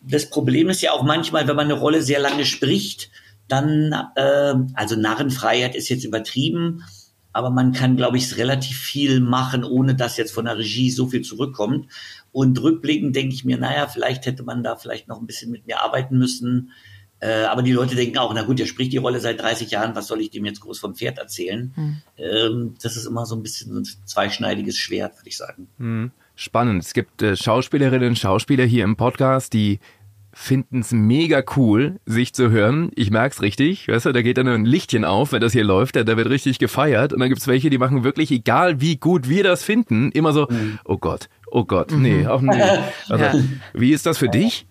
das 0.00 0.30
Problem 0.30 0.68
ist 0.68 0.82
ja 0.82 0.92
auch 0.92 1.02
manchmal, 1.02 1.48
wenn 1.48 1.56
man 1.56 1.66
eine 1.66 1.78
Rolle 1.78 2.02
sehr 2.02 2.20
lange 2.20 2.44
spricht, 2.44 3.10
dann, 3.48 3.92
äh, 4.16 4.54
also 4.74 4.96
Narrenfreiheit 4.96 5.74
ist 5.74 5.88
jetzt 5.88 6.04
übertrieben, 6.04 6.82
aber 7.32 7.50
man 7.50 7.72
kann, 7.72 7.96
glaube 7.96 8.16
ich, 8.16 8.36
relativ 8.38 8.78
viel 8.78 9.20
machen, 9.20 9.62
ohne 9.62 9.94
dass 9.94 10.16
jetzt 10.16 10.32
von 10.32 10.46
der 10.46 10.56
Regie 10.56 10.90
so 10.90 11.06
viel 11.06 11.20
zurückkommt. 11.20 11.92
Und 12.32 12.60
rückblickend 12.62 13.14
denke 13.14 13.34
ich 13.34 13.44
mir, 13.44 13.58
naja, 13.58 13.86
vielleicht 13.88 14.24
hätte 14.26 14.42
man 14.42 14.62
da 14.62 14.76
vielleicht 14.76 15.06
noch 15.06 15.20
ein 15.20 15.26
bisschen 15.26 15.50
mit 15.50 15.66
mir 15.66 15.82
arbeiten 15.82 16.16
müssen. 16.16 16.72
Äh, 17.20 17.44
aber 17.44 17.62
die 17.62 17.72
Leute 17.72 17.94
denken 17.94 18.18
auch, 18.18 18.32
na 18.34 18.42
gut, 18.42 18.58
der 18.58 18.66
spricht 18.66 18.92
die 18.92 18.98
Rolle 18.98 19.20
seit 19.20 19.40
30 19.40 19.70
Jahren, 19.70 19.94
was 19.94 20.06
soll 20.06 20.20
ich 20.20 20.30
dem 20.30 20.44
jetzt 20.44 20.60
groß 20.60 20.78
vom 20.78 20.94
Pferd 20.94 21.18
erzählen? 21.18 21.72
Hm. 21.74 21.96
Ähm, 22.16 22.74
das 22.82 22.96
ist 22.96 23.06
immer 23.06 23.26
so 23.26 23.36
ein 23.36 23.42
bisschen 23.42 23.72
so 23.72 23.80
ein 23.80 24.06
zweischneidiges 24.06 24.76
Schwert, 24.76 25.16
würde 25.16 25.28
ich 25.28 25.36
sagen. 25.36 25.68
Hm, 25.78 26.12
Spannend. 26.36 26.82
Es 26.82 26.92
gibt 26.92 27.22
äh, 27.22 27.34
Schauspielerinnen 27.34 28.10
und 28.10 28.18
Schauspieler 28.18 28.64
hier 28.64 28.84
im 28.84 28.96
Podcast, 28.96 29.54
die 29.54 29.80
finden 30.34 30.80
es 30.80 30.92
mega 30.92 31.42
cool, 31.56 31.98
sich 32.04 32.34
zu 32.34 32.50
hören. 32.50 32.90
Ich 32.94 33.10
merk's 33.10 33.40
richtig, 33.40 33.88
weißt 33.88 34.04
du, 34.04 34.12
da 34.12 34.20
geht 34.20 34.36
dann 34.36 34.46
ein 34.46 34.66
Lichtchen 34.66 35.06
auf, 35.06 35.32
wenn 35.32 35.40
das 35.40 35.54
hier 35.54 35.64
läuft, 35.64 35.96
da, 35.96 36.04
da 36.04 36.18
wird 36.18 36.28
richtig 36.28 36.58
gefeiert. 36.58 37.14
Und 37.14 37.20
dann 37.20 37.30
gibt's 37.30 37.48
welche, 37.48 37.70
die 37.70 37.78
machen 37.78 38.04
wirklich, 38.04 38.30
egal 38.30 38.82
wie 38.82 38.96
gut 38.98 39.30
wir 39.30 39.44
das 39.44 39.64
finden, 39.64 40.10
immer 40.12 40.34
so, 40.34 40.46
oh 40.84 40.98
Gott, 40.98 41.30
oh 41.50 41.64
Gott, 41.64 41.90
nee, 41.92 42.26
auch 42.26 42.42
nee. 42.42 42.62
Also, 43.08 43.24
Ja. 43.24 43.34
Wie 43.72 43.92
ist 43.92 44.04
das 44.04 44.18
für 44.18 44.28
dich? 44.28 44.66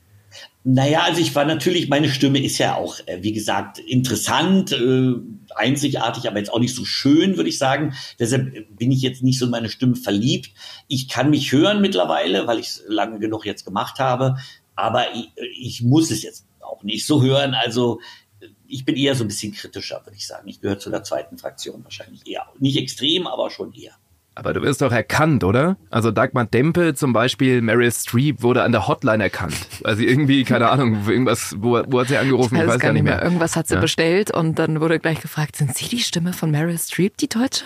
Naja, 0.68 1.04
also 1.04 1.22
ich 1.22 1.36
war 1.36 1.46
natürlich, 1.46 1.90
meine 1.90 2.10
Stimme 2.10 2.44
ist 2.44 2.58
ja 2.58 2.74
auch, 2.74 3.00
äh, 3.06 3.22
wie 3.22 3.34
gesagt, 3.34 3.78
interessant, 3.78 4.72
äh, 4.72 5.14
einzigartig, 5.54 6.28
aber 6.28 6.40
jetzt 6.40 6.52
auch 6.52 6.60
nicht 6.60 6.74
so 6.74 6.86
schön, 6.86 7.38
würde 7.38 7.50
ich 7.50 7.60
sagen. 7.60 7.94
Deshalb 8.18 8.76
bin 8.76 8.92
ich 8.92 9.04
jetzt 9.04 9.22
nicht 9.22 9.38
so 9.38 9.46
in 9.46 9.52
meine 9.52 9.70
Stimme 9.70 9.96
verliebt. 9.96 10.50
Ich 10.88 11.08
kann 11.08 11.30
mich 11.30 11.52
hören 11.52 11.82
mittlerweile, 11.82 12.48
weil 12.48 12.58
ich 12.58 12.66
es 12.66 12.84
lange 12.88 13.20
genug 13.20 13.46
jetzt 13.46 13.64
gemacht 13.64 14.00
habe, 14.00 14.38
aber 14.76 15.14
ich, 15.14 15.30
ich 15.56 15.84
muss 15.84 16.10
es 16.10 16.24
jetzt 16.24 16.48
auch 16.62 16.82
nicht 16.82 17.06
so 17.06 17.22
hören. 17.22 17.54
Also 17.54 18.00
äh, 18.40 18.48
ich 18.68 18.86
bin 18.86 18.96
eher 18.96 19.14
so 19.14 19.24
ein 19.24 19.28
bisschen 19.28 19.54
kritischer, 19.54 20.02
würde 20.04 20.18
ich 20.18 20.26
sagen. 20.26 20.48
Ich 20.48 20.62
gehöre 20.62 20.80
zu 20.80 20.90
der 20.90 21.04
zweiten 21.04 21.38
Fraktion 21.38 21.84
wahrscheinlich 21.84 22.26
eher. 22.26 22.48
Nicht 22.58 22.78
extrem, 22.78 23.28
aber 23.28 23.52
schon 23.52 23.72
eher. 23.74 23.94
Aber 24.38 24.54
du 24.54 24.62
wirst 24.62 24.82
doch 24.82 24.92
erkannt, 24.92 25.44
oder? 25.46 25.78
Also 25.90 26.12
Dagmar 26.12 26.46
Dempe 26.46 26.94
zum 26.94 27.14
Beispiel, 27.14 27.62
Meryl 27.62 27.92
Streep 27.92 28.42
wurde 28.44 28.64
an 28.64 28.74
der 28.74 28.86
Hotline 28.88 29.24
erkannt. 29.24 29.56
Also 29.86 30.04
irgendwie, 30.04 30.44
keine 30.44 30.70
Ahnung, 30.70 31.08
irgendwas, 31.08 31.56
wo, 31.58 31.82
wo 31.88 32.02
hat 32.02 32.10
sie 32.10 32.18
angerufen? 32.18 32.56
Ich 32.56 32.62
weiß 32.62 32.68
weiß 32.68 32.80
gar 32.80 32.92
nicht 32.94 33.04
mehr. 33.04 33.24
Irgendwas 33.24 33.56
hat 33.56 33.68
sie 33.68 33.76
Ja. 33.76 33.80
bestellt 33.80 34.32
und 34.32 34.60
dann 34.60 34.82
wurde 34.82 35.00
gleich 35.00 35.22
gefragt, 35.22 35.56
sind 35.56 35.76
Sie 35.76 35.88
die 35.88 36.00
Stimme 36.00 36.34
von 36.34 36.52
Meryl 36.52 36.78
Streep, 36.78 37.16
die 37.18 37.30
Deutsche? 37.30 37.64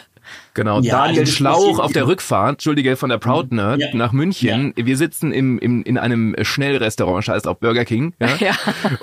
Genau, 0.54 0.82
Ja, 0.82 1.06
Daniel 1.06 1.22
also 1.22 1.32
Schlauch 1.32 1.80
auf 1.80 1.92
der. 1.94 2.08
Rückfahrt, 2.08 2.54
Entschuldige, 2.54 2.96
von 2.96 3.10
der 3.10 3.18
Proud 3.18 3.52
Nerd 3.52 3.94
nach 3.94 4.12
München. 4.12 4.74
Wir 4.76 4.98
sitzen 4.98 5.32
im, 5.32 5.60
im, 5.60 5.84
in 5.84 5.98
einem 5.98 6.36
Schnellrestaurant, 6.42 7.24
scheiß 7.24 7.46
auf 7.46 7.60
Burger 7.60 7.86
King. 7.86 8.14
Ja? 8.20 8.36
Ja. 8.40 8.56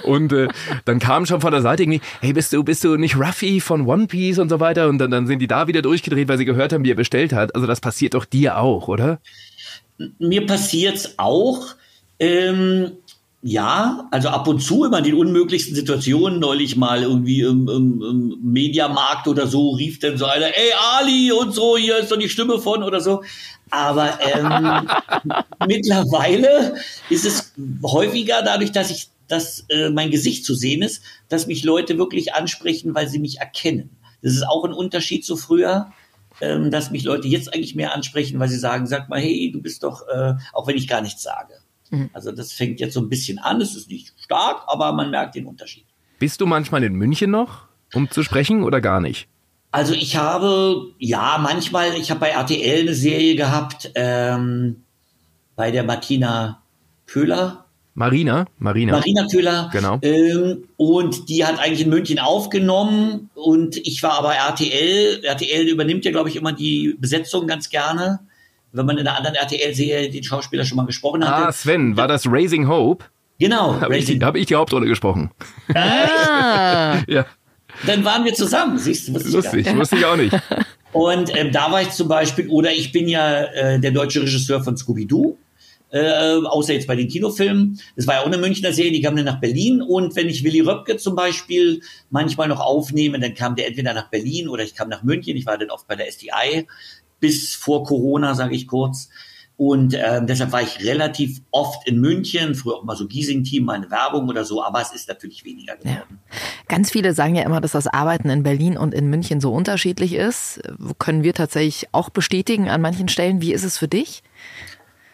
Und 0.04 0.32
äh, 0.32 0.48
dann 0.84 0.98
kam 0.98 1.26
schon 1.26 1.40
von 1.40 1.52
der 1.52 1.62
Seite 1.62 1.82
irgendwie, 1.82 2.00
hey, 2.20 2.32
bist 2.32 2.52
du, 2.52 2.62
bist 2.62 2.84
du 2.84 2.96
nicht 2.96 3.16
Ruffy 3.16 3.60
von 3.60 3.86
One 3.86 4.06
Piece 4.06 4.38
und 4.38 4.48
so 4.48 4.60
weiter? 4.60 4.88
Und 4.88 4.98
dann, 4.98 5.10
dann 5.10 5.26
sind 5.26 5.40
die 5.40 5.46
da 5.46 5.66
wieder 5.66 5.82
durchgedreht, 5.82 6.28
weil 6.28 6.38
sie 6.38 6.44
gehört 6.44 6.72
haben, 6.72 6.84
wie 6.84 6.90
er 6.92 6.96
bestellt 6.96 7.32
hat. 7.32 7.54
Also 7.54 7.66
das 7.66 7.80
passiert 7.80 8.14
doch 8.14 8.24
dir 8.24 8.58
auch, 8.58 8.88
oder? 8.88 9.20
Mir 10.18 10.46
passiert's 10.46 11.14
auch. 11.16 11.74
Ähm, 12.18 12.92
ja, 13.42 14.09
also 14.11 14.29
ab 14.29 14.49
und 14.49 14.61
zu 14.61 14.85
immer 14.85 14.99
in 14.99 15.05
den 15.05 15.14
unmöglichsten 15.14 15.75
Situationen, 15.75 16.40
neulich 16.40 16.77
mal 16.77 17.03
irgendwie 17.03 17.42
im, 17.42 17.68
im, 17.68 18.03
im 18.03 18.38
Mediamarkt 18.42 19.28
oder 19.28 19.47
so, 19.47 19.70
rief 19.70 20.01
dann 20.01 20.18
so 20.18 20.24
einer, 20.24 20.47
ey 20.47 20.72
Ali 20.99 21.32
und 21.32 21.53
so, 21.53 21.76
hier 21.76 21.99
ist 21.99 22.11
doch 22.11 22.18
die 22.18 22.28
Stimme 22.28 22.59
von 22.59 22.82
oder 22.82 23.01
so. 23.01 23.22
Aber 23.70 24.18
ähm, 24.22 24.89
mittlerweile 25.66 26.74
ist 27.11 27.24
es 27.24 27.53
häufiger 27.84 28.43
dadurch, 28.43 28.72
dass 28.72 28.91
ich, 28.91 29.11
dass 29.28 29.64
äh, 29.68 29.91
mein 29.91 30.11
Gesicht 30.11 30.45
zu 30.45 30.55
sehen 30.55 30.82
ist, 30.82 31.03
dass 31.28 31.47
mich 31.47 31.62
Leute 31.62 31.99
wirklich 31.99 32.34
ansprechen, 32.34 32.95
weil 32.95 33.09
sie 33.09 33.18
mich 33.18 33.39
erkennen. 33.39 33.91
Das 34.22 34.32
ist 34.32 34.47
auch 34.47 34.64
ein 34.64 34.72
Unterschied 34.72 35.24
zu 35.24 35.37
früher 35.37 35.93
ähm, 36.41 36.70
dass 36.70 36.91
mich 36.91 37.05
Leute 37.05 37.28
jetzt 37.28 37.55
eigentlich 37.55 37.74
mehr 37.74 37.95
ansprechen, 37.95 38.39
weil 38.39 38.49
sie 38.49 38.59
sagen, 38.59 38.87
sag 38.87 39.09
mal, 39.09 39.20
hey, 39.20 39.51
du 39.53 39.62
bist 39.62 39.82
doch, 39.82 40.07
äh, 40.09 40.34
auch 40.53 40.66
wenn 40.66 40.76
ich 40.76 40.89
gar 40.89 41.01
nichts 41.01 41.22
sage. 41.22 41.55
Mhm. 41.91 42.11
Also 42.12 42.32
das 42.32 42.53
fängt 42.53 42.80
jetzt 42.80 42.95
so 42.95 43.01
ein 43.01 43.09
bisschen 43.09 43.39
an. 43.39 43.61
Es 43.61 43.76
ist 43.76 43.91
nicht 43.91 44.12
stark, 44.18 44.62
aber 44.66 44.93
man 44.93 45.11
merkt 45.11 45.34
den 45.34 45.47
Unterschied. 45.47 45.84
Bist 46.18 46.41
du 46.41 46.47
manchmal 46.47 46.82
in 46.84 46.95
München 46.95 47.30
noch, 47.30 47.68
um 47.95 48.11
zu 48.11 48.22
sprechen 48.22 48.62
oder 48.62 48.80
gar 48.80 49.01
nicht? 49.01 49.28
Also 49.70 49.93
ich 49.93 50.16
habe, 50.16 50.93
ja, 50.99 51.39
manchmal, 51.39 51.95
ich 51.97 52.11
habe 52.11 52.20
bei 52.20 52.28
RTL 52.30 52.80
eine 52.80 52.95
Serie 52.95 53.37
gehabt, 53.37 53.91
ähm, 53.95 54.82
bei 55.55 55.70
der 55.70 55.84
Martina 55.84 56.62
Köhler. 57.07 57.66
Marina, 57.95 58.47
Marina. 58.59 58.93
Marina 58.93 59.26
Köhler. 59.30 59.70
Genau. 59.72 59.99
Ähm, 60.03 60.64
und 60.76 61.28
die 61.28 61.45
hat 61.45 61.59
eigentlich 61.59 61.82
in 61.82 61.91
München 61.91 62.18
aufgenommen 62.18 63.30
und 63.34 63.76
ich 63.76 64.03
war 64.03 64.12
aber 64.12 64.34
RTL. 64.34 65.24
RTL 65.24 65.68
übernimmt 65.68 66.05
ja, 66.05 66.11
glaube 66.11 66.28
ich, 66.28 66.37
immer 66.37 66.53
die 66.53 66.97
Besetzung 66.99 67.47
ganz 67.47 67.68
gerne. 67.68 68.20
Wenn 68.77 68.87
man 68.87 68.99
in 68.99 69.07
einer 69.07 69.16
anderen 69.16 69.37
RTL-Serie 69.37 70.11
den 70.11 70.22
Schauspieler 70.22 70.64
schon 70.64 70.77
mal 70.77 70.87
gesprochen 70.87 71.27
hatte. 71.27 71.49
Ah, 71.49 71.53
Sven, 71.53 71.97
war 71.97 72.07
das 72.09 72.27
Raising 72.27 72.68
Hope? 72.68 73.05
Genau. 73.39 73.81
Habe 73.81 73.97
ich, 73.99 74.05
die- 74.07 74.18
hab 74.24 74.37
ich 74.37 74.47
die 74.47 74.55
Hauptrolle 74.55 74.87
gesprochen. 74.87 75.31
Ah, 75.74 76.99
Ja, 77.09 77.27
Dann 77.87 78.05
waren 78.05 78.24
wir 78.24 78.33
zusammen, 78.35 78.79
siehst 78.79 79.09
du? 79.09 79.14
wusste 79.14 79.29
ich 79.29 79.35
lustig, 79.35 79.66
nicht. 79.66 79.77
wusste 79.77 79.97
ich 79.97 80.05
auch 80.05 80.16
nicht. 80.16 80.35
Und 80.93 81.37
ähm, 81.37 81.53
da 81.53 81.70
war 81.70 81.83
ich 81.83 81.91
zum 81.91 82.09
Beispiel, 82.09 82.49
oder 82.49 82.72
ich 82.72 82.91
bin 82.93 83.07
ja 83.09 83.43
äh, 83.45 83.79
der 83.79 83.91
deutsche 83.91 84.22
Regisseur 84.22 84.62
von 84.64 84.77
Scooby-Doo. 84.77 85.37
Äh, 85.91 86.39
außer 86.45 86.72
jetzt 86.72 86.87
bei 86.89 86.97
den 86.97 87.07
Kinofilmen. 87.09 87.79
Das 87.95 88.07
war 88.07 88.14
ja 88.16 88.20
auch 88.22 88.27
eine 88.27 88.39
Münchner 88.39 88.72
Serie, 88.72 88.91
die 88.93 89.01
kam 89.03 89.14
dann 89.14 89.24
nach 89.27 89.41
Berlin. 89.41 89.83
Und 89.83 90.16
wenn 90.16 90.29
ich 90.29 90.43
Willy 90.43 90.61
Röpke 90.61 90.97
zum 90.97 91.14
Beispiel 91.14 91.81
manchmal 92.11 92.49
noch 92.49 92.61
aufnehme, 92.61 93.20
dann 93.20 93.35
kam 93.35 93.55
der 93.57 93.68
entweder 93.68 93.93
nach 93.95 94.09
Berlin 94.11 94.49
oder 94.49 94.64
ich 94.64 94.74
kam 94.74 94.89
nach 94.89 95.03
München. 95.03 95.37
Ich 95.37 95.47
war 95.47 95.59
dann 95.59 95.70
oft 95.70 95.87
bei 95.87 95.95
der 95.95 96.09
SDI 96.09 96.66
bis 97.27 97.57
vor 97.57 97.83
Corona, 97.83 98.35
sage 98.35 98.55
ich 98.55 98.68
kurz. 98.68 99.09
Und 99.57 99.95
ähm, 99.95 100.27
deshalb 100.27 100.53
war 100.53 100.61
ich 100.61 100.85
relativ 100.85 101.41
oft 101.51 101.89
in 101.89 101.99
München, 101.99 102.55
früher 102.55 102.77
auch 102.77 102.85
mal 102.85 102.95
so 102.95 103.07
Giesing-Team, 103.07 103.64
mal 103.64 103.72
eine 103.72 103.91
Werbung 103.91 104.29
oder 104.29 104.45
so, 104.45 104.62
aber 104.62 104.83
es 104.83 104.93
ist 104.93 105.09
natürlich 105.09 105.45
weniger 105.47 105.77
geworden. 105.77 106.20
Ganz 106.68 106.91
viele 106.91 107.14
sagen 107.14 107.35
ja 107.35 107.43
immer, 107.43 107.62
dass 107.62 107.72
das 107.72 107.87
Arbeiten 107.87 108.29
in 108.29 108.43
Berlin 108.43 108.77
und 108.77 108.93
in 108.93 109.09
München 109.09 109.41
so 109.41 109.53
unterschiedlich 109.53 110.12
ist. 110.12 110.61
Können 110.99 111.22
wir 111.22 111.33
tatsächlich 111.33 111.89
auch 111.93 112.11
bestätigen 112.11 112.68
an 112.68 112.83
manchen 112.83 113.09
Stellen. 113.09 113.41
Wie 113.41 113.55
ist 113.55 113.64
es 113.64 113.79
für 113.79 113.89
dich? 113.89 114.22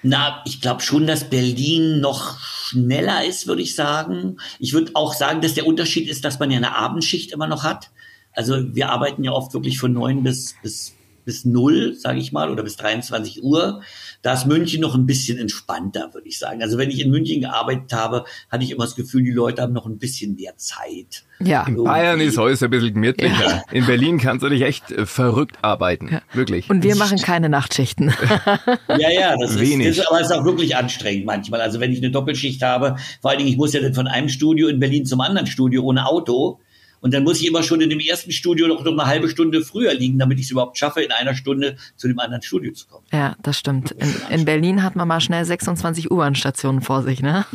Na, 0.03 0.43
ich 0.45 0.61
glaube 0.61 0.83
schon, 0.83 1.07
dass 1.07 1.31
Berlin 1.31 2.01
noch 2.01 2.41
schneller 2.41 3.25
ist, 3.25 3.47
würde 3.47 3.63
ich 3.63 3.77
sagen. 3.77 4.39
Ich 4.59 4.73
würde 4.73 4.91
auch 4.95 5.15
sagen, 5.15 5.41
dass 5.41 5.55
der 5.55 5.69
Unterschied 5.69 6.09
ist, 6.09 6.25
dass 6.25 6.41
man 6.41 6.51
ja 6.51 6.57
eine 6.57 6.75
Abendschicht 6.75 7.31
immer 7.31 7.47
noch 7.47 7.63
hat. 7.63 7.91
Also 8.33 8.75
wir 8.75 8.91
arbeiten 8.91 9.23
ja 9.23 9.31
oft 9.31 9.55
wirklich 9.55 9.79
von 9.79 9.93
neun 9.93 10.25
bis, 10.25 10.57
bis, 10.63 10.95
bis 11.25 11.45
null, 11.45 11.95
sage 11.95 12.19
ich 12.19 12.33
mal, 12.33 12.51
oder 12.51 12.63
bis 12.63 12.77
23 12.77 13.43
Uhr. 13.43 13.83
Da 14.23 14.33
ist 14.35 14.47
München 14.47 14.81
noch 14.81 14.95
ein 14.95 15.07
bisschen 15.07 15.39
entspannter, 15.39 16.13
würde 16.13 16.29
ich 16.29 16.39
sagen. 16.39 16.63
Also 16.63 16.79
wenn 16.79 16.91
ich 16.91 17.01
in 17.01 17.11
München 17.11 17.41
gearbeitet 17.41 17.93
habe, 17.93 18.25
hatte 18.51 18.65
ich 18.65 18.71
immer 18.71 18.85
das 18.85 18.97
Gefühl, 18.97 19.23
die 19.23 19.31
Leute 19.31 19.63
haben 19.63 19.73
noch 19.73 19.87
ein 19.87 19.99
bisschen 19.99 20.37
mehr 20.37 20.57
Zeit. 20.57 21.25
Ja. 21.41 21.65
In 21.67 21.83
Bayern 21.83 22.21
ist 22.21 22.39
heute 22.39 22.65
ein 22.65 22.71
bisschen 22.71 22.95
gemütlicher. 22.95 23.65
In 23.73 23.87
Berlin 23.87 24.19
kannst 24.19 24.45
du 24.45 24.49
dich 24.49 24.63
echt 24.63 24.91
äh, 24.91 25.07
verrückt 25.07 25.57
arbeiten. 25.63 26.21
Wirklich. 26.33 26.71
Und 26.71 26.83
wir 26.85 26.97
machen 26.97 27.19
keine 27.19 27.49
Nachtschichten. 27.49 28.13
Ja, 28.89 29.11
ja, 29.11 29.37
das 29.37 29.53
ist, 29.53 29.61
Wenig. 29.61 29.89
das 29.89 29.99
ist, 29.99 30.09
aber 30.09 30.21
es 30.21 30.31
ist 30.31 30.33
auch 30.33 30.45
wirklich 30.45 30.77
anstrengend 30.77 31.25
manchmal. 31.25 31.61
Also 31.61 31.81
wenn 31.81 31.93
ich 31.93 31.99
eine 31.99 32.11
Doppelschicht 32.11 32.63
habe, 32.63 32.97
vor 33.21 33.31
allen 33.31 33.39
Dingen, 33.39 33.51
ich 33.51 33.57
muss 33.57 33.73
ja 33.73 33.81
dann 33.81 33.95
von 33.95 34.07
einem 34.07 34.29
Studio 34.29 34.69
in 34.69 34.79
Berlin 34.79 35.07
zum 35.07 35.21
anderen 35.21 35.47
Studio 35.47 35.83
ohne 35.83 36.07
Auto. 36.07 36.61
Und 37.03 37.13
dann 37.13 37.25
muss 37.25 37.41
ich 37.41 37.49
immer 37.49 37.63
schon 37.63 37.81
in 37.81 37.91
dem 37.91 38.01
ersten 38.01 38.31
Studio 38.31 38.69
noch, 38.69 38.83
noch 38.85 38.93
eine 38.93 39.07
halbe 39.07 39.29
Stunde 39.29 39.63
früher 39.63 39.93
liegen, 39.93 40.19
damit 40.19 40.39
ich 40.39 40.47
es 40.47 40.53
überhaupt 40.53 40.79
schaffe, 40.79 41.03
in 41.03 41.11
einer 41.11 41.35
Stunde 41.35 41.77
zu 41.97 42.09
dem 42.09 42.19
anderen 42.21 42.43
Studio 42.43 42.73
zu 42.73 42.87
kommen. 42.87 43.05
Ja, 43.13 43.35
das 43.43 43.59
stimmt. 43.59 43.91
In, 43.91 44.15
in 44.31 44.45
Berlin 44.45 44.83
hat 44.85 44.97
man 44.97 45.09
mal 45.09 45.21
schnell 45.21 45.45
26 45.45 46.11
U-Bahn-Stationen 46.11 46.81
vor 46.81 47.03
sich, 47.03 47.21
ne? 47.21 47.45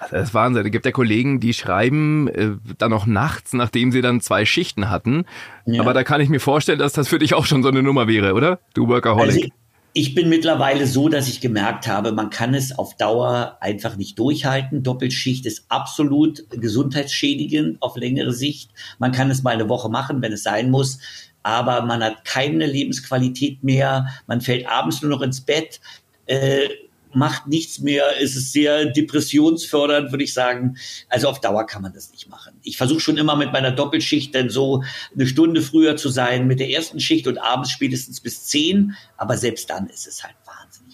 Also 0.00 0.14
das 0.14 0.28
ist 0.28 0.34
Wahnsinn. 0.34 0.64
Es 0.64 0.70
gibt 0.70 0.86
ja 0.86 0.92
Kollegen, 0.92 1.40
die 1.40 1.52
schreiben 1.52 2.28
äh, 2.28 2.50
dann 2.78 2.92
noch 2.92 3.06
nachts, 3.06 3.52
nachdem 3.52 3.90
sie 3.90 4.00
dann 4.00 4.20
zwei 4.20 4.44
Schichten 4.44 4.90
hatten. 4.90 5.24
Ja. 5.66 5.82
Aber 5.82 5.92
da 5.92 6.04
kann 6.04 6.20
ich 6.20 6.28
mir 6.28 6.38
vorstellen, 6.38 6.78
dass 6.78 6.92
das 6.92 7.08
für 7.08 7.18
dich 7.18 7.34
auch 7.34 7.46
schon 7.46 7.64
so 7.64 7.68
eine 7.68 7.82
Nummer 7.82 8.06
wäre, 8.06 8.34
oder? 8.34 8.60
Du 8.74 8.86
Workaholic. 8.86 9.34
Also 9.34 9.48
ich 9.92 10.14
bin 10.14 10.28
mittlerweile 10.28 10.86
so, 10.86 11.08
dass 11.08 11.28
ich 11.28 11.40
gemerkt 11.40 11.88
habe, 11.88 12.12
man 12.12 12.30
kann 12.30 12.54
es 12.54 12.78
auf 12.78 12.96
Dauer 12.96 13.56
einfach 13.60 13.96
nicht 13.96 14.18
durchhalten. 14.18 14.82
Doppelschicht 14.82 15.46
ist 15.46 15.64
absolut 15.68 16.44
gesundheitsschädigend 16.50 17.80
auf 17.82 17.96
längere 17.96 18.32
Sicht. 18.32 18.70
Man 18.98 19.12
kann 19.12 19.30
es 19.30 19.42
mal 19.42 19.54
eine 19.54 19.68
Woche 19.68 19.88
machen, 19.88 20.22
wenn 20.22 20.32
es 20.32 20.42
sein 20.42 20.70
muss. 20.70 20.98
Aber 21.42 21.82
man 21.82 22.02
hat 22.02 22.24
keine 22.24 22.66
Lebensqualität 22.66 23.64
mehr. 23.64 24.06
Man 24.26 24.40
fällt 24.40 24.68
abends 24.68 25.02
nur 25.02 25.10
noch 25.10 25.22
ins 25.22 25.40
Bett. 25.40 25.80
Äh, 26.26 26.68
macht 27.14 27.46
nichts 27.46 27.78
mehr, 27.80 28.04
es 28.20 28.36
ist 28.36 28.52
sehr 28.52 28.86
depressionsfördernd, 28.86 30.12
würde 30.12 30.24
ich 30.24 30.34
sagen. 30.34 30.76
Also 31.08 31.28
auf 31.28 31.40
Dauer 31.40 31.66
kann 31.66 31.82
man 31.82 31.92
das 31.92 32.10
nicht 32.10 32.28
machen. 32.28 32.54
Ich 32.62 32.76
versuche 32.76 33.00
schon 33.00 33.16
immer 33.16 33.36
mit 33.36 33.52
meiner 33.52 33.70
Doppelschicht 33.70 34.34
dann 34.34 34.50
so 34.50 34.82
eine 35.14 35.26
Stunde 35.26 35.62
früher 35.62 35.96
zu 35.96 36.08
sein 36.08 36.46
mit 36.46 36.60
der 36.60 36.70
ersten 36.70 37.00
Schicht 37.00 37.26
und 37.26 37.38
abends 37.38 37.70
spätestens 37.70 38.20
bis 38.20 38.46
zehn. 38.46 38.94
Aber 39.16 39.36
selbst 39.36 39.70
dann 39.70 39.88
ist 39.88 40.06
es 40.06 40.24
halt 40.24 40.36
wahnsinnig. 40.44 40.87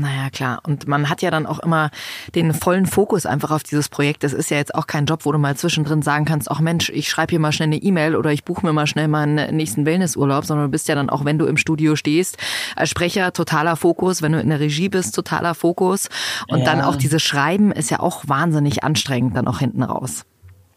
Naja, 0.00 0.30
klar. 0.30 0.60
Und 0.64 0.86
man 0.86 1.08
hat 1.08 1.22
ja 1.22 1.30
dann 1.30 1.44
auch 1.44 1.58
immer 1.58 1.90
den 2.34 2.54
vollen 2.54 2.86
Fokus 2.86 3.26
einfach 3.26 3.50
auf 3.50 3.64
dieses 3.64 3.88
Projekt. 3.88 4.22
Das 4.22 4.32
ist 4.32 4.48
ja 4.50 4.56
jetzt 4.56 4.74
auch 4.74 4.86
kein 4.86 5.06
Job, 5.06 5.24
wo 5.24 5.32
du 5.32 5.38
mal 5.38 5.56
zwischendrin 5.56 6.02
sagen 6.02 6.24
kannst, 6.24 6.50
ach 6.50 6.60
Mensch, 6.60 6.88
ich 6.90 7.08
schreibe 7.08 7.30
hier 7.30 7.40
mal 7.40 7.50
schnell 7.50 7.66
eine 7.68 7.76
E-Mail 7.76 8.14
oder 8.14 8.32
ich 8.32 8.44
buche 8.44 8.64
mir 8.64 8.72
mal 8.72 8.86
schnell 8.86 9.08
meinen 9.08 9.56
nächsten 9.56 9.86
Wellnessurlaub, 9.86 10.44
sondern 10.44 10.66
du 10.66 10.70
bist 10.70 10.86
ja 10.86 10.94
dann 10.94 11.10
auch, 11.10 11.24
wenn 11.24 11.38
du 11.38 11.46
im 11.46 11.56
Studio 11.56 11.96
stehst, 11.96 12.38
als 12.76 12.90
Sprecher 12.90 13.32
totaler 13.32 13.74
Fokus, 13.74 14.22
wenn 14.22 14.32
du 14.32 14.40
in 14.40 14.50
der 14.50 14.60
Regie 14.60 14.88
bist, 14.88 15.14
totaler 15.16 15.54
Fokus. 15.54 16.08
Und 16.48 16.60
Ja. 16.60 16.64
dann 16.66 16.80
auch 16.82 16.94
dieses 16.96 17.22
Schreiben 17.22 17.72
ist 17.72 17.90
ja 17.90 17.98
auch 17.98 18.22
wahnsinnig 18.28 18.84
anstrengend 18.84 19.36
dann 19.36 19.48
auch 19.48 19.58
hinten 19.58 19.82
raus. 19.82 20.24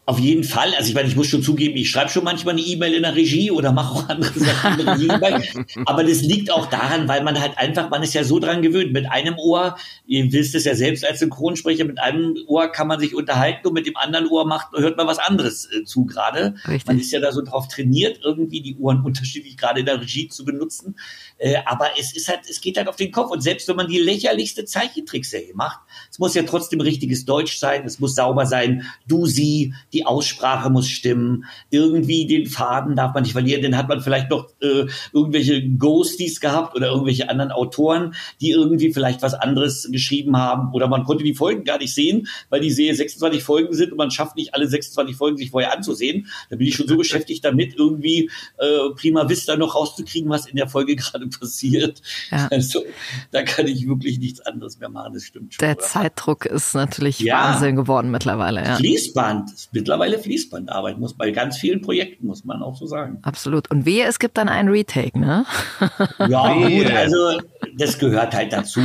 Auf 0.04 0.18
jeden 0.18 0.42
Fall. 0.42 0.74
Also 0.76 0.88
ich 0.88 0.96
meine, 0.96 1.06
ich 1.06 1.14
muss 1.14 1.28
schon 1.28 1.44
zugeben, 1.44 1.76
ich 1.76 1.88
schreibe 1.88 2.10
schon 2.10 2.24
manchmal 2.24 2.54
eine 2.54 2.62
E-Mail 2.62 2.94
in 2.94 3.02
der 3.02 3.14
Regie 3.14 3.52
oder 3.52 3.70
mache 3.70 3.94
auch 3.94 4.08
andere 4.08 4.36
Sachen 4.36 4.80
in 4.80 4.86
der 4.86 4.98
Regie. 4.98 5.52
Aber 5.86 6.02
das 6.02 6.22
liegt 6.22 6.50
auch 6.50 6.66
daran, 6.66 7.06
weil 7.06 7.22
man 7.22 7.40
halt 7.40 7.56
einfach, 7.56 7.88
man 7.88 8.02
ist 8.02 8.12
ja 8.12 8.24
so 8.24 8.40
dran 8.40 8.62
gewöhnt. 8.62 8.92
Mit 8.92 9.08
einem 9.08 9.36
Ohr, 9.38 9.76
ihr 10.04 10.32
wisst 10.32 10.56
es 10.56 10.64
ja 10.64 10.74
selbst 10.74 11.06
als 11.06 11.20
Synchronsprecher, 11.20 11.84
mit 11.84 12.00
einem 12.00 12.36
Ohr 12.48 12.66
kann 12.72 12.88
man 12.88 12.98
sich 12.98 13.14
unterhalten 13.14 13.68
und 13.68 13.74
mit 13.74 13.86
dem 13.86 13.96
anderen 13.96 14.26
Ohr 14.26 14.44
macht, 14.44 14.72
hört 14.76 14.96
man 14.96 15.06
was 15.06 15.20
anderes 15.20 15.68
äh, 15.70 15.84
zu 15.84 16.04
gerade. 16.04 16.56
Man 16.84 16.98
ist 16.98 17.12
ja 17.12 17.20
da 17.20 17.30
so 17.30 17.42
drauf 17.42 17.68
trainiert, 17.68 18.18
irgendwie 18.24 18.60
die 18.60 18.76
Ohren 18.78 19.02
unterschiedlich 19.04 19.56
gerade 19.56 19.80
in 19.80 19.86
der 19.86 20.00
Regie 20.00 20.26
zu 20.26 20.44
benutzen. 20.44 20.96
Äh, 21.42 21.56
aber 21.66 21.90
es 21.98 22.14
ist 22.14 22.28
halt, 22.28 22.40
es 22.48 22.60
geht 22.60 22.76
halt 22.76 22.88
auf 22.88 22.94
den 22.94 23.10
Kopf. 23.10 23.32
Und 23.32 23.42
selbst 23.42 23.66
wenn 23.66 23.74
man 23.74 23.88
die 23.88 23.98
lächerlichste 23.98 24.64
Zeichentrickserie 24.64 25.54
macht, 25.54 25.80
es 26.08 26.20
muss 26.20 26.34
ja 26.34 26.44
trotzdem 26.44 26.80
richtiges 26.80 27.24
Deutsch 27.24 27.58
sein, 27.58 27.84
es 27.84 27.98
muss 27.98 28.14
sauber 28.14 28.46
sein, 28.46 28.86
du, 29.08 29.26
sie, 29.26 29.74
die 29.92 30.06
Aussprache 30.06 30.70
muss 30.70 30.88
stimmen, 30.88 31.44
irgendwie 31.70 32.26
den 32.28 32.46
Faden 32.46 32.94
darf 32.94 33.12
man 33.12 33.24
nicht 33.24 33.32
verlieren, 33.32 33.62
dann 33.62 33.76
hat 33.76 33.88
man 33.88 34.00
vielleicht 34.00 34.30
noch 34.30 34.50
äh, 34.60 34.86
irgendwelche 35.12 35.68
Ghosties 35.68 36.40
gehabt 36.40 36.76
oder 36.76 36.88
irgendwelche 36.88 37.28
anderen 37.28 37.50
Autoren, 37.50 38.14
die 38.40 38.50
irgendwie 38.50 38.92
vielleicht 38.92 39.22
was 39.22 39.34
anderes 39.34 39.88
geschrieben 39.90 40.36
haben 40.36 40.72
oder 40.72 40.86
man 40.86 41.02
konnte 41.02 41.24
die 41.24 41.34
Folgen 41.34 41.64
gar 41.64 41.78
nicht 41.78 41.92
sehen, 41.92 42.28
weil 42.50 42.60
die 42.60 42.70
Serie 42.70 42.94
26 42.94 43.42
Folgen 43.42 43.74
sind 43.74 43.90
und 43.90 43.98
man 43.98 44.12
schafft 44.12 44.36
nicht 44.36 44.54
alle 44.54 44.68
26 44.68 45.16
Folgen 45.16 45.38
sich 45.38 45.50
vorher 45.50 45.76
anzusehen. 45.76 46.28
Da 46.50 46.56
bin 46.56 46.68
ich 46.68 46.76
schon 46.76 46.86
so 46.86 46.96
beschäftigt 46.98 47.44
damit, 47.44 47.74
irgendwie 47.76 48.30
äh, 48.58 48.90
prima 48.94 49.28
vista 49.28 49.56
noch 49.56 49.74
rauszukriegen, 49.74 50.30
was 50.30 50.46
in 50.46 50.54
der 50.54 50.68
Folge 50.68 50.94
gerade 50.94 51.31
passiert. 51.38 52.00
Ja. 52.30 52.48
Also 52.50 52.84
da 53.30 53.42
kann 53.42 53.66
ich 53.66 53.86
wirklich 53.86 54.18
nichts 54.18 54.40
anderes 54.40 54.78
mehr 54.78 54.88
machen, 54.88 55.14
das 55.14 55.24
stimmt 55.24 55.54
schon. 55.54 55.60
Der 55.66 55.76
oder? 55.76 55.86
Zeitdruck 55.86 56.46
ist 56.46 56.74
natürlich 56.74 57.20
Ja. 57.20 57.52
Wahnsinn 57.54 57.76
geworden 57.76 58.10
mittlerweile. 58.10 58.64
Ja. 58.64 58.76
Fließband, 58.76 59.52
ist 59.52 59.70
mittlerweile 59.72 60.18
Fließbandarbeit, 60.18 60.98
muss 60.98 61.14
bei 61.14 61.30
ganz 61.30 61.56
vielen 61.58 61.80
Projekten, 61.80 62.26
muss 62.26 62.44
man 62.44 62.62
auch 62.62 62.76
so 62.76 62.86
sagen. 62.86 63.18
Absolut. 63.22 63.70
Und 63.70 63.86
wehe, 63.86 64.06
es 64.06 64.18
gibt 64.18 64.38
dann 64.38 64.48
einen 64.48 64.68
Retake, 64.68 65.18
ne? 65.18 65.44
Ja, 66.28 66.54
gut, 66.54 66.90
also 66.90 67.40
das 67.76 67.98
gehört 67.98 68.34
halt 68.34 68.52
dazu. 68.52 68.80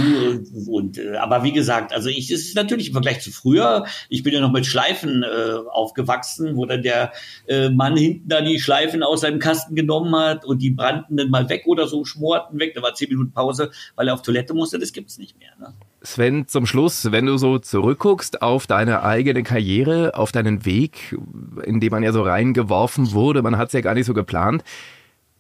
Und 0.68 0.98
äh, 0.98 1.18
aber 1.18 1.44
wie 1.44 1.52
gesagt, 1.52 1.94
also 1.94 2.10
ich, 2.10 2.32
es 2.32 2.48
ist 2.48 2.56
natürlich 2.56 2.88
im 2.88 2.94
Vergleich 2.94 3.22
zu 3.22 3.32
früher. 3.32 3.86
Ich 4.10 4.24
bin 4.24 4.34
ja 4.34 4.40
noch 4.40 4.52
mit 4.52 4.66
Schleifen 4.66 5.24
äh, 5.24 5.28
aufgewachsen, 5.72 6.56
wo 6.56 6.66
dann 6.66 6.84
der 6.84 7.12
äh, 7.48 7.70
Mann 7.70 7.98
hinten 7.98 8.28
da 8.30 8.42
die 8.42 8.60
Schleifen 8.60 9.04
aus 9.04 9.22
seinem 9.22 9.40
Kasten 9.40 9.76
genommen 9.76 10.16
hat 10.16 10.46
und 10.46 10.62
die 10.62 10.72
brannten 10.72 11.18
dann 11.18 11.30
mal 11.30 11.50
weg 11.50 11.64
oder 11.66 11.88
so, 11.88 12.06
schmorten 12.38 12.60
weg. 12.60 12.74
Da 12.76 12.82
war 12.82 12.94
zehn 12.94 13.10
Minuten 13.10 13.32
Pause, 13.32 13.72
weil 13.96 14.08
er 14.08 14.14
auf 14.14 14.22
Toilette 14.22 14.54
musste. 14.54 14.80
Das 14.80 14.94
gibt's 14.94 15.18
nicht 15.18 15.38
mehr. 15.40 15.52
Ne? 15.60 15.74
Sven, 16.02 16.48
zum 16.48 16.66
Schluss, 16.66 17.12
wenn 17.12 17.26
du 17.26 17.38
so 17.38 17.60
zurückguckst 17.60 18.42
auf 18.42 18.68
deine 18.68 19.04
eigene 19.04 19.44
Karriere, 19.44 20.16
auf 20.16 20.32
deinen 20.32 20.66
Weg, 20.66 21.18
in 21.64 21.80
den 21.80 21.92
man 21.92 22.04
ja 22.04 22.12
so 22.12 22.22
reingeworfen 22.22 23.12
wurde, 23.12 23.42
man 23.42 23.58
hat 23.58 23.68
es 23.68 23.74
ja 23.74 23.82
gar 23.82 23.94
nicht 23.94 24.06
so 24.06 24.14
geplant. 24.14 24.64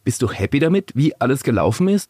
Bist 0.04 0.22
du 0.22 0.30
happy 0.30 0.60
damit, 0.60 0.92
wie 0.96 1.20
alles 1.20 1.44
gelaufen 1.44 1.88
ist? 1.90 2.10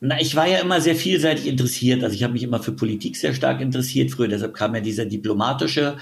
Na, 0.00 0.20
ich 0.20 0.36
war 0.36 0.46
ja 0.46 0.58
immer 0.58 0.80
sehr 0.80 0.94
vielseitig 0.94 1.46
interessiert. 1.46 2.04
Also 2.04 2.14
ich 2.14 2.22
habe 2.22 2.34
mich 2.34 2.42
immer 2.42 2.62
für 2.62 2.72
Politik 2.72 3.16
sehr 3.16 3.32
stark 3.32 3.62
interessiert 3.62 4.10
früher. 4.10 4.28
Deshalb 4.28 4.52
kam 4.52 4.74
ja 4.74 4.80
dieser 4.80 5.06
diplomatische 5.06 5.96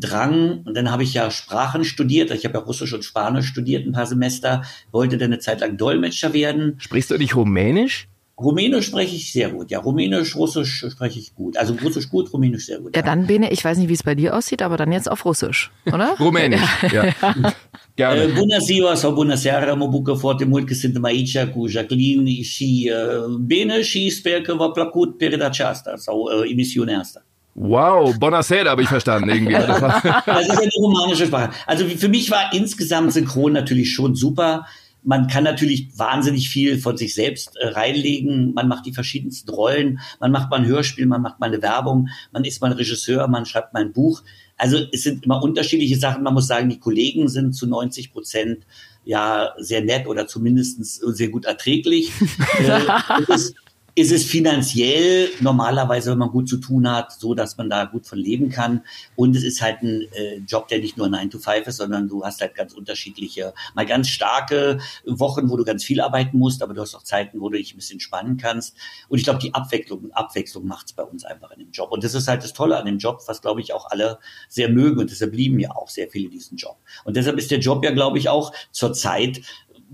Drang. 0.00 0.62
Und 0.64 0.76
dann 0.76 0.90
habe 0.90 1.02
ich 1.02 1.14
ja 1.14 1.30
Sprachen 1.30 1.84
studiert. 1.84 2.30
Ich 2.30 2.44
habe 2.44 2.58
ja 2.58 2.64
Russisch 2.64 2.92
und 2.92 3.04
Spanisch 3.04 3.46
studiert 3.46 3.86
ein 3.86 3.92
paar 3.92 4.06
Semester. 4.06 4.62
Wollte 4.90 5.18
dann 5.18 5.32
eine 5.32 5.38
Zeit 5.38 5.60
lang 5.60 5.76
Dolmetscher 5.76 6.32
werden. 6.32 6.74
Sprichst 6.78 7.10
du 7.10 7.18
nicht 7.18 7.36
Rumänisch? 7.36 8.08
Rumänisch 8.36 8.86
spreche 8.86 9.14
ich 9.14 9.30
sehr 9.30 9.50
gut. 9.50 9.70
Ja, 9.70 9.78
Rumänisch, 9.78 10.34
Russisch 10.34 10.84
spreche 10.90 11.20
ich 11.20 11.34
gut. 11.36 11.56
Also 11.56 11.74
Russisch 11.84 12.08
gut, 12.08 12.32
Rumänisch 12.32 12.66
sehr 12.66 12.80
gut. 12.80 12.96
Ja, 12.96 13.02
dann, 13.02 13.28
Bene, 13.28 13.52
ich 13.52 13.64
weiß 13.64 13.78
nicht, 13.78 13.88
wie 13.88 13.94
es 13.94 14.02
bei 14.02 14.16
dir 14.16 14.34
aussieht, 14.36 14.60
aber 14.60 14.76
dann 14.76 14.90
jetzt 14.90 15.08
auf 15.08 15.24
Russisch, 15.24 15.70
oder? 15.86 16.16
Rumänisch, 16.20 16.82
ja. 16.92 17.14
Gerne. 17.96 18.24
Uh, 18.24 18.34
bună 18.34 18.58
ziua 18.58 18.94
sau 18.94 19.12
bună 19.12 19.34
seara, 19.34 19.74
mă 19.74 19.86
bucur 19.86 20.18
foarte 20.18 20.44
mult 20.44 20.66
că 20.66 20.74
suntem 20.74 21.04
aici 21.04 21.44
cu 21.44 21.66
Jacqueline 21.66 22.30
și 22.42 22.92
uh, 22.92 23.36
bine 23.46 23.82
și 23.82 24.10
sper 24.10 24.40
că 24.40 24.54
v-a 24.54 24.70
plăcut 24.70 25.16
perioada 25.16 25.46
aceasta 25.46 25.92
sau 25.96 26.18
uh, 26.18 26.50
emisiunea 26.50 26.98
asta. 26.98 27.23
Wow, 27.54 28.18
Bonacera 28.18 28.70
habe 28.70 28.82
ich 28.82 28.88
verstanden 28.88 29.28
irgendwie. 29.28 29.54
Das 29.54 30.48
ist 30.48 30.58
eine 30.58 30.70
romanische 30.76 31.26
Sprache. 31.26 31.50
Also 31.66 31.86
für 31.86 32.08
mich 32.08 32.30
war 32.30 32.52
insgesamt 32.52 33.12
Synchron 33.12 33.52
natürlich 33.52 33.92
schon 33.94 34.16
super. 34.16 34.66
Man 35.06 35.28
kann 35.28 35.44
natürlich 35.44 35.90
wahnsinnig 35.96 36.48
viel 36.48 36.78
von 36.78 36.96
sich 36.96 37.14
selbst 37.14 37.56
äh, 37.56 37.68
reinlegen. 37.68 38.54
Man 38.54 38.68
macht 38.68 38.86
die 38.86 38.94
verschiedensten 38.94 39.50
Rollen. 39.50 40.00
Man 40.18 40.32
macht 40.32 40.50
mal 40.50 40.60
ein 40.60 40.66
Hörspiel, 40.66 41.06
man 41.06 41.20
macht 41.20 41.40
mal 41.40 41.46
eine 41.46 41.60
Werbung, 41.60 42.08
man 42.32 42.44
ist 42.44 42.62
mal 42.62 42.70
ein 42.70 42.76
Regisseur, 42.76 43.28
man 43.28 43.44
schreibt 43.44 43.74
mal 43.74 43.82
ein 43.82 43.92
Buch. 43.92 44.22
Also 44.56 44.78
es 44.92 45.02
sind 45.02 45.26
immer 45.26 45.42
unterschiedliche 45.42 45.98
Sachen. 45.98 46.22
Man 46.22 46.32
muss 46.32 46.46
sagen, 46.46 46.70
die 46.70 46.80
Kollegen 46.80 47.28
sind 47.28 47.52
zu 47.52 47.66
90 47.66 48.12
Prozent 48.12 48.64
ja 49.04 49.52
sehr 49.58 49.82
nett 49.82 50.06
oder 50.06 50.26
zumindest 50.26 50.82
sehr 50.82 51.28
gut 51.28 51.44
erträglich. 51.44 52.10
äh, 52.58 52.80
es 53.22 53.28
ist, 53.28 53.54
ist 53.96 54.10
es 54.10 54.24
finanziell 54.24 55.30
normalerweise, 55.40 56.10
wenn 56.10 56.18
man 56.18 56.30
gut 56.30 56.48
zu 56.48 56.56
tun 56.56 56.90
hat, 56.90 57.12
so, 57.12 57.34
dass 57.34 57.56
man 57.56 57.70
da 57.70 57.84
gut 57.84 58.06
von 58.06 58.18
leben 58.18 58.48
kann. 58.48 58.82
Und 59.14 59.36
es 59.36 59.44
ist 59.44 59.62
halt 59.62 59.82
ein 59.82 60.02
äh, 60.12 60.38
Job, 60.38 60.66
der 60.66 60.80
nicht 60.80 60.96
nur 60.96 61.08
9 61.08 61.30
to 61.30 61.38
5 61.38 61.68
ist, 61.68 61.76
sondern 61.76 62.08
du 62.08 62.24
hast 62.24 62.40
halt 62.40 62.56
ganz 62.56 62.72
unterschiedliche, 62.72 63.54
mal 63.74 63.86
ganz 63.86 64.08
starke 64.08 64.80
Wochen, 65.06 65.48
wo 65.48 65.56
du 65.56 65.64
ganz 65.64 65.84
viel 65.84 66.00
arbeiten 66.00 66.38
musst, 66.38 66.62
aber 66.62 66.74
du 66.74 66.80
hast 66.80 66.96
auch 66.96 67.04
Zeiten, 67.04 67.40
wo 67.40 67.48
du 67.48 67.56
dich 67.56 67.72
ein 67.72 67.76
bisschen 67.76 68.00
spannen 68.00 68.36
kannst. 68.36 68.74
Und 69.08 69.18
ich 69.18 69.24
glaube, 69.24 69.38
die 69.38 69.54
Abwechslung, 69.54 70.10
Abwechslung 70.10 70.66
macht 70.66 70.86
es 70.86 70.92
bei 70.92 71.04
uns 71.04 71.24
einfach 71.24 71.52
in 71.52 71.60
dem 71.60 71.70
Job. 71.70 71.92
Und 71.92 72.02
das 72.02 72.14
ist 72.14 72.26
halt 72.26 72.42
das 72.42 72.52
Tolle 72.52 72.76
an 72.76 72.86
dem 72.86 72.98
Job, 72.98 73.22
was, 73.26 73.42
glaube 73.42 73.60
ich, 73.60 73.72
auch 73.72 73.90
alle 73.90 74.18
sehr 74.48 74.70
mögen. 74.70 74.98
Und 74.98 75.10
deshalb 75.10 75.34
lieben 75.34 75.60
ja 75.60 75.70
auch 75.70 75.88
sehr 75.88 76.08
viele 76.08 76.30
diesen 76.30 76.56
Job. 76.56 76.78
Und 77.04 77.16
deshalb 77.16 77.38
ist 77.38 77.52
der 77.52 77.60
Job 77.60 77.84
ja, 77.84 77.92
glaube 77.92 78.18
ich, 78.18 78.28
auch 78.28 78.52
zurzeit 78.72 79.40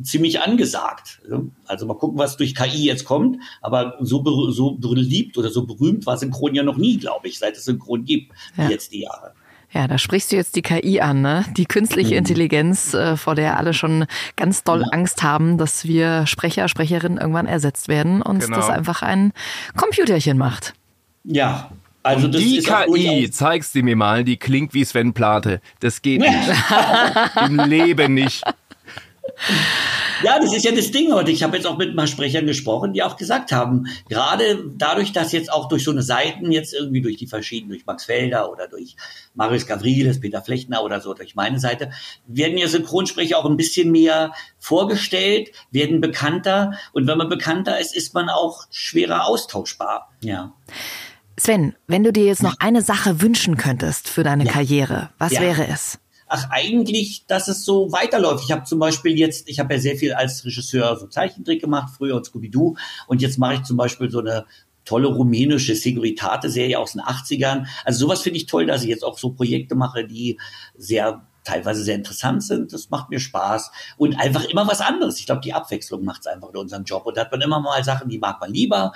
ziemlich 0.03 0.41
angesagt. 0.43 1.21
Also 1.67 1.87
mal 1.87 1.95
gucken, 1.95 2.19
was 2.19 2.37
durch 2.37 2.55
KI 2.55 2.85
jetzt 2.87 3.05
kommt. 3.05 3.39
Aber 3.61 3.97
so, 4.01 4.23
ber- 4.23 4.53
so 4.53 4.73
beliebt 4.73 5.37
oder 5.39 5.51
so 5.51 5.67
berühmt 5.67 6.07
war 6.07 6.17
Synchron 6.17 6.55
ja 6.55 6.63
noch 6.63 6.77
nie, 6.77 6.99
glaube 6.99 7.29
ich, 7.29 7.39
seit 7.39 7.57
es 7.57 7.65
Synchron 7.65 8.05
gibt, 8.05 8.33
Ja. 8.57 8.69
wie 8.69 8.73
jetzt 8.73 8.93
die 8.93 9.03
Jahre. 9.03 9.33
Ja, 9.73 9.87
da 9.87 9.99
sprichst 9.99 10.33
du 10.33 10.37
jetzt 10.37 10.57
die 10.57 10.63
KI 10.63 11.01
an, 11.01 11.23
ne? 11.23 11.45
Die 11.57 11.65
künstliche 11.65 12.17
Intelligenz, 12.17 12.93
äh, 12.93 13.17
vor 13.17 13.37
der 13.37 13.57
alle 13.57 13.73
schon 13.73 14.07
ganz 14.35 14.65
doll 14.65 14.85
Angst 14.91 15.23
haben, 15.23 15.59
dass 15.59 15.85
wir 15.85 16.27
Sprecher, 16.27 16.67
Sprecherinnen 16.67 17.19
irgendwann 17.19 17.47
ersetzt 17.47 17.87
werden 17.87 18.21
und 18.21 18.41
Genau. 18.41 18.57
das 18.57 18.69
einfach 18.69 19.03
ein 19.03 19.33
Computerchen 19.77 20.37
macht. 20.39 20.75
Ja, 21.23 21.71
also 22.03 22.27
Und 22.27 22.35
das 22.35 22.43
die 22.43 22.59
KI, 22.63 23.31
zeigst 23.31 23.77
du 23.77 23.83
mir 23.85 23.95
mal, 23.95 24.25
die 24.25 24.39
klingt 24.39 24.75
wie 24.75 24.85
Sven 24.85 25.13
Plate. 25.13 25.61
Das 25.79 26.03
geht 26.03 26.21
nicht. 26.23 26.49
Im 27.47 27.57
Leben 27.61 28.15
nicht. 28.15 28.43
Ja, 30.23 30.39
das 30.39 30.53
ist 30.53 30.65
ja 30.65 30.73
das 30.73 30.91
Ding. 30.91 31.13
Und 31.13 31.29
ich 31.29 31.43
habe 31.43 31.57
jetzt 31.57 31.67
auch 31.67 31.79
mit 31.79 31.91
ein 31.91 31.97
paar 31.97 32.07
Sprechern 32.07 32.47
gesprochen, 32.47 32.93
die 32.93 33.03
auch 33.03 33.17
gesagt 33.17 33.53
haben, 33.53 33.87
gerade 34.09 34.65
dadurch, 34.77 35.13
dass 35.13 35.33
jetzt 35.33 35.53
auch 35.53 35.69
durch 35.69 35.85
so 35.85 35.91
eine 35.91 36.03
Seiten, 36.03 36.53
jetzt 36.53 36.75
irgendwie 36.75 37.01
durch 37.01 37.17
die 37.17 37.27
verschiedenen, 37.27 37.71
durch 37.71 37.87
Max 37.87 38.05
Felder 38.05 38.51
oder 38.51 38.69
durch 38.69 38.97
Marius 39.35 39.67
Gavrilis, 39.67 40.21
Peter 40.21 40.43
Flechtner 40.43 40.83
oder 40.83 41.01
so, 41.01 41.15
durch 41.15 41.35
meine 41.35 41.59
Seite, 41.59 41.91
werden 42.27 42.59
ja 42.59 42.69
Synchronsprecher 42.69 43.39
auch 43.39 43.47
ein 43.47 43.57
bisschen 43.57 43.91
mehr 43.91 44.33
vorgestellt, 44.59 45.51
werden 45.71 46.01
bekannter. 46.01 46.73
Und 46.93 47.07
wenn 47.07 47.19
man 47.19 47.29
bekannter 47.29 47.79
ist, 47.81 47.95
ist 47.95 48.15
man 48.15 48.29
auch 48.29 48.67
schwerer 48.71 49.27
austauschbar. 49.27 50.11
Ja. 50.23 50.53
Sven, 51.39 51.75
wenn 51.87 52.05
du 52.05 52.13
dir 52.13 52.25
jetzt 52.25 52.43
noch 52.43 52.57
eine 52.59 52.83
Sache 52.83 53.23
wünschen 53.23 53.57
könntest 53.57 54.09
für 54.09 54.23
deine 54.23 54.45
Karriere, 54.45 55.11
was 55.19 55.33
Ja. 55.33 55.41
wäre 55.41 55.67
es? 55.69 55.99
Ach, 56.33 56.49
eigentlich, 56.51 57.27
dass 57.27 57.49
es 57.49 57.65
so 57.65 57.91
weiterläuft. 57.91 58.45
Ich 58.45 58.53
habe 58.53 58.63
zum 58.63 58.79
Beispiel 58.79 59.19
jetzt, 59.19 59.49
ich 59.49 59.59
habe 59.59 59.75
ja 59.75 59.81
sehr 59.81 59.97
viel 59.97 60.13
als 60.13 60.45
Regisseur 60.45 60.97
so 60.97 61.09
Zeichentrick 61.09 61.61
gemacht, 61.61 61.93
früher 61.97 62.15
und 62.15 62.25
Scooby-Doo. 62.25 62.77
Und 63.09 63.21
jetzt 63.21 63.37
mache 63.37 63.55
ich 63.55 63.63
zum 63.65 63.77
Beispiel 63.77 64.11
so 64.11 64.21
eine 64.21 64.47
tolle 64.85 65.09
rumänische 65.09 65.75
Seguritate-Serie 65.75 66.79
aus 66.79 66.93
den 66.93 67.03
80ern. 67.03 67.67
Also 67.85 68.07
sowas 68.07 68.23
finde 68.23 68.39
ich 68.39 68.47
toll, 68.47 68.67
dass 68.67 68.85
ich 68.85 68.89
jetzt 68.89 69.05
auch 69.05 69.19
so 69.19 69.31
Projekte 69.31 69.75
mache, 69.75 70.07
die 70.07 70.39
sehr 70.77 71.27
teilweise 71.45 71.83
sehr 71.83 71.95
interessant 71.95 72.43
sind. 72.43 72.73
Das 72.73 72.91
macht 72.91 73.11
mir 73.11 73.21
Spaß. 73.21 73.71
Und 73.97 74.19
einfach 74.19 74.45
immer 74.45 74.67
was 74.67 74.81
anderes. 74.81 75.19
Ich 75.19 75.27
glaube, 75.27 75.41
die 75.41 75.53
Abwechslung 75.53 76.05
macht 76.05 76.21
es 76.21 76.27
einfach 76.27 76.51
in 76.51 76.57
unserem 76.57 76.85
Job. 76.85 77.07
Und 77.07 77.17
da 77.17 77.23
hat 77.23 77.33
man 77.33 77.41
immer 77.41 77.61
mal 77.61 77.83
Sachen, 77.85 78.09
die 78.09 78.19
mag 78.19 78.41
man 78.41 78.53
lieber. 78.53 78.93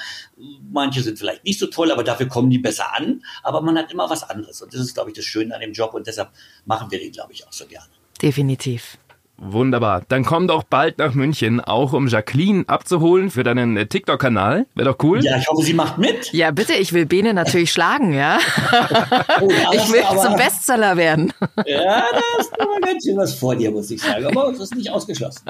Manche 0.71 1.03
sind 1.03 1.19
vielleicht 1.19 1.45
nicht 1.45 1.59
so 1.59 1.67
toll, 1.67 1.91
aber 1.91 2.05
dafür 2.05 2.29
kommen 2.29 2.51
die 2.51 2.59
besser 2.59 2.95
an. 2.95 3.23
Aber 3.43 3.61
man 3.61 3.79
hat 3.79 3.93
immer 3.93 4.09
was 4.11 4.29
anderes. 4.29 4.61
Und 4.63 4.73
das 4.75 4.81
ist, 4.81 4.95
glaube 4.95 5.11
ich, 5.11 5.17
das 5.17 5.25
Schöne 5.25 5.55
an 5.55 5.61
dem 5.61 5.73
Job. 5.73 5.95
Und 5.95 6.07
deshalb 6.07 6.31
machen 6.65 6.91
wir 6.91 6.99
den, 6.99 7.13
glaube 7.13 7.33
ich, 7.33 7.47
auch 7.47 7.53
so 7.53 7.67
gerne. 7.67 7.89
Definitiv. 8.21 8.99
Wunderbar. 9.37 10.03
Dann 10.09 10.25
komm 10.25 10.47
doch 10.47 10.63
bald 10.63 10.99
nach 10.99 11.13
München, 11.15 11.61
auch 11.61 11.93
um 11.93 12.07
Jacqueline 12.07 12.65
abzuholen 12.69 13.31
für 13.31 13.43
deinen 13.43 13.77
äh, 13.77 13.87
TikTok-Kanal. 13.87 14.67
Wäre 14.75 14.91
doch 14.91 14.97
cool. 15.05 15.25
Ja, 15.25 15.37
ich 15.39 15.49
hoffe, 15.49 15.63
sie 15.65 15.75
macht 15.75 15.99
mit. 15.99 16.33
Ja, 16.33 16.53
bitte, 16.53 16.73
ich 16.75 16.93
will 16.93 17.05
Bene 17.05 17.35
natürlich 17.35 17.73
schlagen, 17.73 18.15
ja. 18.15 18.39
Oh, 19.41 19.49
Ich 19.73 19.93
will 19.93 20.01
du 20.03 20.07
aber- 20.07 20.21
zum 20.23 20.37
Bestseller 20.37 20.97
werden. 20.97 21.33
Ja, 21.67 22.05
da 22.13 22.41
ist 22.41 22.53
aber 22.61 22.81
ganz 22.81 23.05
schön 23.05 23.17
was 23.17 23.35
vor 23.35 23.57
dir, 23.57 23.71
muss 23.71 23.91
ich 23.91 24.01
sagen. 24.01 24.25
Aber 24.27 24.51
das 24.53 24.61
ist 24.61 24.75
nicht 24.77 24.91
ausgeschlossen. 24.91 25.43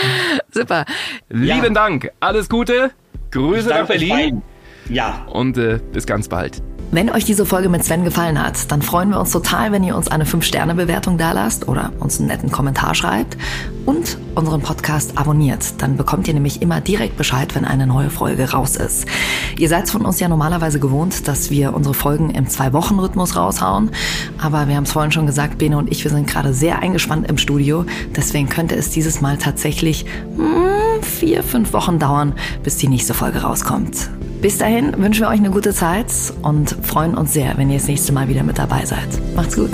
Super. 0.52 0.84
Lieben 1.28 1.74
Dank. 1.74 2.10
Alles 2.20 2.48
Gute. 2.48 2.90
Grüße 3.30 3.68
nach 3.68 3.86
Berlin. 3.86 4.42
Ja. 4.88 5.26
Und 5.30 5.58
äh, 5.58 5.78
bis 5.92 6.06
ganz 6.06 6.28
bald. 6.28 6.62
Wenn 6.90 7.10
euch 7.10 7.26
diese 7.26 7.44
Folge 7.44 7.68
mit 7.68 7.84
Sven 7.84 8.02
gefallen 8.02 8.42
hat, 8.42 8.72
dann 8.72 8.80
freuen 8.80 9.10
wir 9.10 9.20
uns 9.20 9.30
total, 9.30 9.72
wenn 9.72 9.84
ihr 9.84 9.94
uns 9.94 10.08
eine 10.08 10.24
5-Sterne-Bewertung 10.24 11.18
dalasst 11.18 11.68
oder 11.68 11.92
uns 12.00 12.18
einen 12.18 12.28
netten 12.28 12.50
Kommentar 12.50 12.94
schreibt 12.94 13.36
und 13.84 14.16
unseren 14.34 14.62
Podcast 14.62 15.18
abonniert. 15.18 15.82
Dann 15.82 15.98
bekommt 15.98 16.28
ihr 16.28 16.34
nämlich 16.34 16.62
immer 16.62 16.80
direkt 16.80 17.18
Bescheid, 17.18 17.54
wenn 17.54 17.66
eine 17.66 17.86
neue 17.86 18.08
Folge 18.08 18.52
raus 18.52 18.76
ist. 18.76 19.04
Ihr 19.58 19.68
seid 19.68 19.90
von 19.90 20.06
uns 20.06 20.18
ja 20.18 20.28
normalerweise 20.28 20.80
gewohnt, 20.80 21.28
dass 21.28 21.50
wir 21.50 21.74
unsere 21.74 21.92
Folgen 21.92 22.30
im 22.30 22.48
Zwei-Wochen-Rhythmus 22.48 23.36
raushauen. 23.36 23.90
Aber 24.38 24.66
wir 24.66 24.76
haben 24.76 24.84
es 24.84 24.92
vorhin 24.92 25.12
schon 25.12 25.26
gesagt, 25.26 25.58
Bene 25.58 25.76
und 25.76 25.92
ich, 25.92 26.04
wir 26.04 26.10
sind 26.10 26.26
gerade 26.26 26.54
sehr 26.54 26.78
eingespannt 26.78 27.28
im 27.28 27.36
Studio. 27.36 27.84
Deswegen 28.16 28.48
könnte 28.48 28.76
es 28.76 28.88
dieses 28.88 29.20
Mal 29.20 29.36
tatsächlich 29.36 30.06
hm, 30.36 31.02
vier, 31.02 31.42
fünf 31.42 31.74
Wochen 31.74 31.98
dauern, 31.98 32.32
bis 32.62 32.78
die 32.78 32.88
nächste 32.88 33.12
Folge 33.12 33.42
rauskommt. 33.42 34.08
Bis 34.40 34.58
dahin 34.58 34.96
wünschen 35.02 35.22
wir 35.22 35.28
euch 35.28 35.40
eine 35.40 35.50
gute 35.50 35.74
Zeit 35.74 36.06
und 36.42 36.70
freuen 36.82 37.16
uns 37.16 37.32
sehr, 37.32 37.58
wenn 37.58 37.70
ihr 37.70 37.78
das 37.78 37.88
nächste 37.88 38.12
Mal 38.12 38.28
wieder 38.28 38.44
mit 38.44 38.56
dabei 38.56 38.84
seid. 38.84 39.08
Macht's 39.34 39.56
gut. 39.56 39.72